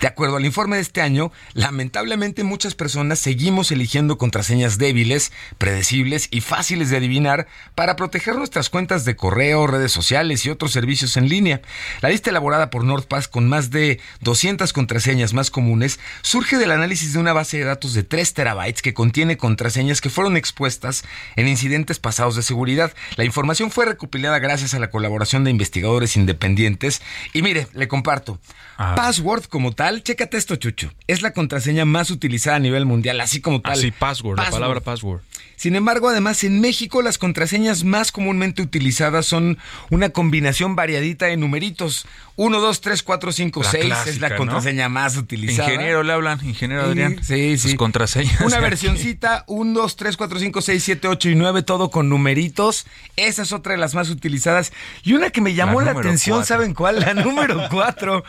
De 0.00 0.08
acuerdo 0.08 0.36
al 0.36 0.44
informe 0.44 0.76
de 0.76 0.82
este 0.82 1.00
año, 1.00 1.30
lamentablemente 1.52 2.42
muchas 2.42 2.74
personas 2.74 3.20
seguimos 3.20 3.70
eligiendo 3.70 4.18
contraseñas 4.18 4.78
débiles, 4.78 5.30
predecibles 5.58 6.26
y 6.32 6.40
fáciles 6.40 6.90
de 6.90 6.96
adivinar 6.96 7.46
para 7.76 7.94
proteger 7.94 8.34
nuestras 8.36 8.70
cuentas 8.70 9.04
de 9.04 9.14
correo, 9.14 9.66
redes 9.66 9.92
sociales 9.92 10.44
y 10.46 10.50
otros 10.50 10.72
servicios 10.72 11.16
en 11.16 11.28
línea. 11.28 11.60
La 12.00 12.08
lista 12.08 12.30
elaborada 12.30 12.70
por 12.70 12.84
Con 13.30 13.48
más 13.48 13.70
de 13.70 14.00
200 14.20 14.72
contraseñas 14.72 15.34
más 15.34 15.50
comunes 15.50 16.00
surge 16.22 16.58
del 16.58 16.72
análisis 16.72 17.12
de 17.12 17.18
una 17.18 17.32
base 17.32 17.58
de 17.58 17.64
datos 17.64 17.94
de 17.94 18.02
3 18.02 18.34
terabytes 18.34 18.82
que 18.82 18.94
contiene 18.94 19.36
contraseñas 19.36 20.00
que 20.00 20.10
fueron 20.10 20.36
expuestas 20.36 21.04
en 21.36 21.46
incidentes 21.46 21.98
pasados 21.98 22.34
de 22.34 22.42
seguridad. 22.42 22.92
La 23.16 23.24
información 23.24 23.70
fue 23.70 23.84
recopilada 23.84 24.38
gracias 24.38 24.74
a 24.74 24.78
la 24.78 24.90
colaboración 24.90 25.44
de 25.44 25.50
investigadores 25.50 26.16
independientes 26.16 27.02
y 27.32 27.42
mire, 27.42 27.68
le 27.74 27.88
comparto. 27.88 28.40
Password 28.76 29.44
como 29.44 29.72
tal, 29.72 30.02
chécate 30.02 30.36
esto, 30.36 30.56
Chucho. 30.56 30.92
Es 31.06 31.22
la 31.22 31.32
contraseña 31.32 31.84
más 31.84 32.10
utilizada 32.10 32.56
a 32.56 32.60
nivel 32.60 32.86
mundial, 32.86 33.20
así 33.20 33.40
como 33.40 33.60
tal. 33.60 33.72
Así, 33.72 33.90
password, 33.90 34.38
la 34.38 34.50
palabra 34.50 34.80
password. 34.80 35.20
Sin 35.64 35.76
embargo, 35.76 36.10
además, 36.10 36.44
en 36.44 36.60
México 36.60 37.00
las 37.00 37.16
contraseñas 37.16 37.84
más 37.84 38.12
comúnmente 38.12 38.60
utilizadas 38.60 39.24
son 39.24 39.56
una 39.88 40.10
combinación 40.10 40.76
variadita 40.76 41.24
de 41.24 41.38
numeritos. 41.38 42.04
1, 42.36 42.60
2, 42.60 42.80
3, 42.82 43.02
4, 43.02 43.32
5, 43.32 43.62
La 43.62 43.70
6 43.70 43.82
es 43.82 43.88
clásica, 43.88 44.28
la 44.28 44.36
contraseña 44.36 44.90
más 44.90 45.16
utilizada. 45.16 45.70
Ingeniero 45.70 46.02
le 46.02 46.12
hablan, 46.12 46.44
ingeniero 46.44 46.82
Adrián. 46.82 47.18
Sí, 47.22 47.56
sí. 47.56 47.68
Sus 47.70 47.74
contraseñas. 47.76 48.42
Una 48.42 48.60
versioncita, 48.60 49.44
1, 49.46 49.80
2, 49.80 49.96
3, 49.96 50.16
4, 50.18 50.38
5, 50.38 50.60
6, 50.60 50.84
7, 50.84 51.08
8 51.08 51.30
y 51.30 51.34
9, 51.34 51.62
todo 51.62 51.90
con 51.90 52.10
numeritos. 52.10 52.84
Esa 53.16 53.40
es 53.40 53.52
otra 53.52 53.72
de 53.72 53.78
las 53.78 53.94
más 53.94 54.10
utilizadas. 54.10 54.70
Y 55.02 55.14
una 55.14 55.30
que 55.30 55.40
me 55.40 55.54
llamó 55.54 55.80
La 55.80 55.94
la, 55.94 55.98
atención, 56.00 56.40
cuatro. 56.40 56.56
¿saben 56.56 56.74
cuál? 56.74 57.00
La 57.00 57.14
número 57.14 57.68
4. 57.70 58.22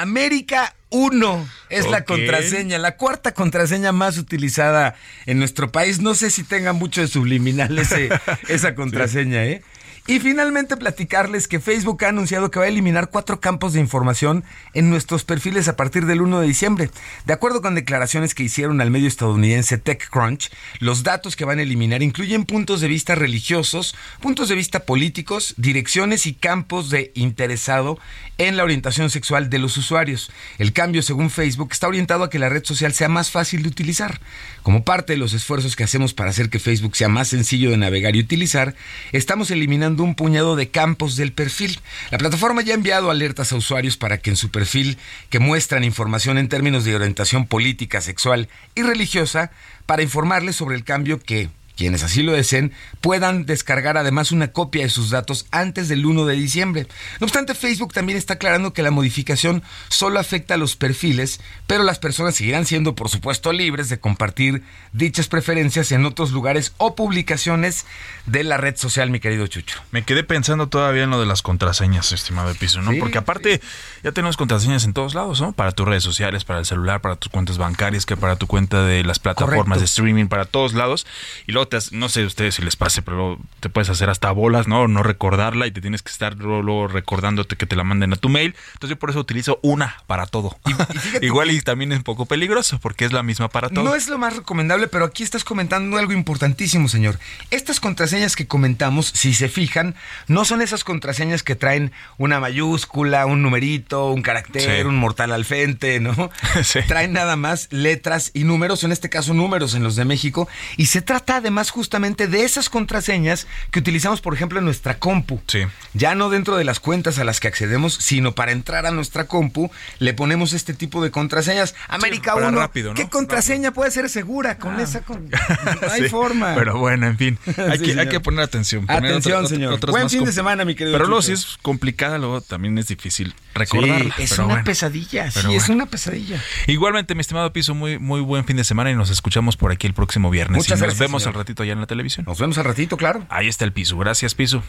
América 0.00 0.74
1 0.90 1.48
es 1.70 1.88
la 1.90 2.04
contraseña, 2.04 2.78
la 2.78 2.96
cuarta 2.96 3.32
contraseña 3.34 3.92
más 3.92 4.16
utilizada 4.18 4.94
en 5.26 5.38
nuestro 5.38 5.72
país. 5.72 6.00
No 6.00 6.14
sé 6.14 6.30
si 6.30 6.44
tenga 6.44 6.72
mucho 6.72 7.00
de 7.00 7.08
subliminal 7.08 7.78
ese- 7.78 8.08
esa 8.48 8.74
contraseña, 8.74 9.44
¿eh? 9.44 9.62
Y 10.06 10.20
finalmente 10.20 10.76
platicarles 10.76 11.48
que 11.48 11.60
Facebook 11.60 12.04
ha 12.04 12.10
anunciado 12.10 12.50
que 12.50 12.58
va 12.58 12.66
a 12.66 12.68
eliminar 12.68 13.08
cuatro 13.08 13.40
campos 13.40 13.72
de 13.72 13.80
información 13.80 14.44
en 14.74 14.90
nuestros 14.90 15.24
perfiles 15.24 15.66
a 15.66 15.76
partir 15.76 16.04
del 16.04 16.20
1 16.20 16.40
de 16.40 16.46
diciembre. 16.46 16.90
De 17.24 17.32
acuerdo 17.32 17.62
con 17.62 17.74
declaraciones 17.74 18.34
que 18.34 18.42
hicieron 18.42 18.82
al 18.82 18.90
medio 18.90 19.08
estadounidense 19.08 19.78
TechCrunch, 19.78 20.50
los 20.78 21.04
datos 21.04 21.36
que 21.36 21.46
van 21.46 21.58
a 21.58 21.62
eliminar 21.62 22.02
incluyen 22.02 22.44
puntos 22.44 22.82
de 22.82 22.88
vista 22.88 23.14
religiosos, 23.14 23.96
puntos 24.20 24.50
de 24.50 24.56
vista 24.56 24.80
políticos, 24.80 25.54
direcciones 25.56 26.26
y 26.26 26.34
campos 26.34 26.90
de 26.90 27.10
interesado 27.14 27.98
en 28.36 28.58
la 28.58 28.64
orientación 28.64 29.08
sexual 29.08 29.48
de 29.48 29.58
los 29.58 29.78
usuarios. 29.78 30.30
El 30.58 30.74
cambio, 30.74 31.00
según 31.00 31.30
Facebook, 31.30 31.70
está 31.72 31.88
orientado 31.88 32.24
a 32.24 32.30
que 32.30 32.38
la 32.38 32.50
red 32.50 32.64
social 32.64 32.92
sea 32.92 33.08
más 33.08 33.30
fácil 33.30 33.62
de 33.62 33.70
utilizar. 33.70 34.20
Como 34.62 34.84
parte 34.84 35.14
de 35.14 35.18
los 35.18 35.32
esfuerzos 35.32 35.76
que 35.76 35.84
hacemos 35.84 36.12
para 36.12 36.28
hacer 36.28 36.50
que 36.50 36.58
Facebook 36.58 36.94
sea 36.94 37.08
más 37.08 37.28
sencillo 37.28 37.70
de 37.70 37.78
navegar 37.78 38.16
y 38.16 38.20
utilizar, 38.20 38.74
estamos 39.12 39.50
eliminando 39.50 39.93
un 40.02 40.14
puñado 40.14 40.56
de 40.56 40.70
campos 40.70 41.16
del 41.16 41.32
perfil. 41.32 41.80
La 42.10 42.18
plataforma 42.18 42.62
ya 42.62 42.72
ha 42.72 42.76
enviado 42.76 43.10
alertas 43.10 43.52
a 43.52 43.56
usuarios 43.56 43.96
para 43.96 44.18
que 44.18 44.30
en 44.30 44.36
su 44.36 44.50
perfil, 44.50 44.98
que 45.30 45.38
muestran 45.38 45.84
información 45.84 46.38
en 46.38 46.48
términos 46.48 46.84
de 46.84 46.94
orientación 46.94 47.46
política, 47.46 48.00
sexual 48.00 48.48
y 48.74 48.82
religiosa, 48.82 49.50
para 49.86 50.02
informarles 50.02 50.56
sobre 50.56 50.76
el 50.76 50.84
cambio 50.84 51.20
que 51.20 51.48
quienes 51.76 52.02
así 52.02 52.22
lo 52.22 52.32
deseen 52.32 52.72
puedan 53.00 53.46
descargar 53.46 53.96
además 53.96 54.32
una 54.32 54.48
copia 54.48 54.82
de 54.82 54.88
sus 54.88 55.10
datos 55.10 55.46
antes 55.50 55.88
del 55.88 56.06
1 56.06 56.24
de 56.26 56.34
diciembre. 56.34 56.86
No 57.20 57.26
obstante, 57.26 57.54
Facebook 57.54 57.92
también 57.92 58.16
está 58.16 58.34
aclarando 58.34 58.72
que 58.72 58.82
la 58.82 58.90
modificación 58.90 59.62
solo 59.88 60.20
afecta 60.20 60.54
a 60.54 60.56
los 60.56 60.76
perfiles, 60.76 61.40
pero 61.66 61.82
las 61.82 61.98
personas 61.98 62.36
seguirán 62.36 62.66
siendo, 62.66 62.94
por 62.94 63.08
supuesto, 63.08 63.52
libres 63.52 63.88
de 63.88 63.98
compartir 63.98 64.62
dichas 64.92 65.28
preferencias 65.28 65.92
en 65.92 66.04
otros 66.06 66.30
lugares 66.30 66.72
o 66.78 66.94
publicaciones 66.94 67.86
de 68.26 68.44
la 68.44 68.56
red 68.56 68.76
social, 68.76 69.10
mi 69.10 69.20
querido 69.20 69.46
Chucho. 69.46 69.80
Me 69.90 70.04
quedé 70.04 70.24
pensando 70.24 70.68
todavía 70.68 71.04
en 71.04 71.10
lo 71.10 71.20
de 71.20 71.26
las 71.26 71.42
contraseñas, 71.42 72.12
estimado 72.12 72.50
Episo, 72.50 72.80
¿no? 72.80 72.92
Sí, 72.92 72.98
Porque 73.00 73.18
aparte 73.18 73.60
ya 74.02 74.12
tenemos 74.12 74.36
contraseñas 74.36 74.84
en 74.84 74.92
todos 74.92 75.14
lados, 75.14 75.40
¿no? 75.40 75.52
Para 75.52 75.72
tus 75.72 75.86
redes 75.86 76.02
sociales, 76.02 76.44
para 76.44 76.60
el 76.60 76.66
celular, 76.66 77.00
para 77.00 77.16
tus 77.16 77.30
cuentas 77.30 77.58
bancarias, 77.58 78.06
que 78.06 78.16
para 78.16 78.36
tu 78.36 78.46
cuenta 78.46 78.84
de 78.84 79.04
las 79.04 79.18
plataformas 79.18 79.64
Correcto. 79.64 79.80
de 79.80 79.84
streaming, 79.84 80.26
para 80.26 80.44
todos 80.44 80.74
lados. 80.74 81.06
Y 81.46 81.52
luego, 81.52 81.63
te, 81.68 81.78
no 81.92 82.08
sé 82.08 82.24
ustedes 82.24 82.54
si 82.56 82.62
les 82.62 82.76
pase, 82.76 83.02
pero 83.02 83.16
luego 83.16 83.38
te 83.60 83.68
puedes 83.68 83.88
hacer 83.90 84.10
hasta 84.10 84.30
bolas, 84.32 84.68
¿no? 84.68 84.88
No 84.88 85.02
recordarla 85.02 85.66
y 85.66 85.70
te 85.70 85.80
tienes 85.80 86.02
que 86.02 86.10
estar 86.10 86.36
luego, 86.36 86.62
luego 86.62 86.88
recordándote 86.88 87.56
que 87.56 87.66
te 87.66 87.76
la 87.76 87.84
manden 87.84 88.12
a 88.12 88.16
tu 88.16 88.28
mail. 88.28 88.54
Entonces 88.74 88.90
yo 88.90 88.98
por 88.98 89.10
eso 89.10 89.20
utilizo 89.20 89.58
una 89.62 89.96
para 90.06 90.26
todo. 90.26 90.56
Igual 91.22 91.50
y 91.50 91.60
también 91.60 91.92
es 91.92 91.98
un 91.98 92.04
poco 92.04 92.26
peligroso 92.26 92.78
porque 92.80 93.04
es 93.04 93.12
la 93.12 93.22
misma 93.22 93.48
para 93.48 93.68
todo. 93.68 93.84
No 93.84 93.94
es 93.94 94.08
lo 94.08 94.18
más 94.18 94.36
recomendable, 94.36 94.88
pero 94.88 95.04
aquí 95.04 95.22
estás 95.22 95.44
comentando 95.44 95.96
algo 95.98 96.12
importantísimo, 96.12 96.88
señor. 96.88 97.18
Estas 97.50 97.80
contraseñas 97.80 98.36
que 98.36 98.46
comentamos, 98.46 99.06
si 99.06 99.34
se 99.34 99.48
fijan, 99.48 99.94
no 100.28 100.44
son 100.44 100.62
esas 100.62 100.84
contraseñas 100.84 101.42
que 101.42 101.54
traen 101.56 101.92
una 102.18 102.40
mayúscula, 102.40 103.26
un 103.26 103.42
numerito, 103.42 104.10
un 104.10 104.22
carácter, 104.22 104.62
Sí. 104.62 104.86
un 104.86 104.96
mortal 104.96 105.32
al 105.32 105.44
frente, 105.44 106.00
¿no? 106.00 106.30
Traen 106.88 107.12
nada 107.12 107.36
más 107.36 107.68
letras 107.70 108.30
y 108.34 108.44
números, 108.44 108.84
en 108.84 108.92
este 108.92 109.10
caso 109.10 109.34
números 109.34 109.74
en 109.74 109.82
los 109.82 109.96
de 109.96 110.04
México, 110.04 110.48
y 110.76 110.86
se 110.86 111.02
trata 111.02 111.40
además 111.54 111.70
justamente 111.70 112.26
de 112.26 112.42
esas 112.44 112.68
contraseñas 112.68 113.46
que 113.70 113.78
utilizamos, 113.78 114.20
por 114.20 114.34
ejemplo, 114.34 114.58
en 114.58 114.64
nuestra 114.64 114.98
compu. 114.98 115.40
Sí. 115.46 115.60
Ya 115.92 116.14
no 116.16 116.28
dentro 116.28 116.56
de 116.56 116.64
las 116.64 116.80
cuentas 116.80 117.18
a 117.20 117.24
las 117.24 117.38
que 117.38 117.46
accedemos, 117.46 117.94
sino 117.94 118.34
para 118.34 118.50
entrar 118.50 118.86
a 118.86 118.90
nuestra 118.90 119.26
compu, 119.28 119.70
le 120.00 120.14
ponemos 120.14 120.52
este 120.52 120.74
tipo 120.74 121.02
de 121.02 121.12
contraseñas. 121.12 121.76
América 121.88 122.34
para 122.34 122.48
1, 122.48 122.58
rápido, 122.58 122.88
¿no? 122.90 122.94
¿qué 122.96 123.08
contraseña 123.08 123.70
puede 123.72 123.92
ser 123.92 124.08
segura 124.10 124.58
con 124.58 124.80
esa? 124.80 125.02
con- 125.02 125.28
No 125.80 125.90
hay 125.92 126.02
Sí, 126.02 126.08
forma. 126.08 126.54
Pero 126.56 126.78
bueno, 126.78 127.06
en 127.06 127.16
fin, 127.18 127.38
hay, 127.46 127.52
Sí, 127.54 127.56
que, 127.56 127.68
hay 127.70 127.78
señor. 127.98 128.08
que 128.08 128.20
poner 128.20 128.40
atención. 128.44 128.86
poner 128.86 129.04
Atención, 129.12 129.46
señor. 129.46 129.78
Buen 129.86 130.10
fin 130.10 130.24
de 130.24 130.32
semana, 130.32 130.64
mi 130.64 130.74
querido 130.74 130.94
Pero 130.96 131.06
luego 131.06 131.22
si 131.22 131.32
es 131.32 131.56
complicada, 131.62 132.18
luego 132.18 132.40
también 132.40 132.76
es 132.78 132.88
difícil 132.88 133.32
recordarla. 133.54 134.14
Sí, 134.16 134.22
es 134.24 134.30
pero 134.30 134.44
una 134.46 134.54
bueno. 134.54 134.64
pesadilla, 134.64 135.30
sí, 135.30 135.38
Pero 135.40 135.52
es 135.54 135.66
bueno. 135.68 135.74
una 135.82 135.86
pesadilla. 135.86 136.42
Igualmente, 136.66 137.14
mi 137.14 137.20
estimado 137.20 137.52
Piso, 137.52 137.74
muy, 137.74 137.98
muy 138.00 138.20
buen 138.22 138.44
fin 138.44 138.56
de 138.56 138.64
semana 138.64 138.90
y 138.90 138.94
nos 138.96 139.10
escuchamos 139.10 139.56
por 139.56 139.70
aquí 139.70 139.86
el 139.86 139.94
próximo 139.94 140.30
viernes. 140.30 140.56
Muchas 140.56 140.70
y 140.70 140.72
nos 140.72 140.80
gracias, 140.80 140.98
vemos 140.98 141.22
señor. 141.22 141.34
al 141.36 141.38
ratito 141.44 141.62
allá 141.62 141.74
en 141.74 141.80
la 141.80 141.86
televisión. 141.86 142.24
Nos 142.26 142.38
vemos 142.38 142.58
al 142.58 142.64
ratito, 142.64 142.96
claro. 142.96 143.26
Ahí 143.28 143.48
está 143.48 143.64
el 143.64 143.72
Piso. 143.72 143.96
Gracias, 143.98 144.34
Piso. 144.34 144.62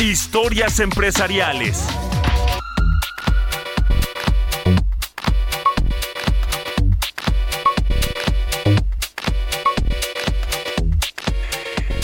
Historias 0.00 0.80
empresariales. 0.80 1.86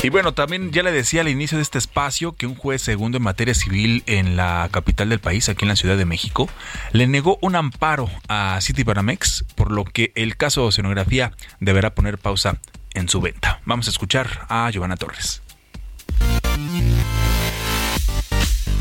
Y 0.02 0.08
bueno, 0.08 0.34
también 0.34 0.72
ya 0.72 0.82
le 0.82 0.90
decía 0.90 1.20
al 1.20 1.28
inicio 1.28 1.58
de 1.58 1.62
este 1.62 1.78
espacio 1.78 2.32
que 2.32 2.48
un 2.48 2.56
juez 2.56 2.82
segundo 2.82 3.18
en 3.18 3.22
materia 3.22 3.54
civil 3.54 4.02
en 4.06 4.36
la 4.36 4.68
capital 4.72 5.08
del 5.08 5.20
país, 5.20 5.48
aquí 5.48 5.64
en 5.64 5.68
la 5.68 5.76
Ciudad 5.76 5.96
de 5.96 6.04
México, 6.04 6.48
le 6.90 7.06
negó 7.06 7.38
un 7.40 7.54
amparo 7.54 8.10
a 8.26 8.58
Citibanamex, 8.60 9.44
por 9.54 9.70
lo 9.70 9.84
que 9.84 10.10
el 10.16 10.36
caso 10.36 10.62
de 10.62 10.66
oceanografía 10.68 11.30
deberá 11.60 11.94
poner 11.94 12.18
pausa 12.18 12.58
en 12.94 13.08
su 13.08 13.20
venta. 13.20 13.60
Vamos 13.64 13.86
a 13.86 13.90
escuchar 13.90 14.44
a 14.48 14.68
Giovanna 14.70 14.96
Torres. 14.96 15.40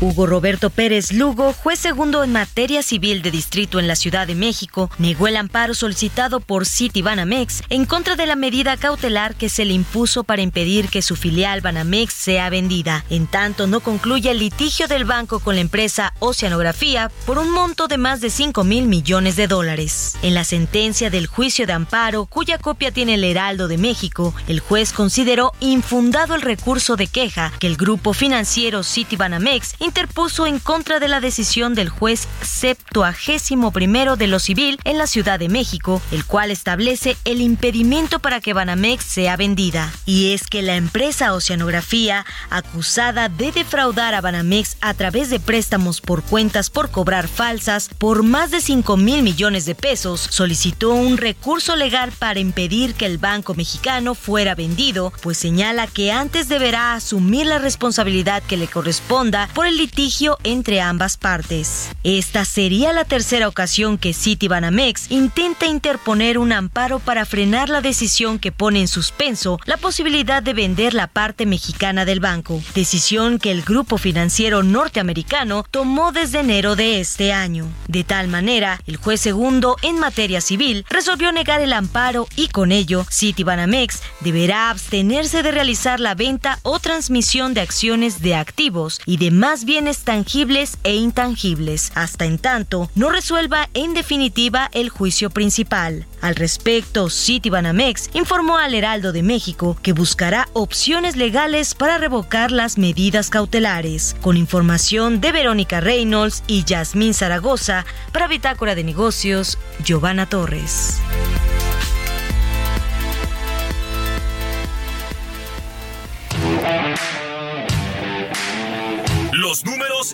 Hugo 0.02 0.26
Roberto 0.26 0.68
Pérez 0.68 1.12
Lugo, 1.12 1.52
juez 1.52 1.78
segundo 1.78 2.24
en 2.24 2.32
materia 2.32 2.82
civil 2.82 3.22
de 3.22 3.30
distrito 3.30 3.78
en 3.78 3.86
la 3.86 3.94
Ciudad 3.94 4.26
de 4.26 4.34
México, 4.34 4.90
negó 4.98 5.28
el 5.28 5.36
amparo 5.36 5.74
solicitado 5.74 6.40
por 6.40 6.66
Citibanamex 6.66 7.62
en 7.68 7.84
contra 7.84 8.16
de 8.16 8.26
la 8.26 8.34
medida 8.34 8.76
cautelar 8.76 9.36
que 9.36 9.48
se 9.48 9.64
le 9.64 9.74
impuso 9.74 10.24
para 10.24 10.42
impedir 10.42 10.88
que 10.88 11.02
su 11.02 11.14
filial 11.14 11.60
Banamex 11.60 12.14
sea 12.14 12.50
vendida. 12.50 13.04
En 13.10 13.28
tanto, 13.28 13.68
no 13.68 13.78
concluye 13.78 14.32
el 14.32 14.40
litigio 14.40 14.88
del 14.88 15.04
banco 15.04 15.38
con 15.38 15.54
la 15.54 15.60
empresa 15.60 16.14
Oceanografía 16.18 17.08
por 17.24 17.38
un 17.38 17.52
monto 17.52 17.86
de 17.86 17.96
más 17.96 18.20
de 18.20 18.30
5 18.30 18.64
mil 18.64 18.88
millones 18.88 19.36
de 19.36 19.46
dólares. 19.46 20.16
En 20.22 20.34
la 20.34 20.42
sentencia 20.42 21.10
del 21.10 21.28
juicio 21.28 21.64
de 21.64 21.74
amparo, 21.74 22.26
cuya 22.26 22.58
copia 22.58 22.90
tiene 22.90 23.14
el 23.14 23.22
Heraldo 23.22 23.68
de 23.68 23.78
México, 23.78 24.34
el 24.48 24.58
juez 24.58 24.92
consideró 24.92 25.52
infundado 25.60 26.34
el 26.34 26.42
recurso 26.42 26.96
de 26.96 27.06
queja 27.06 27.52
que 27.60 27.68
el 27.68 27.76
grupo 27.76 28.14
financiero 28.14 28.82
Citibanamex 28.82 29.76
interpuso 29.92 30.46
en 30.46 30.58
contra 30.58 31.00
de 31.00 31.08
la 31.08 31.20
decisión 31.20 31.74
del 31.74 31.90
juez 31.90 32.26
septuagésimo 32.40 33.72
primero 33.72 34.16
de 34.16 34.26
lo 34.26 34.38
civil 34.38 34.78
en 34.84 34.96
la 34.96 35.06
Ciudad 35.06 35.38
de 35.38 35.50
México, 35.50 36.00
el 36.12 36.24
cual 36.24 36.50
establece 36.50 37.18
el 37.26 37.42
impedimento 37.42 38.18
para 38.18 38.40
que 38.40 38.54
Banamex 38.54 39.04
sea 39.04 39.36
vendida. 39.36 39.92
Y 40.06 40.32
es 40.32 40.46
que 40.46 40.62
la 40.62 40.76
empresa 40.76 41.34
Oceanografía, 41.34 42.24
acusada 42.48 43.28
de 43.28 43.52
defraudar 43.52 44.14
a 44.14 44.22
Banamex 44.22 44.78
a 44.80 44.94
través 44.94 45.28
de 45.28 45.40
préstamos 45.40 46.00
por 46.00 46.22
cuentas 46.22 46.70
por 46.70 46.90
cobrar 46.90 47.28
falsas 47.28 47.90
por 47.98 48.22
más 48.22 48.50
de 48.50 48.62
5 48.62 48.96
mil 48.96 49.22
millones 49.22 49.66
de 49.66 49.74
pesos, 49.74 50.26
solicitó 50.30 50.94
un 50.94 51.18
recurso 51.18 51.76
legal 51.76 52.12
para 52.18 52.40
impedir 52.40 52.94
que 52.94 53.04
el 53.04 53.18
banco 53.18 53.52
mexicano 53.52 54.14
fuera 54.14 54.54
vendido, 54.54 55.12
pues 55.20 55.36
señala 55.36 55.86
que 55.86 56.12
antes 56.12 56.48
deberá 56.48 56.94
asumir 56.94 57.44
la 57.44 57.58
responsabilidad 57.58 58.42
que 58.42 58.56
le 58.56 58.68
corresponda 58.68 59.50
por 59.52 59.66
el 59.66 59.81
litigio 59.82 60.38
entre 60.44 60.80
ambas 60.80 61.16
partes. 61.16 61.90
Esta 62.04 62.44
sería 62.44 62.92
la 62.92 63.04
tercera 63.04 63.48
ocasión 63.48 63.98
que 63.98 64.14
Citibanamex 64.14 65.10
intenta 65.10 65.66
interponer 65.66 66.38
un 66.38 66.52
amparo 66.52 67.00
para 67.00 67.24
frenar 67.24 67.68
la 67.68 67.80
decisión 67.80 68.38
que 68.38 68.52
pone 68.52 68.80
en 68.80 68.86
suspenso 68.86 69.58
la 69.64 69.76
posibilidad 69.76 70.40
de 70.40 70.54
vender 70.54 70.94
la 70.94 71.08
parte 71.08 71.46
mexicana 71.46 72.04
del 72.04 72.20
banco, 72.20 72.62
decisión 72.76 73.40
que 73.40 73.50
el 73.50 73.62
grupo 73.62 73.98
financiero 73.98 74.62
norteamericano 74.62 75.64
tomó 75.68 76.12
desde 76.12 76.38
enero 76.38 76.76
de 76.76 77.00
este 77.00 77.32
año. 77.32 77.66
De 77.88 78.04
tal 78.04 78.28
manera, 78.28 78.80
el 78.86 78.98
juez 78.98 79.20
segundo 79.20 79.74
en 79.82 79.98
materia 79.98 80.40
civil 80.40 80.86
resolvió 80.90 81.32
negar 81.32 81.60
el 81.60 81.72
amparo 81.72 82.28
y 82.36 82.46
con 82.48 82.70
ello 82.70 83.04
Citibanamex 83.10 84.00
deberá 84.20 84.70
abstenerse 84.70 85.42
de 85.42 85.50
realizar 85.50 85.98
la 85.98 86.14
venta 86.14 86.60
o 86.62 86.78
transmisión 86.78 87.52
de 87.52 87.62
acciones 87.62 88.22
de 88.22 88.36
activos 88.36 89.00
y 89.06 89.16
demás 89.16 89.64
bienes 89.64 89.71
tangibles 90.04 90.76
e 90.84 90.96
intangibles, 90.96 91.92
hasta 91.94 92.26
en 92.26 92.38
tanto 92.38 92.90
no 92.94 93.08
resuelva 93.10 93.70
en 93.72 93.94
definitiva 93.94 94.68
el 94.72 94.90
juicio 94.90 95.30
principal. 95.30 96.04
Al 96.20 96.34
respecto, 96.34 97.08
Citibanamex 97.08 98.10
informó 98.12 98.58
al 98.58 98.74
Heraldo 98.74 99.12
de 99.12 99.22
México 99.22 99.78
que 99.82 99.94
buscará 99.94 100.48
opciones 100.52 101.16
legales 101.16 101.74
para 101.74 101.96
revocar 101.96 102.50
las 102.50 102.76
medidas 102.76 103.30
cautelares. 103.30 104.14
Con 104.20 104.36
información 104.36 105.22
de 105.22 105.32
Verónica 105.32 105.80
Reynolds 105.80 106.44
y 106.46 106.64
Yasmín 106.64 107.14
Zaragoza, 107.14 107.86
para 108.12 108.28
Bitácora 108.28 108.74
de 108.74 108.84
Negocios, 108.84 109.58
Giovanna 109.82 110.28
Torres. 110.28 111.00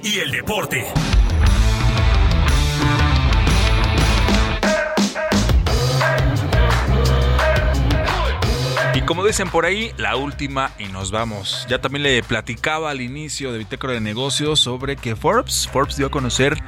Y 0.02 0.18
el 0.18 0.30
deporte. 0.30 0.84
Y 8.94 9.00
como 9.00 9.24
dicen 9.24 9.48
por 9.48 9.64
ahí, 9.64 9.92
la 9.96 10.16
última 10.16 10.72
y 10.78 10.88
nos 10.88 11.10
vamos. 11.10 11.66
Ya 11.70 11.80
también 11.80 12.02
le 12.02 12.22
platicaba 12.22 12.90
al 12.90 13.00
inicio 13.00 13.50
de 13.50 13.58
Bitácora 13.58 13.94
de 13.94 14.02
Negocios 14.02 14.60
sobre 14.60 14.96
que 14.96 15.16
Forbes, 15.16 15.66
Forbes 15.72 15.96
dio 15.96 16.08
a 16.08 16.10
conocer 16.10 16.58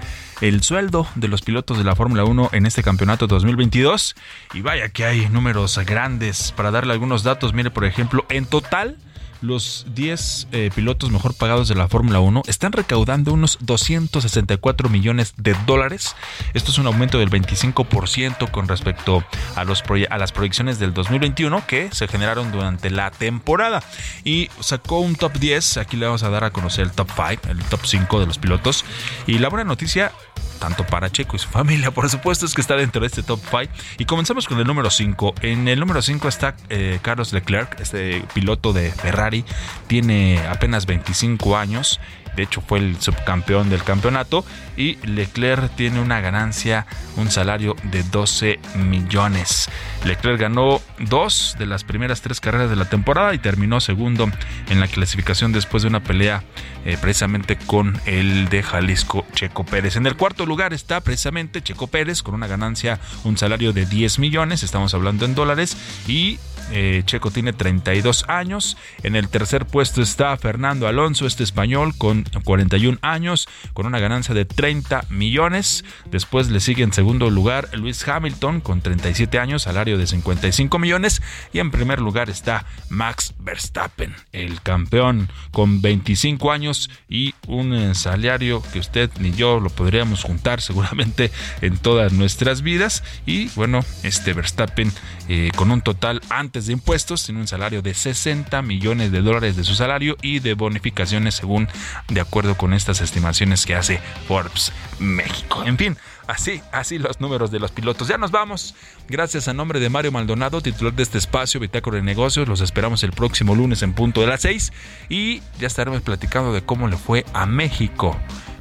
el 0.40 0.62
sueldo 0.62 1.06
de 1.14 1.28
los 1.28 1.42
pilotos 1.42 1.76
de 1.76 1.84
la 1.84 1.94
Fórmula 1.94 2.24
1 2.24 2.50
en 2.52 2.64
este 2.64 2.82
campeonato 2.82 3.26
2022. 3.26 4.16
Y 4.54 4.62
vaya 4.62 4.88
que 4.88 5.04
hay 5.04 5.28
números 5.28 5.78
grandes 5.84 6.52
para 6.52 6.70
darle 6.70 6.94
algunos 6.94 7.22
datos. 7.22 7.52
Mire, 7.52 7.70
por 7.70 7.84
ejemplo, 7.84 8.24
en 8.30 8.46
total 8.46 8.96
los 9.40 9.86
10 9.94 10.48
eh, 10.52 10.70
pilotos 10.74 11.10
mejor 11.10 11.34
pagados 11.34 11.68
de 11.68 11.74
la 11.74 11.88
Fórmula 11.88 12.20
1 12.20 12.42
están 12.46 12.72
recaudando 12.72 13.32
unos 13.32 13.58
264 13.60 14.88
millones 14.88 15.34
de 15.36 15.56
dólares. 15.66 16.14
Esto 16.54 16.70
es 16.70 16.78
un 16.78 16.86
aumento 16.86 17.18
del 17.18 17.30
25% 17.30 18.50
con 18.50 18.68
respecto 18.68 19.24
a, 19.56 19.64
los 19.64 19.82
a 20.10 20.18
las 20.18 20.32
proyecciones 20.32 20.78
del 20.78 20.94
2021 20.94 21.66
que 21.66 21.90
se 21.92 22.08
generaron 22.08 22.52
durante 22.52 22.90
la 22.90 23.10
temporada. 23.10 23.82
Y 24.24 24.50
sacó 24.60 25.00
un 25.00 25.16
top 25.16 25.32
10. 25.38 25.78
Aquí 25.78 25.96
le 25.96 26.06
vamos 26.06 26.22
a 26.22 26.30
dar 26.30 26.44
a 26.44 26.50
conocer 26.50 26.84
el 26.84 26.92
top 26.92 27.10
5, 27.14 27.48
el 27.48 27.58
top 27.64 27.80
5 27.84 28.20
de 28.20 28.26
los 28.26 28.38
pilotos. 28.38 28.84
Y 29.26 29.38
la 29.38 29.48
buena 29.48 29.64
noticia 29.64 30.12
tanto 30.60 30.86
para 30.86 31.10
Checo 31.10 31.34
y 31.34 31.38
su 31.40 31.48
familia, 31.58 31.90
por 31.90 32.08
supuesto, 32.08 32.46
es 32.46 32.54
que 32.54 32.60
está 32.60 32.76
dentro 32.76 33.00
de 33.00 33.08
este 33.08 33.24
top 33.24 33.40
5. 33.50 33.72
Y 33.98 34.04
comenzamos 34.04 34.46
con 34.46 34.58
el 34.58 34.66
número 34.66 34.90
5. 34.90 35.34
En 35.42 35.66
el 35.66 35.80
número 35.80 36.00
5 36.02 36.28
está 36.28 36.54
eh, 36.68 37.00
Carlos 37.02 37.32
Leclerc, 37.32 37.80
este 37.80 38.24
piloto 38.34 38.72
de 38.72 38.92
Ferrari, 38.92 39.44
tiene 39.88 40.38
apenas 40.46 40.86
25 40.86 41.56
años 41.56 41.98
de 42.40 42.44
hecho 42.44 42.62
fue 42.62 42.78
el 42.78 42.98
subcampeón 42.98 43.68
del 43.68 43.84
campeonato 43.84 44.46
y 44.74 44.96
Leclerc 45.06 45.76
tiene 45.76 46.00
una 46.00 46.22
ganancia, 46.22 46.86
un 47.18 47.30
salario 47.30 47.76
de 47.82 48.02
12 48.02 48.58
millones. 48.76 49.68
Leclerc 50.06 50.40
ganó 50.40 50.80
dos 50.98 51.54
de 51.58 51.66
las 51.66 51.84
primeras 51.84 52.22
tres 52.22 52.40
carreras 52.40 52.70
de 52.70 52.76
la 52.76 52.86
temporada 52.86 53.34
y 53.34 53.38
terminó 53.38 53.78
segundo 53.80 54.30
en 54.70 54.80
la 54.80 54.88
clasificación 54.88 55.52
después 55.52 55.82
de 55.82 55.90
una 55.90 56.02
pelea 56.02 56.42
eh, 56.86 56.96
precisamente 56.98 57.58
con 57.58 58.00
el 58.06 58.48
de 58.48 58.62
Jalisco 58.62 59.26
Checo 59.34 59.66
Pérez. 59.66 59.96
En 59.96 60.06
el 60.06 60.16
cuarto 60.16 60.46
lugar 60.46 60.72
está 60.72 61.02
precisamente 61.02 61.60
Checo 61.60 61.88
Pérez 61.88 62.22
con 62.22 62.34
una 62.34 62.46
ganancia, 62.46 63.00
un 63.22 63.36
salario 63.36 63.74
de 63.74 63.84
10 63.84 64.18
millones, 64.18 64.62
estamos 64.62 64.94
hablando 64.94 65.26
en 65.26 65.34
dólares 65.34 65.76
y 66.08 66.38
eh, 66.70 67.02
Checo 67.04 67.30
tiene 67.30 67.52
32 67.52 68.24
años. 68.28 68.76
En 69.02 69.16
el 69.16 69.28
tercer 69.28 69.66
puesto 69.66 70.02
está 70.02 70.36
Fernando 70.36 70.86
Alonso, 70.86 71.26
este 71.26 71.42
español, 71.42 71.94
con 71.96 72.24
41 72.44 72.98
años, 73.02 73.48
con 73.72 73.86
una 73.86 73.98
ganancia 73.98 74.34
de 74.34 74.44
30 74.44 75.04
millones. 75.10 75.84
Después 76.10 76.50
le 76.50 76.60
sigue 76.60 76.82
en 76.82 76.92
segundo 76.92 77.30
lugar 77.30 77.68
Luis 77.72 78.06
Hamilton, 78.06 78.60
con 78.60 78.80
37 78.80 79.38
años, 79.38 79.62
salario 79.62 79.98
de 79.98 80.06
55 80.06 80.78
millones. 80.78 81.22
Y 81.52 81.58
en 81.58 81.70
primer 81.70 82.00
lugar 82.00 82.30
está 82.30 82.64
Max 82.88 83.34
Verstappen, 83.38 84.14
el 84.32 84.60
campeón, 84.62 85.28
con 85.50 85.82
25 85.82 86.52
años 86.52 86.90
y 87.08 87.34
un 87.46 87.72
eh, 87.74 87.94
salario 87.94 88.62
que 88.72 88.78
usted 88.78 89.10
ni 89.18 89.32
yo 89.32 89.60
lo 89.60 89.70
podríamos 89.70 90.22
juntar 90.22 90.60
seguramente 90.60 91.30
en 91.60 91.78
todas 91.78 92.12
nuestras 92.12 92.62
vidas. 92.62 93.02
Y 93.26 93.48
bueno, 93.50 93.84
este 94.02 94.32
Verstappen 94.32 94.92
eh, 95.28 95.50
con 95.56 95.70
un 95.70 95.80
total 95.80 96.20
antes 96.28 96.59
de 96.66 96.72
impuestos 96.72 97.24
tiene 97.24 97.40
un 97.40 97.48
salario 97.48 97.82
de 97.82 97.94
60 97.94 98.62
millones 98.62 99.12
de 99.12 99.22
dólares 99.22 99.56
de 99.56 99.64
su 99.64 99.74
salario 99.74 100.16
y 100.22 100.40
de 100.40 100.54
bonificaciones 100.54 101.34
según 101.34 101.68
de 102.08 102.20
acuerdo 102.20 102.56
con 102.56 102.72
estas 102.72 103.00
estimaciones 103.00 103.66
que 103.66 103.74
hace 103.74 104.00
Forbes 104.26 104.72
México. 104.98 105.64
En 105.64 105.78
fin, 105.78 105.96
así, 106.26 106.62
así 106.72 106.98
los 106.98 107.20
números 107.20 107.50
de 107.50 107.58
los 107.58 107.72
pilotos. 107.72 108.08
Ya 108.08 108.18
nos 108.18 108.30
vamos. 108.30 108.74
Gracias 109.08 109.48
a 109.48 109.54
nombre 109.54 109.80
de 109.80 109.88
Mario 109.88 110.12
Maldonado, 110.12 110.60
titular 110.60 110.92
de 110.92 111.02
este 111.02 111.18
espacio, 111.18 111.60
Bitácora 111.60 111.96
de 111.96 112.02
Negocios. 112.02 112.48
Los 112.48 112.60
esperamos 112.60 113.02
el 113.02 113.12
próximo 113.12 113.54
lunes 113.54 113.82
en 113.82 113.92
punto 113.92 114.20
de 114.20 114.26
las 114.28 114.42
6 114.42 114.72
y 115.08 115.42
ya 115.58 115.66
estaremos 115.66 116.02
platicando 116.02 116.52
de 116.52 116.62
cómo 116.62 116.88
le 116.88 116.96
fue 116.96 117.24
a 117.32 117.46
México 117.46 118.16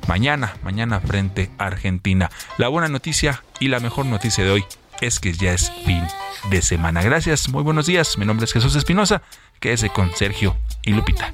mañana, 0.08 0.56
mañana 0.64 1.00
frente 1.00 1.52
a 1.58 1.68
Argentina. 1.68 2.30
La 2.58 2.68
buena 2.68 2.88
noticia 2.88 3.44
y 3.60 3.68
la 3.68 3.80
mejor 3.80 4.06
noticia 4.06 4.44
de 4.44 4.52
hoy 4.52 4.66
es 5.02 5.20
que 5.20 5.34
ya 5.34 5.54
es 5.54 5.72
fin 5.86 6.04
de 6.50 6.62
semana. 6.62 7.02
Gracias, 7.02 7.50
muy 7.50 7.64
buenos 7.64 7.86
días. 7.86 8.18
Mi 8.18 8.26
nombre 8.26 8.46
es 8.46 8.54
Jesús 8.54 8.76
Espinosa. 8.76 9.22
Quédese 9.60 9.90
con 9.90 10.16
Sergio 10.16 10.56
y 10.84 10.94
Lupita. 10.94 11.34